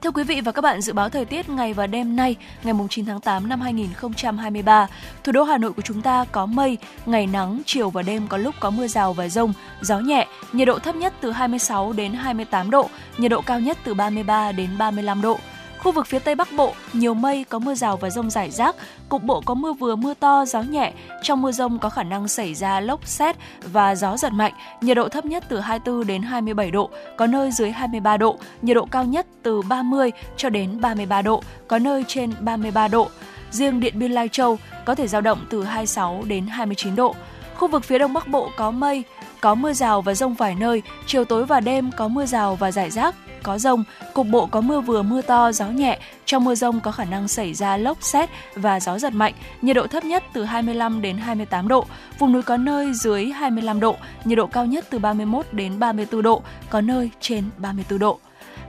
Thưa 0.06 0.12
quý 0.12 0.24
vị 0.24 0.41
và 0.41 0.51
các 0.51 0.62
bạn, 0.62 0.82
dự 0.82 0.93
báo 0.93 1.10
thời 1.10 1.26
tiết 1.26 1.49
ngày 1.49 1.74
và 1.74 1.88
đêm 1.88 2.16
nay, 2.16 2.36
ngày 2.64 2.74
9 2.89 3.06
tháng 3.06 3.20
8 3.20 3.49
năm 3.49 3.62
2023, 3.62 4.88
thủ 5.24 5.32
đô 5.32 5.43
Hà 5.43 5.58
Nội 5.58 5.74
của 5.74 5.82
chúng 5.82 6.01
ta 6.01 6.26
có 6.32 6.45
mây, 6.45 6.78
ngày 7.06 7.28
nắng, 7.28 7.62
chiều 7.66 7.89
và 7.89 8.01
đêm 8.01 8.28
có 8.28 8.38
lúc 8.38 8.56
có 8.60 8.70
mưa 8.70 8.88
rào 8.88 9.14
và 9.14 9.28
rông, 9.28 9.53
gió 9.82 9.99
nhẹ, 9.99 10.28
nhiệt 10.53 10.68
độ 10.68 10.80
thấp 10.80 10.95
nhất 10.95 11.14
từ 11.22 11.32
26 11.32 11.93
đến 11.93 12.14
28 12.14 12.70
độ, 12.70 12.89
nhiệt 13.18 13.32
độ 13.32 13.41
cao 13.41 13.60
nhất 13.60 13.78
từ 13.84 13.93
33 13.93 14.51
đến 14.51 14.70
35 14.78 15.22
độ. 15.22 15.38
Khu 15.86 15.91
vực 15.91 16.07
phía 16.07 16.19
Tây 16.19 16.36
Bắc 16.36 16.47
Bộ, 16.57 16.73
nhiều 16.93 17.13
mây, 17.13 17.45
có 17.49 17.59
mưa 17.59 17.75
rào 17.75 17.97
và 17.97 18.09
rông 18.09 18.29
rải 18.29 18.51
rác, 18.51 18.75
cục 19.09 19.23
bộ 19.23 19.41
có 19.45 19.53
mưa 19.53 19.73
vừa 19.73 19.95
mưa 19.95 20.13
to, 20.13 20.45
gió 20.45 20.61
nhẹ. 20.61 20.93
Trong 21.21 21.41
mưa 21.41 21.51
rông 21.51 21.79
có 21.79 21.89
khả 21.89 22.03
năng 22.03 22.27
xảy 22.27 22.53
ra 22.53 22.79
lốc 22.79 23.07
xét 23.07 23.36
và 23.63 23.95
gió 23.95 24.17
giật 24.17 24.33
mạnh, 24.33 24.53
nhiệt 24.81 24.97
độ 24.97 25.09
thấp 25.09 25.25
nhất 25.25 25.43
từ 25.49 25.59
24 25.59 26.07
đến 26.07 26.21
27 26.21 26.71
độ, 26.71 26.89
có 27.17 27.27
nơi 27.27 27.51
dưới 27.51 27.71
23 27.71 28.17
độ, 28.17 28.38
nhiệt 28.61 28.75
độ 28.75 28.86
cao 28.86 29.05
nhất 29.05 29.25
từ 29.43 29.61
30 29.61 30.11
cho 30.38 30.49
đến 30.49 30.81
33 30.81 31.21
độ, 31.21 31.43
có 31.67 31.79
nơi 31.79 32.03
trên 32.07 32.33
33 32.39 32.88
độ. 32.88 33.09
Riêng 33.51 33.79
Điện 33.79 33.99
Biên 33.99 34.11
Lai 34.11 34.29
Châu 34.29 34.57
có 34.86 34.95
thể 34.95 35.07
dao 35.07 35.21
động 35.21 35.45
từ 35.49 35.63
26 35.63 36.23
đến 36.27 36.47
29 36.47 36.95
độ. 36.95 37.15
Khu 37.55 37.67
vực 37.67 37.83
phía 37.83 37.97
Đông 37.97 38.13
Bắc 38.13 38.27
Bộ 38.27 38.49
có 38.57 38.71
mây, 38.71 39.03
có 39.41 39.55
mưa 39.55 39.73
rào 39.73 40.01
và 40.01 40.13
rông 40.13 40.33
vài 40.33 40.55
nơi, 40.55 40.81
chiều 41.05 41.25
tối 41.25 41.45
và 41.45 41.59
đêm 41.59 41.91
có 41.97 42.07
mưa 42.07 42.25
rào 42.25 42.55
và 42.55 42.71
rải 42.71 42.91
rác, 42.91 43.15
có 43.45 43.57
rông, 43.57 43.83
cục 44.13 44.27
bộ 44.27 44.45
có 44.45 44.61
mưa 44.61 44.81
vừa 44.81 45.01
mưa 45.01 45.21
to, 45.21 45.51
gió 45.51 45.65
nhẹ. 45.65 45.99
Trong 46.25 46.43
mưa 46.43 46.55
rông 46.55 46.79
có 46.79 46.91
khả 46.91 47.05
năng 47.05 47.27
xảy 47.27 47.53
ra 47.53 47.77
lốc 47.77 48.03
xét 48.03 48.29
và 48.55 48.79
gió 48.79 48.99
giật 48.99 49.13
mạnh. 49.13 49.33
Nhiệt 49.61 49.75
độ 49.75 49.87
thấp 49.87 50.05
nhất 50.05 50.23
từ 50.33 50.43
25 50.43 51.01
đến 51.01 51.17
28 51.17 51.67
độ, 51.67 51.85
vùng 52.19 52.31
núi 52.31 52.41
có 52.41 52.57
nơi 52.57 52.93
dưới 52.93 53.25
25 53.25 53.79
độ, 53.79 53.95
nhiệt 54.25 54.37
độ 54.37 54.47
cao 54.47 54.65
nhất 54.65 54.85
từ 54.89 54.99
31 54.99 55.45
đến 55.51 55.79
34 55.79 56.21
độ, 56.21 56.41
có 56.69 56.81
nơi 56.81 57.09
trên 57.19 57.43
34 57.57 57.99
độ. 57.99 58.19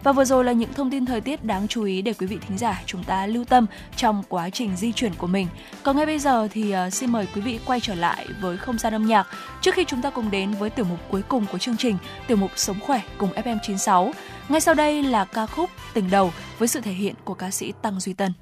Và 0.06 0.12
vừa 0.12 0.24
rồi 0.24 0.44
là 0.44 0.52
những 0.52 0.72
thông 0.74 0.90
tin 0.90 1.06
thời 1.06 1.20
tiết 1.20 1.44
đáng 1.44 1.68
chú 1.68 1.84
ý 1.84 2.02
để 2.02 2.12
quý 2.12 2.26
vị 2.26 2.38
thính 2.48 2.58
giả 2.58 2.82
chúng 2.86 3.04
ta 3.04 3.26
lưu 3.26 3.44
tâm 3.44 3.66
trong 3.96 4.22
quá 4.28 4.50
trình 4.50 4.76
di 4.76 4.92
chuyển 4.92 5.12
của 5.18 5.26
mình. 5.26 5.46
Còn 5.82 5.96
ngay 5.96 6.06
bây 6.06 6.18
giờ 6.18 6.48
thì 6.50 6.70
ờ, 6.70 6.90
xin 6.90 7.12
mời 7.12 7.26
quý 7.34 7.40
vị 7.40 7.58
quay 7.66 7.80
trở 7.80 7.94
lại 7.94 8.26
với 8.40 8.56
không 8.56 8.78
gian 8.78 8.94
âm 8.94 9.06
nhạc 9.06 9.26
trước 9.60 9.74
khi 9.74 9.84
chúng 9.84 10.02
ta 10.02 10.10
cùng 10.10 10.30
đến 10.30 10.52
với 10.52 10.70
tiểu 10.70 10.84
mục 10.84 10.98
cuối 11.10 11.22
cùng 11.28 11.46
của 11.52 11.58
chương 11.58 11.76
trình, 11.76 11.98
tiểu 12.26 12.36
mục 12.36 12.50
Sống 12.56 12.80
khỏe 12.80 13.00
cùng 13.18 13.30
FM96. 13.32 14.12
Ngay 14.48 14.60
sau 14.60 14.74
đây 14.74 15.02
là 15.02 15.24
ca 15.24 15.46
khúc 15.46 15.70
Tình 15.94 16.10
đầu 16.10 16.32
với 16.58 16.68
sự 16.68 16.80
thể 16.80 16.92
hiện 16.92 17.14
của 17.24 17.34
ca 17.34 17.50
sĩ 17.50 17.72
Tăng 17.82 18.00
Duy 18.00 18.12
Tân. 18.12 18.32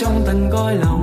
trong 0.00 0.22
tầng 0.26 0.48
coi 0.52 0.76
lòng. 0.76 0.97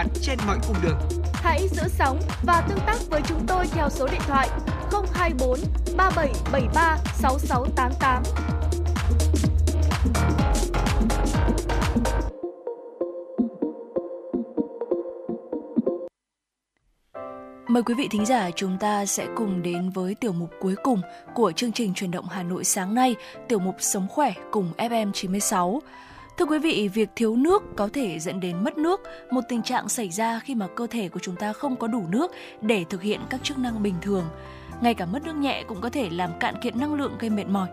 bạn 0.00 0.08
trên 0.22 0.38
mọi 0.46 0.58
cung 0.68 0.76
đường. 0.82 0.98
Hãy 1.32 1.68
giữ 1.68 1.82
sóng 1.88 2.20
và 2.42 2.64
tương 2.68 2.78
tác 2.86 2.96
với 3.10 3.20
chúng 3.26 3.46
tôi 3.46 3.66
theo 3.66 3.88
số 3.90 4.06
điện 4.06 4.20
thoại 4.26 4.48
024 5.14 5.58
3773 5.96 6.96
6688. 7.14 8.22
Mời 17.68 17.82
quý 17.82 17.94
vị 17.94 18.08
thính 18.10 18.26
giả 18.26 18.50
chúng 18.56 18.78
ta 18.80 19.06
sẽ 19.06 19.26
cùng 19.36 19.62
đến 19.62 19.90
với 19.90 20.14
tiểu 20.14 20.32
mục 20.32 20.50
cuối 20.60 20.74
cùng 20.82 21.00
của 21.34 21.52
chương 21.52 21.72
trình 21.72 21.94
truyền 21.94 22.10
động 22.10 22.26
Hà 22.30 22.42
Nội 22.42 22.64
sáng 22.64 22.94
nay, 22.94 23.16
tiểu 23.48 23.58
mục 23.58 23.74
Sống 23.78 24.06
khỏe 24.10 24.32
cùng 24.50 24.72
FM96. 24.78 25.80
Thưa 26.40 26.46
quý 26.46 26.58
vị, 26.58 26.88
việc 26.94 27.10
thiếu 27.16 27.36
nước 27.36 27.62
có 27.76 27.88
thể 27.92 28.18
dẫn 28.18 28.40
đến 28.40 28.64
mất 28.64 28.78
nước, 28.78 29.00
một 29.30 29.40
tình 29.48 29.62
trạng 29.62 29.88
xảy 29.88 30.08
ra 30.10 30.40
khi 30.44 30.54
mà 30.54 30.66
cơ 30.76 30.86
thể 30.86 31.08
của 31.08 31.20
chúng 31.20 31.36
ta 31.36 31.52
không 31.52 31.76
có 31.76 31.86
đủ 31.86 32.02
nước 32.08 32.32
để 32.60 32.84
thực 32.90 33.02
hiện 33.02 33.20
các 33.30 33.44
chức 33.44 33.58
năng 33.58 33.82
bình 33.82 33.94
thường. 34.02 34.24
Ngay 34.80 34.94
cả 34.94 35.06
mất 35.06 35.24
nước 35.24 35.36
nhẹ 35.36 35.64
cũng 35.68 35.80
có 35.80 35.90
thể 35.90 36.08
làm 36.10 36.30
cạn 36.40 36.54
kiệt 36.62 36.76
năng 36.76 36.94
lượng 36.94 37.12
gây 37.18 37.30
mệt 37.30 37.44
mỏi. 37.48 37.68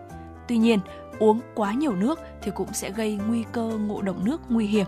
Tuy 0.48 0.58
nhiên, 0.58 0.78
uống 1.18 1.40
quá 1.54 1.72
nhiều 1.72 1.96
nước 1.96 2.20
thì 2.42 2.50
cũng 2.54 2.72
sẽ 2.72 2.90
gây 2.90 3.18
nguy 3.28 3.44
cơ 3.52 3.70
ngộ 3.86 4.02
độc 4.02 4.16
nước 4.24 4.40
nguy 4.48 4.66
hiểm. 4.66 4.86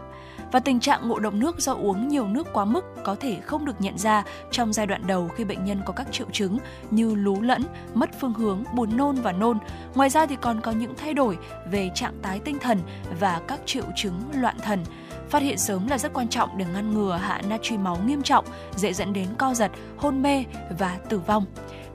Và 0.52 0.60
tình 0.60 0.80
trạng 0.80 1.08
ngộ 1.08 1.18
độc 1.18 1.34
nước 1.34 1.58
do 1.58 1.74
uống 1.74 2.08
nhiều 2.08 2.26
nước 2.26 2.46
quá 2.52 2.64
mức 2.64 2.84
có 3.04 3.14
thể 3.14 3.40
không 3.40 3.64
được 3.64 3.80
nhận 3.80 3.98
ra 3.98 4.24
trong 4.50 4.72
giai 4.72 4.86
đoạn 4.86 5.06
đầu 5.06 5.28
khi 5.36 5.44
bệnh 5.44 5.64
nhân 5.64 5.80
có 5.86 5.92
các 5.92 6.12
triệu 6.12 6.26
chứng 6.32 6.58
như 6.90 7.14
lú 7.14 7.40
lẫn, 7.40 7.62
mất 7.94 8.10
phương 8.20 8.34
hướng, 8.34 8.64
buồn 8.74 8.96
nôn 8.96 9.14
và 9.14 9.32
nôn. 9.32 9.58
Ngoài 9.94 10.10
ra 10.10 10.26
thì 10.26 10.36
còn 10.40 10.60
có 10.60 10.72
những 10.72 10.94
thay 10.96 11.14
đổi 11.14 11.38
về 11.70 11.90
trạng 11.94 12.22
thái 12.22 12.38
tinh 12.38 12.58
thần 12.58 12.78
và 13.20 13.40
các 13.48 13.60
triệu 13.66 13.84
chứng 13.96 14.14
loạn 14.34 14.56
thần. 14.62 14.84
Phát 15.30 15.42
hiện 15.42 15.58
sớm 15.58 15.86
là 15.88 15.98
rất 15.98 16.12
quan 16.12 16.28
trọng 16.28 16.58
để 16.58 16.64
ngăn 16.74 16.94
ngừa 16.94 17.16
hạ 17.16 17.40
natri 17.48 17.78
máu 17.78 17.98
nghiêm 18.06 18.22
trọng, 18.22 18.44
dễ 18.76 18.92
dẫn 18.92 19.12
đến 19.12 19.26
co 19.38 19.54
giật, 19.54 19.70
hôn 19.96 20.22
mê 20.22 20.44
và 20.78 20.98
tử 21.08 21.18
vong. 21.18 21.44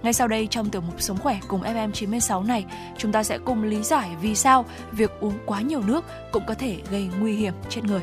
Ngay 0.03 0.13
sau 0.13 0.27
đây 0.27 0.47
trong 0.47 0.69
tiểu 0.69 0.81
mục 0.81 1.01
Sống 1.01 1.17
khỏe 1.17 1.39
cùng 1.47 1.61
FM96 1.61 2.45
này, 2.45 2.65
chúng 2.97 3.11
ta 3.11 3.23
sẽ 3.23 3.37
cùng 3.37 3.63
lý 3.63 3.83
giải 3.83 4.09
vì 4.21 4.35
sao 4.35 4.65
việc 4.91 5.11
uống 5.19 5.33
quá 5.45 5.61
nhiều 5.61 5.81
nước 5.87 6.05
cũng 6.31 6.43
có 6.47 6.53
thể 6.53 6.77
gây 6.91 7.09
nguy 7.19 7.35
hiểm 7.35 7.53
trên 7.69 7.87
người. 7.87 8.01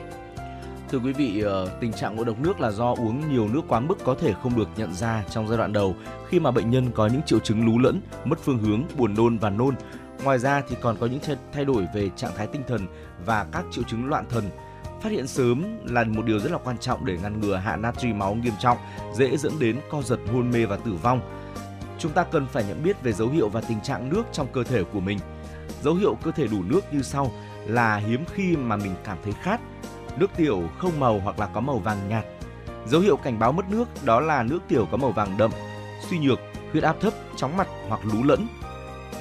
Thưa 0.93 0.99
quý 0.99 1.13
vị, 1.13 1.41
ờ, 1.41 1.69
tình 1.81 1.93
trạng 1.93 2.17
ngộ 2.17 2.25
độc 2.25 2.39
nước 2.39 2.61
là 2.61 2.71
do 2.71 2.95
uống 2.95 3.33
nhiều 3.33 3.49
nước 3.49 3.61
quá 3.69 3.81
mức 3.81 3.99
có 4.05 4.15
thể 4.15 4.35
không 4.43 4.57
được 4.57 4.69
nhận 4.77 4.95
ra 4.95 5.25
trong 5.31 5.49
giai 5.49 5.59
đoạn 5.59 5.73
đầu 5.73 5.97
khi 6.29 6.41
mà 6.41 6.51
bệnh 6.51 6.71
nhân 6.71 6.91
có 6.95 7.07
những 7.07 7.23
triệu 7.27 7.39
chứng 7.39 7.67
lú 7.67 7.79
lẫn, 7.79 8.01
mất 8.25 8.39
phương 8.43 8.59
hướng, 8.59 8.83
buồn 8.97 9.15
nôn 9.15 9.39
và 9.39 9.51
nôn. 9.51 9.75
Ngoài 10.25 10.39
ra 10.39 10.63
thì 10.69 10.77
còn 10.81 10.97
có 11.01 11.07
những 11.07 11.21
thay 11.53 11.65
đổi 11.65 11.87
về 11.95 12.11
trạng 12.17 12.33
thái 12.37 12.47
tinh 12.47 12.63
thần 12.69 12.87
và 13.27 13.47
các 13.53 13.65
triệu 13.71 13.85
chứng 13.85 14.09
loạn 14.09 14.25
thần. 14.31 14.45
Phát 15.03 15.13
hiện 15.13 15.27
sớm 15.27 15.65
là 15.85 16.05
một 16.05 16.23
điều 16.25 16.39
rất 16.39 16.53
là 16.53 16.59
quan 16.65 16.79
trọng 16.79 17.05
để 17.05 17.19
ngăn 17.23 17.41
ngừa 17.41 17.57
hạ 17.57 17.77
natri 17.77 18.13
máu 18.13 18.35
nghiêm 18.35 18.55
trọng, 18.61 18.79
dễ 19.15 19.37
dẫn 19.37 19.53
đến 19.59 19.81
co 19.91 20.03
giật, 20.03 20.19
hôn 20.33 20.51
mê 20.51 20.67
và 20.67 20.77
tử 20.77 20.93
vong 21.03 21.21
chúng 22.03 22.13
ta 22.13 22.25
cần 22.25 22.47
phải 22.47 22.65
nhận 22.65 22.83
biết 22.83 23.03
về 23.03 23.13
dấu 23.13 23.29
hiệu 23.29 23.49
và 23.49 23.61
tình 23.61 23.81
trạng 23.81 24.09
nước 24.09 24.23
trong 24.33 24.47
cơ 24.53 24.65
thể 24.65 24.85
của 24.85 25.01
mình. 25.01 25.19
Dấu 25.83 25.95
hiệu 25.95 26.17
cơ 26.23 26.31
thể 26.31 26.47
đủ 26.47 26.63
nước 26.63 26.81
như 26.93 27.03
sau 27.03 27.33
là 27.67 27.97
hiếm 27.97 28.25
khi 28.33 28.57
mà 28.57 28.77
mình 28.77 28.95
cảm 29.05 29.19
thấy 29.25 29.33
khát, 29.43 29.61
nước 30.17 30.31
tiểu 30.37 30.63
không 30.79 31.01
màu 31.01 31.21
hoặc 31.21 31.39
là 31.39 31.47
có 31.47 31.61
màu 31.61 31.79
vàng 31.79 32.09
nhạt. 32.09 32.25
Dấu 32.87 33.01
hiệu 33.01 33.17
cảnh 33.17 33.39
báo 33.39 33.53
mất 33.53 33.71
nước 33.71 33.85
đó 34.05 34.21
là 34.21 34.43
nước 34.43 34.59
tiểu 34.69 34.89
có 34.91 34.97
màu 34.97 35.13
vàng 35.13 35.37
đậm, 35.39 35.51
suy 36.11 36.19
nhược, 36.19 36.41
huyết 36.73 36.85
áp 36.85 36.97
thấp, 37.01 37.13
chóng 37.37 37.57
mặt 37.57 37.69
hoặc 37.89 38.01
lú 38.05 38.25
lẫn. 38.25 38.47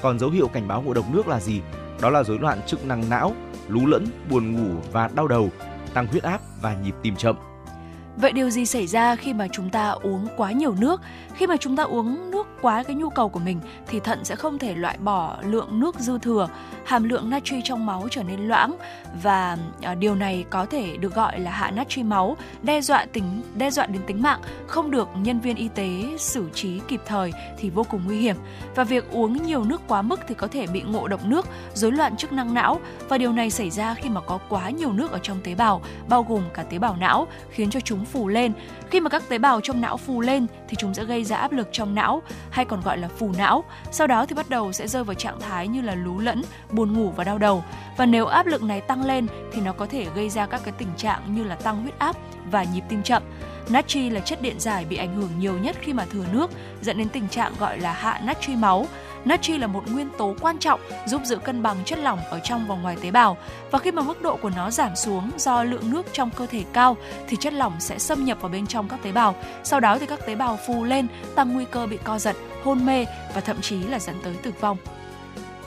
Còn 0.01 0.19
dấu 0.19 0.29
hiệu 0.29 0.47
cảnh 0.47 0.67
báo 0.67 0.81
ngộ 0.81 0.93
độc 0.93 1.05
nước 1.11 1.27
là 1.27 1.39
gì? 1.39 1.61
Đó 2.01 2.09
là 2.09 2.23
rối 2.23 2.39
loạn 2.39 2.59
chức 2.67 2.85
năng 2.85 3.09
não, 3.09 3.33
lú 3.67 3.85
lẫn, 3.85 4.05
buồn 4.29 4.51
ngủ 4.51 4.81
và 4.91 5.09
đau 5.15 5.27
đầu, 5.27 5.49
tăng 5.93 6.07
huyết 6.07 6.23
áp 6.23 6.41
và 6.61 6.75
nhịp 6.75 6.95
tim 7.01 7.15
chậm. 7.15 7.35
Vậy 8.17 8.31
điều 8.31 8.49
gì 8.49 8.65
xảy 8.65 8.87
ra 8.87 9.15
khi 9.15 9.33
mà 9.33 9.47
chúng 9.47 9.69
ta 9.69 9.89
uống 9.89 10.27
quá 10.37 10.51
nhiều 10.51 10.75
nước? 10.79 11.01
Khi 11.35 11.47
mà 11.47 11.57
chúng 11.57 11.75
ta 11.75 11.83
uống 11.83 12.31
nước 12.31 12.47
quá 12.61 12.83
cái 12.83 12.95
nhu 12.95 13.09
cầu 13.09 13.29
của 13.29 13.39
mình 13.39 13.59
thì 13.87 13.99
thận 13.99 14.25
sẽ 14.25 14.35
không 14.35 14.57
thể 14.57 14.75
loại 14.75 14.97
bỏ 14.97 15.37
lượng 15.43 15.79
nước 15.79 15.99
dư 15.99 16.19
thừa, 16.19 16.49
hàm 16.85 17.03
lượng 17.03 17.29
natri 17.29 17.61
trong 17.63 17.85
máu 17.85 18.07
trở 18.11 18.23
nên 18.23 18.39
loãng 18.39 18.75
và 19.23 19.57
à, 19.81 19.95
điều 19.95 20.15
này 20.15 20.45
có 20.49 20.65
thể 20.65 20.97
được 20.97 21.15
gọi 21.15 21.39
là 21.39 21.51
hạ 21.51 21.71
natri 21.71 22.03
máu, 22.03 22.37
đe 22.61 22.81
dọa 22.81 23.05
tính 23.05 23.41
đe 23.55 23.71
dọa 23.71 23.85
đến 23.85 24.01
tính 24.07 24.21
mạng, 24.21 24.41
không 24.67 24.91
được 24.91 25.09
nhân 25.15 25.39
viên 25.39 25.55
y 25.55 25.67
tế 25.67 26.03
xử 26.17 26.49
trí 26.53 26.79
kịp 26.87 27.01
thời 27.05 27.33
thì 27.57 27.69
vô 27.69 27.83
cùng 27.83 28.01
nguy 28.05 28.17
hiểm. 28.17 28.35
Và 28.75 28.83
việc 28.83 29.11
uống 29.11 29.43
nhiều 29.43 29.63
nước 29.63 29.81
quá 29.87 30.01
mức 30.01 30.19
thì 30.27 30.35
có 30.35 30.47
thể 30.47 30.67
bị 30.67 30.81
ngộ 30.81 31.07
độc 31.07 31.25
nước, 31.25 31.45
rối 31.73 31.91
loạn 31.91 32.17
chức 32.17 32.31
năng 32.31 32.53
não 32.53 32.79
và 33.09 33.17
điều 33.17 33.31
này 33.31 33.49
xảy 33.49 33.69
ra 33.69 33.93
khi 33.93 34.09
mà 34.09 34.21
có 34.21 34.39
quá 34.49 34.69
nhiều 34.69 34.93
nước 34.93 35.11
ở 35.11 35.19
trong 35.23 35.37
tế 35.43 35.55
bào, 35.55 35.81
bao 36.09 36.23
gồm 36.23 36.43
cả 36.53 36.63
tế 36.63 36.79
bào 36.79 36.95
não, 36.95 37.27
khiến 37.49 37.69
cho 37.69 37.79
chúng 37.79 38.00
phù 38.05 38.27
lên. 38.27 38.53
Khi 38.89 38.99
mà 38.99 39.09
các 39.09 39.23
tế 39.29 39.37
bào 39.37 39.61
trong 39.61 39.81
não 39.81 39.97
phù 39.97 40.21
lên 40.21 40.47
thì 40.67 40.75
chúng 40.79 40.93
sẽ 40.93 41.03
gây 41.03 41.23
ra 41.23 41.37
áp 41.37 41.51
lực 41.51 41.69
trong 41.71 41.95
não 41.95 42.21
hay 42.49 42.65
còn 42.65 42.81
gọi 42.81 42.97
là 42.97 43.07
phù 43.07 43.31
não. 43.37 43.63
Sau 43.91 44.07
đó 44.07 44.25
thì 44.25 44.35
bắt 44.35 44.49
đầu 44.49 44.71
sẽ 44.71 44.87
rơi 44.87 45.03
vào 45.03 45.13
trạng 45.13 45.39
thái 45.39 45.67
như 45.67 45.81
là 45.81 45.95
lú 45.95 46.19
lẫn, 46.19 46.41
buồn 46.71 46.93
ngủ 46.93 47.13
và 47.15 47.23
đau 47.23 47.37
đầu. 47.37 47.63
Và 47.97 48.05
nếu 48.05 48.25
áp 48.25 48.45
lực 48.45 48.63
này 48.63 48.81
tăng 48.81 49.05
lên 49.05 49.27
thì 49.53 49.61
nó 49.61 49.73
có 49.73 49.85
thể 49.85 50.07
gây 50.15 50.29
ra 50.29 50.45
các 50.45 50.61
cái 50.63 50.73
tình 50.77 50.91
trạng 50.97 51.35
như 51.35 51.43
là 51.43 51.55
tăng 51.55 51.81
huyết 51.81 51.99
áp 51.99 52.15
và 52.51 52.63
nhịp 52.63 52.83
tim 52.89 53.03
chậm. 53.03 53.23
Natri 53.69 54.09
là 54.09 54.19
chất 54.19 54.41
điện 54.41 54.59
giải 54.59 54.85
bị 54.85 54.97
ảnh 54.97 55.15
hưởng 55.15 55.29
nhiều 55.39 55.57
nhất 55.57 55.75
khi 55.81 55.93
mà 55.93 56.05
thừa 56.05 56.25
nước, 56.31 56.51
dẫn 56.81 56.97
đến 56.97 57.09
tình 57.09 57.27
trạng 57.27 57.53
gọi 57.59 57.79
là 57.79 57.93
hạ 57.93 58.21
natri 58.23 58.55
máu. 58.55 58.87
Natri 59.25 59.57
là 59.57 59.67
một 59.67 59.83
nguyên 59.91 60.09
tố 60.17 60.35
quan 60.41 60.57
trọng 60.59 60.79
giúp 61.05 61.21
giữ 61.25 61.37
cân 61.37 61.63
bằng 61.63 61.77
chất 61.85 61.99
lỏng 61.99 62.19
ở 62.29 62.39
trong 62.39 62.67
và 62.67 62.75
ngoài 62.75 62.97
tế 63.01 63.11
bào 63.11 63.37
và 63.71 63.79
khi 63.79 63.91
mà 63.91 64.01
mức 64.01 64.21
độ 64.21 64.35
của 64.35 64.49
nó 64.55 64.71
giảm 64.71 64.95
xuống 64.95 65.31
do 65.37 65.63
lượng 65.63 65.91
nước 65.91 66.05
trong 66.13 66.29
cơ 66.29 66.45
thể 66.45 66.63
cao 66.73 66.97
thì 67.27 67.37
chất 67.39 67.53
lỏng 67.53 67.73
sẽ 67.79 67.99
xâm 67.99 68.25
nhập 68.25 68.37
vào 68.41 68.51
bên 68.51 68.67
trong 68.67 68.89
các 68.89 68.99
tế 69.03 69.11
bào. 69.11 69.35
Sau 69.63 69.79
đó 69.79 69.97
thì 69.97 70.05
các 70.05 70.25
tế 70.25 70.35
bào 70.35 70.59
phù 70.67 70.83
lên, 70.83 71.07
tăng 71.35 71.53
nguy 71.53 71.65
cơ 71.71 71.87
bị 71.87 71.97
co 72.03 72.19
giật, 72.19 72.35
hôn 72.63 72.85
mê 72.85 73.05
và 73.35 73.41
thậm 73.41 73.61
chí 73.61 73.79
là 73.83 73.99
dẫn 73.99 74.15
tới 74.23 74.35
tử 74.43 74.51
vong. 74.59 74.77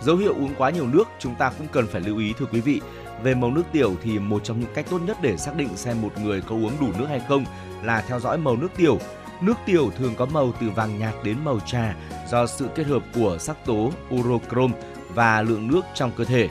Dấu 0.03 0.17
hiệu 0.17 0.35
uống 0.35 0.55
quá 0.59 0.71
nhiều 0.71 0.87
nước 0.87 1.05
chúng 1.19 1.35
ta 1.35 1.51
cũng 1.59 1.67
cần 1.73 1.87
phải 1.87 2.01
lưu 2.01 2.19
ý 2.19 2.33
thưa 2.39 2.47
quý 2.53 2.61
vị. 2.61 2.81
Về 3.23 3.35
màu 3.35 3.51
nước 3.51 3.63
tiểu 3.73 3.95
thì 4.03 4.19
một 4.19 4.45
trong 4.45 4.61
những 4.61 4.71
cách 4.75 4.87
tốt 4.91 4.99
nhất 5.07 5.17
để 5.23 5.37
xác 5.37 5.57
định 5.57 5.69
xem 5.77 6.03
một 6.03 6.13
người 6.23 6.41
có 6.41 6.55
uống 6.55 6.73
đủ 6.81 6.87
nước 6.99 7.07
hay 7.09 7.21
không 7.29 7.45
là 7.83 8.05
theo 8.09 8.21
dõi 8.21 8.39
màu 8.39 8.57
nước 8.57 8.69
tiểu. 8.77 8.99
Nước 9.45 9.55
tiểu 9.67 9.91
thường 9.99 10.15
có 10.17 10.27
màu 10.27 10.53
từ 10.61 10.71
vàng 10.71 10.99
nhạt 10.99 11.15
đến 11.25 11.37
màu 11.45 11.61
trà 11.61 11.97
do 12.29 12.47
sự 12.47 12.69
kết 12.75 12.87
hợp 12.87 13.03
của 13.15 13.39
sắc 13.39 13.57
tố 13.67 13.93
urochrome 14.15 14.75
và 15.15 15.43
lượng 15.43 15.69
nước 15.69 15.85
trong 15.95 16.11
cơ 16.17 16.25
thể. 16.25 16.49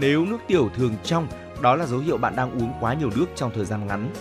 Nếu 0.00 0.24
nước 0.24 0.38
tiểu 0.46 0.70
thường 0.76 0.94
trong, 1.04 1.26
đó 1.62 1.76
là 1.76 1.86
dấu 1.86 1.98
hiệu 1.98 2.16
bạn 2.16 2.36
đang 2.36 2.52
uống 2.52 2.72
quá 2.80 2.94
nhiều 2.94 3.10
nước 3.16 3.26
trong 3.36 3.50
thời 3.54 3.64
gian 3.64 3.86
ngắn. 3.86 4.12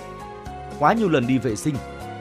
Quá 0.79 0.93
nhiều 0.93 1.09
lần 1.09 1.27
đi 1.27 1.37
vệ 1.37 1.55
sinh. 1.55 1.75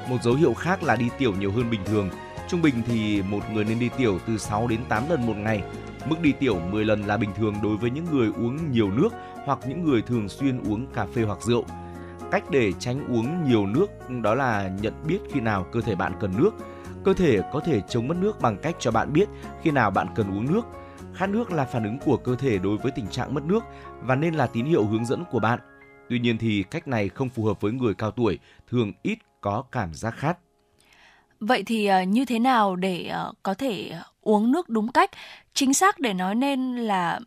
Một 0.08 0.16
dấu 0.22 0.34
hiệu 0.34 0.54
khác 0.54 0.82
là 0.82 0.96
đi 0.96 1.08
tiểu 1.18 1.32
nhiều 1.38 1.52
hơn 1.52 1.70
bình 1.70 1.84
thường. 1.84 2.10
Trung 2.48 2.62
bình 2.62 2.74
thì 2.86 3.22
một 3.22 3.40
người 3.52 3.64
nên 3.64 3.78
đi 3.78 3.90
tiểu 3.96 4.18
từ 4.26 4.38
6 4.38 4.66
đến 4.66 4.80
8 4.88 5.02
lần 5.10 5.26
một 5.26 5.36
ngày. 5.36 5.62
Mức 6.08 6.20
đi 6.20 6.32
tiểu 6.32 6.60
10 6.70 6.84
lần 6.84 7.02
là 7.02 7.16
bình 7.16 7.30
thường 7.36 7.54
đối 7.62 7.76
với 7.76 7.90
những 7.90 8.06
người 8.12 8.28
uống 8.36 8.72
nhiều 8.72 8.90
nước 8.90 9.08
hoặc 9.44 9.58
những 9.68 9.84
người 9.84 10.02
thường 10.02 10.28
xuyên 10.28 10.60
uống 10.70 10.86
cà 10.86 11.06
phê 11.14 11.22
hoặc 11.22 11.38
rượu. 11.42 11.64
Cách 12.30 12.44
để 12.50 12.72
tránh 12.72 13.06
uống 13.08 13.44
nhiều 13.44 13.66
nước 13.66 13.86
đó 14.22 14.34
là 14.34 14.70
nhận 14.80 14.94
biết 15.06 15.18
khi 15.32 15.40
nào 15.40 15.66
cơ 15.72 15.80
thể 15.80 15.94
bạn 15.94 16.12
cần 16.20 16.32
nước. 16.36 16.50
Cơ 17.04 17.14
thể 17.14 17.40
có 17.52 17.60
thể 17.60 17.80
chống 17.88 18.08
mất 18.08 18.16
nước 18.16 18.40
bằng 18.40 18.56
cách 18.62 18.76
cho 18.78 18.90
bạn 18.90 19.12
biết 19.12 19.28
khi 19.62 19.70
nào 19.70 19.90
bạn 19.90 20.06
cần 20.14 20.30
uống 20.30 20.52
nước. 20.52 20.62
Khát 21.14 21.28
nước 21.28 21.52
là 21.52 21.64
phản 21.64 21.84
ứng 21.84 21.98
của 21.98 22.16
cơ 22.16 22.36
thể 22.36 22.58
đối 22.58 22.76
với 22.76 22.92
tình 22.92 23.06
trạng 23.08 23.34
mất 23.34 23.44
nước 23.44 23.64
và 24.00 24.14
nên 24.14 24.34
là 24.34 24.46
tín 24.46 24.66
hiệu 24.66 24.84
hướng 24.84 25.04
dẫn 25.04 25.24
của 25.30 25.38
bạn. 25.38 25.58
Tuy 26.08 26.18
nhiên 26.18 26.38
thì 26.38 26.62
cách 26.62 26.88
này 26.88 27.08
không 27.08 27.28
phù 27.28 27.44
hợp 27.44 27.60
với 27.60 27.72
người 27.72 27.94
cao 27.94 28.10
tuổi, 28.10 28.38
thường 28.70 28.92
ít 29.02 29.18
có 29.40 29.62
cảm 29.72 29.94
giác 29.94 30.14
khát. 30.16 30.38
Vậy 31.40 31.62
thì 31.66 31.86
ờ, 31.86 32.02
như 32.02 32.24
thế 32.24 32.38
nào 32.38 32.76
để 32.76 33.06
ờ, 33.06 33.32
có 33.42 33.54
thể 33.54 33.92
uống 34.20 34.52
nước 34.52 34.68
đúng 34.68 34.92
cách? 34.92 35.10
Chính 35.54 35.74
xác 35.74 36.00
để 36.00 36.14
nói 36.14 36.34
nên 36.34 36.76
là 36.76 37.20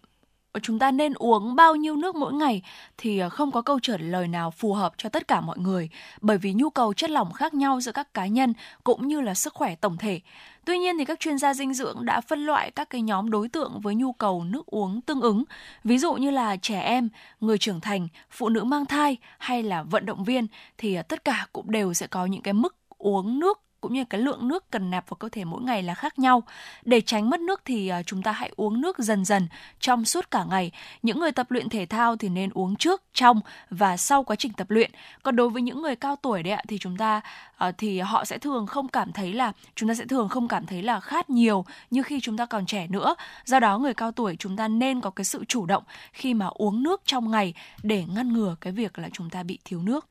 Ờ, 0.52 0.60
chúng 0.64 0.80
ta 0.80 0.91
nên 0.91 1.14
uống 1.14 1.56
bao 1.56 1.76
nhiêu 1.76 1.95
nước 1.95 2.16
mỗi 2.16 2.34
ngày 2.34 2.62
thì 2.97 3.20
ờ, 3.20 3.30
không 3.30 3.52
có 3.52 3.62
câu 3.62 3.80
trả 3.80 3.97
lời 3.97 4.28
nào 4.28 4.52
phù 4.52 4.74
hợp 4.74 4.93
cho 4.97 5.10
tất 5.10 5.28
cả 5.28 5.41
mọi 5.41 5.58
người 5.58 5.89
bởi 6.22 6.38
vì 6.38 6.54
nhu 6.54 6.70
cầu 6.70 6.93
chất 6.93 7.10
lỏng 7.10 7.34
khác 7.34 7.54
nhau 7.54 7.82
giữa 7.82 7.91
các 7.91 8.14
cá 8.14 8.28
nhân 8.28 8.54
cũng 8.84 9.08
như 9.08 9.22
là 9.22 9.34
sức 9.34 9.54
khỏe 9.54 9.76
tổng 9.76 9.97
thể. 9.97 10.20
Tuy 10.66 10.78
nhiên 10.78 10.97
thì 10.97 11.06
các 11.06 11.20
chuyên 11.20 11.38
gia 11.38 11.54
dinh 11.54 11.74
dưỡng 11.74 12.06
đã 12.06 12.22
phân 12.22 12.45
loại 12.45 12.72
các 12.72 12.89
cái 12.89 13.02
nhóm 13.02 13.30
đối 13.30 13.50
tượng 13.50 13.80
với 13.82 13.95
nhu 13.95 14.14
cầu 14.14 14.43
nước 14.43 14.66
uống 14.66 15.02
tương 15.02 15.22
ứng, 15.22 15.43
ví 15.84 15.97
dụ 15.97 16.14
như 16.14 16.32
là 16.32 16.58
trẻ 16.58 16.80
em, 16.80 17.10
người 17.39 17.58
trưởng 17.58 17.82
thành, 17.82 18.08
phụ 18.32 18.50
nữ 18.50 18.64
mang 18.64 18.86
thai 18.86 19.18
hay 19.38 19.64
là 19.64 19.84
vận 19.84 20.06
động 20.06 20.24
viên 20.24 20.47
thì 20.78 20.95
ờ, 20.95 21.02
tất 21.02 21.26
cả 21.26 21.47
cũng 21.54 21.72
đều 21.72 21.93
sẽ 21.93 22.08
có 22.08 22.26
những 22.26 22.41
cái 22.41 22.54
mức 22.54 22.76
uống 22.97 23.39
nước 23.39 23.62
cũng 23.82 23.94
như 23.94 24.06
cái 24.06 24.22
lượng 24.22 24.48
nước 24.48 24.72
cần 24.72 24.92
nạp 24.92 25.10
vào 25.10 25.16
cơ 25.16 25.30
thể 25.30 25.46
mỗi 25.46 25.62
ngày 25.62 25.84
là 25.84 25.94
khác 25.94 26.20
nhau. 26.20 26.44
Để 26.86 27.02
tránh 27.02 27.30
mất 27.30 27.40
nước 27.40 27.62
thì 27.66 27.88
à, 27.88 28.04
chúng 28.04 28.24
ta 28.24 28.32
hãy 28.32 28.52
uống 28.56 28.82
nước 28.82 29.00
dần 29.00 29.26
dần 29.26 29.48
trong 29.80 30.06
suốt 30.06 30.32
cả 30.32 30.44
ngày. 30.50 30.72
Những 31.02 31.20
người 31.20 31.32
tập 31.32 31.52
luyện 31.52 31.70
thể 31.70 31.86
thao 31.86 32.16
thì 32.16 32.30
nên 32.30 32.50
uống 32.54 32.76
trước, 32.76 33.04
trong 33.14 33.42
và 33.70 33.98
sau 33.98 34.24
quá 34.24 34.36
trình 34.36 34.54
tập 34.54 34.70
luyện. 34.70 34.92
Còn 35.24 35.36
đối 35.36 35.50
với 35.50 35.62
những 35.62 35.82
người 35.82 35.96
cao 35.96 36.16
tuổi 36.16 36.44
đấy 36.44 36.54
ạ 36.54 36.64
thì 36.68 36.78
chúng 36.78 36.98
ta 36.98 37.22
à, 37.58 37.72
thì 37.72 38.00
họ 38.00 38.26
sẽ 38.26 38.38
thường 38.38 38.68
không 38.68 38.88
cảm 38.88 39.12
thấy 39.12 39.34
là 39.34 39.52
chúng 39.76 39.90
ta 39.90 39.96
sẽ 39.96 40.06
thường 40.06 40.30
không 40.30 40.48
cảm 40.48 40.66
thấy 40.66 40.84
là 40.84 41.00
khát 41.00 41.30
nhiều 41.30 41.66
như 41.90 42.04
khi 42.04 42.20
chúng 42.20 42.38
ta 42.38 42.46
còn 42.46 42.66
trẻ 42.66 42.88
nữa. 42.88 43.16
Do 43.46 43.60
đó 43.60 43.78
người 43.78 43.94
cao 43.94 44.12
tuổi 44.12 44.36
chúng 44.40 44.58
ta 44.58 44.68
nên 44.68 45.02
có 45.02 45.10
cái 45.10 45.26
sự 45.26 45.46
chủ 45.48 45.66
động 45.66 45.84
khi 46.14 46.34
mà 46.34 46.48
uống 46.48 46.84
nước 46.84 47.02
trong 47.06 47.32
ngày 47.32 47.54
để 47.84 48.04
ngăn 48.16 48.34
ngừa 48.34 48.56
cái 48.62 48.74
việc 48.74 49.00
là 49.00 49.10
chúng 49.14 49.30
ta 49.30 49.44
bị 49.44 49.60
thiếu 49.66 49.82
nước. 49.82 50.10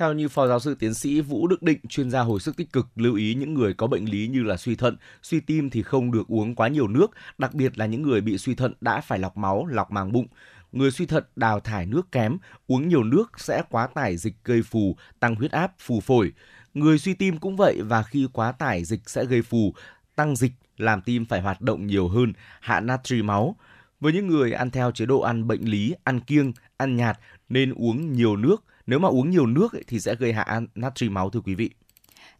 Theo 0.00 0.12
như 0.12 0.28
Phó 0.28 0.46
Giáo 0.46 0.60
sư 0.60 0.74
Tiến 0.74 0.94
sĩ 0.94 1.20
Vũ 1.20 1.46
Đức 1.46 1.62
Định, 1.62 1.78
chuyên 1.88 2.10
gia 2.10 2.20
hồi 2.20 2.40
sức 2.40 2.56
tích 2.56 2.72
cực, 2.72 2.86
lưu 2.96 3.14
ý 3.14 3.34
những 3.34 3.54
người 3.54 3.74
có 3.74 3.86
bệnh 3.86 4.04
lý 4.04 4.28
như 4.28 4.42
là 4.42 4.56
suy 4.56 4.76
thận, 4.76 4.96
suy 5.22 5.40
tim 5.40 5.70
thì 5.70 5.82
không 5.82 6.12
được 6.12 6.28
uống 6.28 6.54
quá 6.54 6.68
nhiều 6.68 6.88
nước, 6.88 7.10
đặc 7.38 7.54
biệt 7.54 7.78
là 7.78 7.86
những 7.86 8.02
người 8.02 8.20
bị 8.20 8.38
suy 8.38 8.54
thận 8.54 8.72
đã 8.80 9.00
phải 9.00 9.18
lọc 9.18 9.36
máu, 9.36 9.66
lọc 9.66 9.90
màng 9.90 10.12
bụng. 10.12 10.26
Người 10.72 10.90
suy 10.90 11.06
thận 11.06 11.24
đào 11.36 11.60
thải 11.60 11.86
nước 11.86 12.12
kém, 12.12 12.36
uống 12.66 12.88
nhiều 12.88 13.04
nước 13.04 13.40
sẽ 13.40 13.62
quá 13.70 13.86
tải 13.86 14.16
dịch 14.16 14.34
gây 14.44 14.62
phù, 14.62 14.96
tăng 15.20 15.34
huyết 15.34 15.50
áp, 15.50 15.72
phù 15.78 16.00
phổi. 16.00 16.32
Người 16.74 16.98
suy 16.98 17.14
tim 17.14 17.38
cũng 17.38 17.56
vậy 17.56 17.80
và 17.82 18.02
khi 18.02 18.28
quá 18.32 18.52
tải 18.52 18.84
dịch 18.84 19.00
sẽ 19.06 19.24
gây 19.24 19.42
phù, 19.42 19.74
tăng 20.16 20.36
dịch 20.36 20.52
làm 20.76 21.00
tim 21.02 21.24
phải 21.24 21.40
hoạt 21.40 21.60
động 21.60 21.86
nhiều 21.86 22.08
hơn, 22.08 22.32
hạ 22.60 22.80
natri 22.80 23.22
máu. 23.22 23.56
Với 24.00 24.12
những 24.12 24.26
người 24.26 24.52
ăn 24.52 24.70
theo 24.70 24.90
chế 24.90 25.06
độ 25.06 25.20
ăn 25.20 25.46
bệnh 25.46 25.62
lý, 25.62 25.94
ăn 26.04 26.20
kiêng, 26.20 26.52
ăn 26.76 26.96
nhạt 26.96 27.18
nên 27.48 27.74
uống 27.74 28.12
nhiều 28.12 28.36
nước. 28.36 28.64
Nếu 28.90 28.98
mà 28.98 29.08
uống 29.08 29.30
nhiều 29.30 29.46
nước 29.46 29.72
ấy, 29.72 29.84
thì 29.86 30.00
sẽ 30.00 30.14
gây 30.14 30.32
hạ 30.32 30.60
natri 30.74 31.08
máu 31.08 31.30
thưa 31.30 31.40
quý 31.40 31.54
vị. 31.54 31.70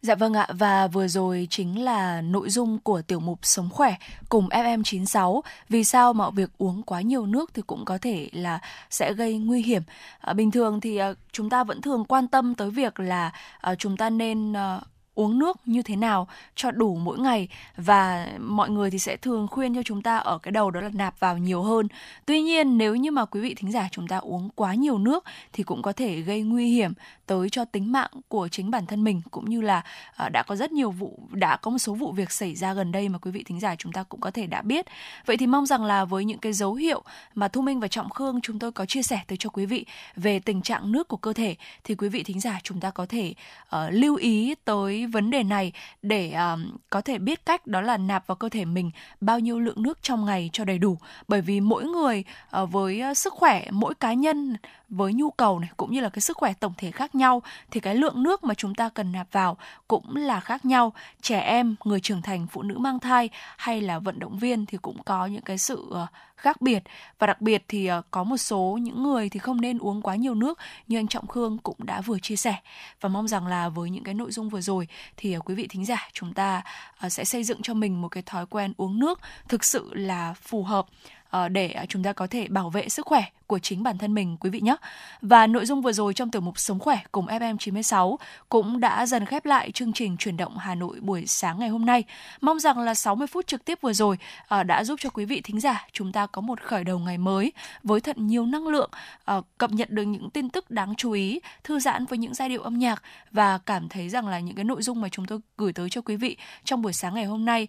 Dạ 0.01 0.15
vâng 0.15 0.33
ạ, 0.33 0.47
và 0.49 0.87
vừa 0.87 1.07
rồi 1.07 1.47
chính 1.49 1.83
là 1.83 2.21
nội 2.21 2.49
dung 2.49 2.79
của 2.79 3.01
tiểu 3.01 3.19
mục 3.19 3.39
Sống 3.43 3.69
khỏe 3.69 3.95
cùng 4.29 4.49
FM96. 4.49 5.41
Vì 5.69 5.83
sao 5.83 6.13
mà 6.13 6.29
việc 6.29 6.49
uống 6.57 6.83
quá 6.83 7.01
nhiều 7.01 7.25
nước 7.25 7.53
thì 7.53 7.61
cũng 7.67 7.85
có 7.85 7.97
thể 7.97 8.29
là 8.31 8.59
sẽ 8.89 9.13
gây 9.13 9.37
nguy 9.37 9.61
hiểm. 9.61 9.81
À, 10.19 10.33
bình 10.33 10.51
thường 10.51 10.81
thì 10.81 10.97
à, 10.97 11.13
chúng 11.31 11.49
ta 11.49 11.63
vẫn 11.63 11.81
thường 11.81 12.05
quan 12.05 12.27
tâm 12.27 12.55
tới 12.55 12.69
việc 12.69 12.99
là 12.99 13.31
à, 13.61 13.75
chúng 13.75 13.97
ta 13.97 14.09
nên 14.09 14.53
à, 14.53 14.79
uống 15.15 15.39
nước 15.39 15.57
như 15.65 15.81
thế 15.81 15.95
nào 15.95 16.27
cho 16.55 16.71
đủ 16.71 16.95
mỗi 16.95 17.19
ngày 17.19 17.47
và 17.77 18.27
mọi 18.39 18.69
người 18.69 18.91
thì 18.91 18.99
sẽ 18.99 19.17
thường 19.17 19.47
khuyên 19.47 19.75
cho 19.75 19.83
chúng 19.83 20.01
ta 20.01 20.17
ở 20.17 20.37
cái 20.37 20.51
đầu 20.51 20.71
đó 20.71 20.81
là 20.81 20.89
nạp 20.93 21.19
vào 21.19 21.37
nhiều 21.37 21.63
hơn. 21.63 21.87
Tuy 22.25 22.41
nhiên, 22.41 22.77
nếu 22.77 22.95
như 22.95 23.11
mà 23.11 23.25
quý 23.25 23.41
vị 23.41 23.53
thính 23.53 23.71
giả 23.71 23.87
chúng 23.91 24.07
ta 24.07 24.17
uống 24.17 24.49
quá 24.55 24.73
nhiều 24.73 24.97
nước 24.97 25.23
thì 25.53 25.63
cũng 25.63 25.81
có 25.81 25.93
thể 25.93 26.21
gây 26.21 26.41
nguy 26.41 26.67
hiểm 26.67 26.93
tới 27.31 27.49
cho 27.49 27.65
tính 27.65 27.91
mạng 27.91 28.09
của 28.27 28.47
chính 28.47 28.71
bản 28.71 28.85
thân 28.85 29.03
mình 29.03 29.21
cũng 29.31 29.49
như 29.49 29.61
là 29.61 29.81
à, 30.15 30.29
đã 30.29 30.43
có 30.43 30.55
rất 30.55 30.71
nhiều 30.71 30.91
vụ 30.91 31.19
đã 31.31 31.57
có 31.57 31.71
một 31.71 31.77
số 31.77 31.93
vụ 31.93 32.11
việc 32.11 32.31
xảy 32.31 32.55
ra 32.55 32.73
gần 32.73 32.91
đây 32.91 33.09
mà 33.09 33.17
quý 33.17 33.31
vị 33.31 33.43
thính 33.43 33.59
giả 33.59 33.75
chúng 33.75 33.91
ta 33.91 34.03
cũng 34.03 34.21
có 34.21 34.31
thể 34.31 34.47
đã 34.47 34.61
biết. 34.61 34.85
Vậy 35.25 35.37
thì 35.37 35.47
mong 35.47 35.65
rằng 35.65 35.83
là 35.85 36.05
với 36.05 36.25
những 36.25 36.37
cái 36.37 36.53
dấu 36.53 36.73
hiệu 36.73 37.03
mà 37.35 37.47
Thu 37.47 37.61
Minh 37.61 37.79
và 37.79 37.87
Trọng 37.87 38.09
Khương 38.09 38.41
chúng 38.41 38.59
tôi 38.59 38.71
có 38.71 38.85
chia 38.85 39.03
sẻ 39.03 39.19
tới 39.27 39.37
cho 39.37 39.49
quý 39.49 39.65
vị 39.65 39.85
về 40.15 40.39
tình 40.39 40.61
trạng 40.61 40.91
nước 40.91 41.07
của 41.07 41.17
cơ 41.17 41.33
thể 41.33 41.55
thì 41.83 41.95
quý 41.95 42.09
vị 42.09 42.23
thính 42.23 42.39
giả 42.39 42.59
chúng 42.63 42.79
ta 42.79 42.89
có 42.89 43.05
thể 43.05 43.33
uh, 43.75 43.81
lưu 43.91 44.15
ý 44.15 44.55
tới 44.65 45.05
vấn 45.07 45.31
đề 45.31 45.43
này 45.43 45.71
để 46.01 46.33
uh, 46.53 46.59
có 46.89 47.01
thể 47.01 47.17
biết 47.17 47.45
cách 47.45 47.67
đó 47.67 47.81
là 47.81 47.97
nạp 47.97 48.27
vào 48.27 48.35
cơ 48.35 48.49
thể 48.49 48.65
mình 48.65 48.91
bao 49.21 49.39
nhiêu 49.39 49.59
lượng 49.59 49.83
nước 49.83 49.97
trong 50.01 50.25
ngày 50.25 50.49
cho 50.53 50.65
đầy 50.65 50.77
đủ 50.77 50.97
bởi 51.27 51.41
vì 51.41 51.59
mỗi 51.59 51.85
người 51.85 52.23
uh, 52.61 52.71
với 52.71 52.99
ờ, 53.01 53.13
sức 53.13 53.33
khỏe 53.33 53.67
mỗi 53.71 53.95
cá 53.95 54.13
nhân 54.13 54.57
với 54.91 55.13
nhu 55.13 55.31
cầu 55.31 55.59
này, 55.59 55.69
cũng 55.77 55.91
như 55.91 56.01
là 56.01 56.09
cái 56.09 56.21
sức 56.21 56.37
khỏe 56.37 56.53
tổng 56.53 56.73
thể 56.77 56.91
khác 56.91 57.15
nhau, 57.15 57.41
thì 57.71 57.79
cái 57.79 57.95
lượng 57.95 58.23
nước 58.23 58.43
mà 58.43 58.53
chúng 58.53 58.75
ta 58.75 58.89
cần 58.89 59.11
nạp 59.11 59.27
vào 59.31 59.57
cũng 59.87 60.15
là 60.15 60.39
khác 60.39 60.65
nhau. 60.65 60.93
Trẻ 61.21 61.39
em, 61.39 61.75
người 61.83 61.99
trưởng 61.99 62.21
thành, 62.21 62.47
phụ 62.47 62.61
nữ 62.61 62.77
mang 62.77 62.99
thai 62.99 63.29
hay 63.57 63.81
là 63.81 63.99
vận 63.99 64.19
động 64.19 64.37
viên 64.37 64.65
thì 64.65 64.77
cũng 64.81 65.03
có 65.03 65.25
những 65.25 65.41
cái 65.41 65.57
sự 65.57 65.85
ờ, 65.91 66.07
khác 66.35 66.61
biệt. 66.61 66.83
Và 67.19 67.27
đặc 67.27 67.41
biệt 67.41 67.63
thì 67.67 67.85
ờ, 67.87 68.01
có 68.11 68.23
một 68.23 68.37
số 68.37 68.79
những 68.81 69.03
người 69.03 69.29
thì 69.29 69.39
không 69.39 69.61
nên 69.61 69.77
uống 69.77 70.01
quá 70.01 70.15
nhiều 70.15 70.35
nước, 70.35 70.59
như 70.87 70.97
anh 70.97 71.07
Trọng 71.07 71.27
Khương 71.27 71.57
cũng 71.57 71.77
đã 71.79 72.01
vừa 72.01 72.19
chia 72.19 72.35
sẻ. 72.35 72.55
Và 73.01 73.09
mong 73.09 73.27
rằng 73.27 73.47
là 73.47 73.69
với 73.69 73.89
những 73.89 74.03
cái 74.03 74.13
nội 74.13 74.31
dung 74.31 74.49
vừa 74.49 74.61
rồi 74.61 74.87
thì 75.17 75.33
ờ, 75.33 75.39
quý 75.39 75.55
vị 75.55 75.67
thính 75.67 75.85
giả 75.85 76.09
chúng 76.13 76.33
ta 76.33 76.61
sẽ 77.09 77.23
xây 77.23 77.43
dựng 77.43 77.61
cho 77.61 77.73
mình 77.73 78.01
một 78.01 78.07
cái 78.07 78.23
thói 78.23 78.45
quen 78.45 78.73
uống 78.77 78.99
nước 78.99 79.19
thực 79.47 79.63
sự 79.63 79.93
là 79.93 80.33
phù 80.33 80.63
hợp. 80.63 80.85
Ờ, 81.31 81.49
để 81.49 81.67
à, 81.67 81.85
chúng 81.85 82.03
ta 82.03 82.13
có 82.13 82.27
thể 82.27 82.47
bảo 82.47 82.69
vệ 82.69 82.89
sức 82.89 83.05
khỏe 83.05 83.23
của 83.47 83.59
chính 83.59 83.83
bản 83.83 83.97
thân 83.97 84.13
mình 84.13 84.37
quý 84.39 84.49
vị 84.49 84.59
nhé. 84.61 84.75
Và 85.21 85.47
nội 85.47 85.65
dung 85.65 85.81
vừa 85.81 85.91
rồi 85.91 86.13
trong 86.13 86.31
tiểu 86.31 86.41
mục 86.41 86.59
Sống 86.59 86.79
khỏe 86.79 86.99
cùng 87.11 87.25
FM96 87.25 88.17
cũng 88.49 88.79
đã 88.79 89.05
dần 89.05 89.25
khép 89.25 89.45
lại 89.45 89.71
chương 89.71 89.93
trình 89.93 90.17
chuyển 90.17 90.37
động 90.37 90.57
Hà 90.57 90.75
Nội 90.75 90.99
buổi 91.01 91.25
sáng 91.27 91.59
ngày 91.59 91.69
hôm 91.69 91.85
nay. 91.85 92.03
Mong 92.41 92.59
rằng 92.59 92.79
là 92.79 92.93
60 92.93 93.27
phút 93.27 93.47
trực 93.47 93.65
tiếp 93.65 93.81
vừa 93.81 93.93
rồi 93.93 94.17
ờ, 94.47 94.63
đã 94.63 94.83
giúp 94.83 94.99
cho 94.99 95.09
quý 95.09 95.25
vị 95.25 95.41
thính 95.43 95.59
giả 95.59 95.87
chúng 95.91 96.11
ta 96.11 96.25
có 96.27 96.41
một 96.41 96.61
khởi 96.61 96.83
đầu 96.83 96.99
ngày 96.99 97.17
mới 97.17 97.51
với 97.83 97.99
thật 97.99 98.17
nhiều 98.17 98.45
năng 98.45 98.67
lượng, 98.67 98.89
ờ, 99.25 99.41
cập 99.57 99.71
nhật 99.71 99.89
được 99.89 100.03
những 100.03 100.29
tin 100.29 100.49
tức 100.49 100.71
đáng 100.71 100.95
chú 100.95 101.11
ý, 101.11 101.39
thư 101.63 101.79
giãn 101.79 102.05
với 102.05 102.17
những 102.17 102.33
giai 102.33 102.49
điệu 102.49 102.61
âm 102.61 102.79
nhạc 102.79 103.03
và 103.31 103.57
cảm 103.57 103.89
thấy 103.89 104.09
rằng 104.09 104.27
là 104.27 104.39
những 104.39 104.55
cái 104.55 104.65
nội 104.65 104.81
dung 104.81 105.01
mà 105.01 105.09
chúng 105.09 105.25
tôi 105.25 105.39
gửi 105.57 105.73
tới 105.73 105.89
cho 105.89 106.01
quý 106.01 106.15
vị 106.15 106.37
trong 106.63 106.81
buổi 106.81 106.93
sáng 106.93 107.15
ngày 107.15 107.25
hôm 107.25 107.45
nay 107.45 107.67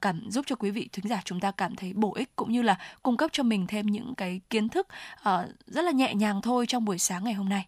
cảm 0.00 0.30
giúp 0.30 0.44
cho 0.48 0.56
quý 0.56 0.70
vị 0.70 0.88
thính 0.92 1.08
giả 1.08 1.22
chúng 1.24 1.40
ta 1.40 1.50
cảm 1.50 1.76
thấy 1.76 1.92
bổ 1.92 2.14
ích 2.14 2.36
cũng 2.36 2.52
như 2.52 2.62
là 2.62 2.76
cung 3.02 3.16
cấp 3.16 3.30
cho 3.32 3.42
mình 3.42 3.66
thêm 3.66 3.86
những 3.86 4.14
cái 4.14 4.40
kiến 4.50 4.68
thức 4.68 4.88
uh, 5.20 5.26
rất 5.66 5.82
là 5.82 5.90
nhẹ 5.90 6.14
nhàng 6.14 6.42
thôi 6.42 6.66
trong 6.68 6.84
buổi 6.84 6.98
sáng 6.98 7.24
ngày 7.24 7.34
hôm 7.34 7.48
nay. 7.48 7.66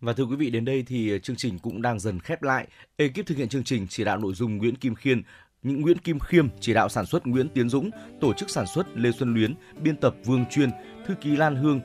Và 0.00 0.12
thưa 0.12 0.24
quý 0.24 0.36
vị, 0.36 0.50
đến 0.50 0.64
đây 0.64 0.84
thì 0.86 1.18
chương 1.22 1.36
trình 1.36 1.58
cũng 1.58 1.82
đang 1.82 2.00
dần 2.00 2.20
khép 2.20 2.42
lại. 2.42 2.66
Ekip 2.96 3.26
thực 3.26 3.38
hiện 3.38 3.48
chương 3.48 3.64
trình 3.64 3.86
chỉ 3.90 4.04
đạo 4.04 4.18
nội 4.18 4.34
dung 4.34 4.58
Nguyễn 4.58 4.76
Kim 4.76 4.94
Khiên, 4.94 5.22
những 5.62 5.80
Nguyễn 5.80 5.98
Kim 5.98 6.18
Khiêm, 6.18 6.48
chỉ 6.60 6.74
đạo 6.74 6.88
sản 6.88 7.06
xuất 7.06 7.26
Nguyễn 7.26 7.48
Tiến 7.48 7.68
Dũng, 7.68 7.90
tổ 8.20 8.32
chức 8.32 8.50
sản 8.50 8.66
xuất 8.66 8.86
Lê 8.96 9.10
Xuân 9.12 9.34
Luyến, 9.34 9.54
biên 9.82 9.96
tập 9.96 10.14
Vương 10.24 10.44
Chuyên, 10.50 10.70
thư 11.06 11.14
ký 11.14 11.36
Lan 11.36 11.56
Hương, 11.56 11.80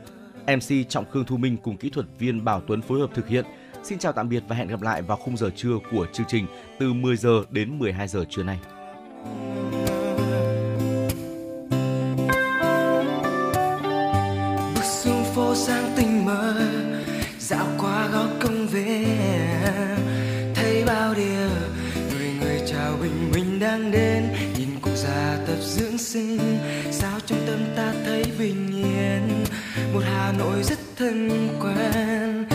MC 0.48 0.90
Trọng 0.90 1.12
Khương 1.12 1.26
Thu 1.26 1.38
Minh 1.38 1.58
cùng 1.64 1.78
kỹ 1.78 1.90
thuật 1.90 2.06
viên 2.20 2.46
Bảo 2.46 2.62
Tuấn 2.68 2.82
phối 2.82 3.00
hợp 3.00 3.10
thực 3.14 3.28
hiện. 3.28 3.46
Xin 3.84 4.00
chào 4.00 4.12
tạm 4.12 4.30
biệt 4.30 4.44
và 4.48 4.56
hẹn 4.56 4.68
gặp 4.68 4.82
lại 4.82 5.02
vào 5.02 5.18
khung 5.18 5.38
giờ 5.38 5.50
trưa 5.56 5.76
của 5.92 6.08
chương 6.14 6.28
trình 6.30 6.48
từ 6.80 6.94
10 6.94 7.18
giờ 7.18 7.44
đến 7.50 7.80
12 7.80 8.08
giờ 8.08 8.26
trưa 8.30 8.44
nay. 8.44 8.60
Sinh. 26.14 26.60
Sao 26.92 27.20
trong 27.26 27.40
tâm 27.48 27.60
ta 27.78 27.94
thấy 28.06 28.24
bình 28.40 28.68
yên? 28.76 29.44
Một 29.94 30.02
hà 30.06 30.32
nội 30.38 30.64
rất 30.64 30.80
thân 30.98 31.50
quen. 31.62 32.46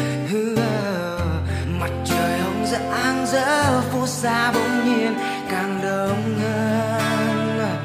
Mặt 1.81 1.91
trời 2.07 2.39
hồng 2.39 2.67
rạng 2.67 3.27
rỡ, 3.33 3.81
phố 3.81 4.07
xa 4.07 4.53
bỗng 4.53 4.85
nhiên 4.85 5.15
càng 5.51 5.81
đông 5.83 6.39
hơn. 6.41 7.77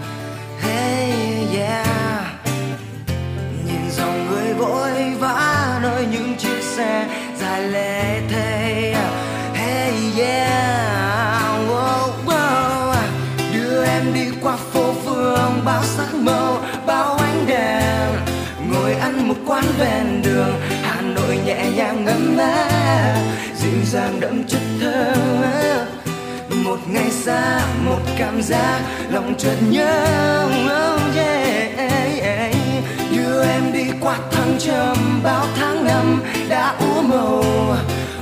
Hey, 0.61 1.11
yeah. 1.57 1.87
Nhìn 3.65 3.91
dòng 3.97 4.27
người 4.29 4.53
vội 4.53 5.13
vã 5.19 5.79
nơi 5.83 6.05
những 6.11 6.35
chiếc 6.37 6.61
xe 6.61 7.07
dài 7.39 7.61
lên 7.61 8.12
ven 19.79 20.21
đường 20.23 20.53
hà 20.83 21.01
nội 21.01 21.39
nhẹ 21.45 21.65
nhàng 21.75 22.05
ngâm 22.05 22.37
áp 22.37 23.21
dịu 23.55 23.81
dàng 23.85 24.19
đậm 24.19 24.43
chất 24.47 24.61
thơ. 24.81 25.13
Một 26.49 26.79
ngày 26.87 27.11
xa 27.11 27.61
một 27.85 27.99
cảm 28.17 28.41
giác 28.41 28.81
lòng 29.11 29.35
chợt 29.37 29.55
nhớ. 29.69 30.45
Oh 30.65 31.15
yeah, 31.15 31.77
yeah 31.77 32.53
đưa 33.33 33.43
em 33.43 33.73
đi 33.73 33.83
qua 34.01 34.17
thăng 34.31 34.55
trầm 34.59 35.21
bao 35.23 35.45
tháng 35.55 35.85
năm 35.85 36.23
đã 36.49 36.75
úa 36.79 37.01
màu 37.01 37.43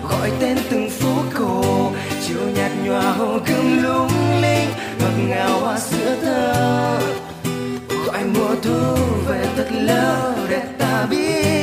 gọi 0.10 0.32
tên 0.40 0.58
từng 0.70 0.90
phố 0.90 1.16
cổ 1.40 1.92
chiều 2.28 2.42
nhạt 2.56 2.72
nhòa 2.84 3.12
hồ 3.12 3.40
gươm 3.48 3.84
lung 3.84 4.42
linh 4.42 4.70
ngọt 5.00 5.28
ngào 5.28 5.60
hoa 5.60 5.80
sữa 5.80 6.16
thơ. 6.22 7.00
Gọi 8.06 8.24
mùa 8.34 8.56
thu 8.64 8.96
về 9.28 9.46
thật 9.58 9.68
lâu 9.72 10.34
để 10.50 10.62
ta 11.02 11.61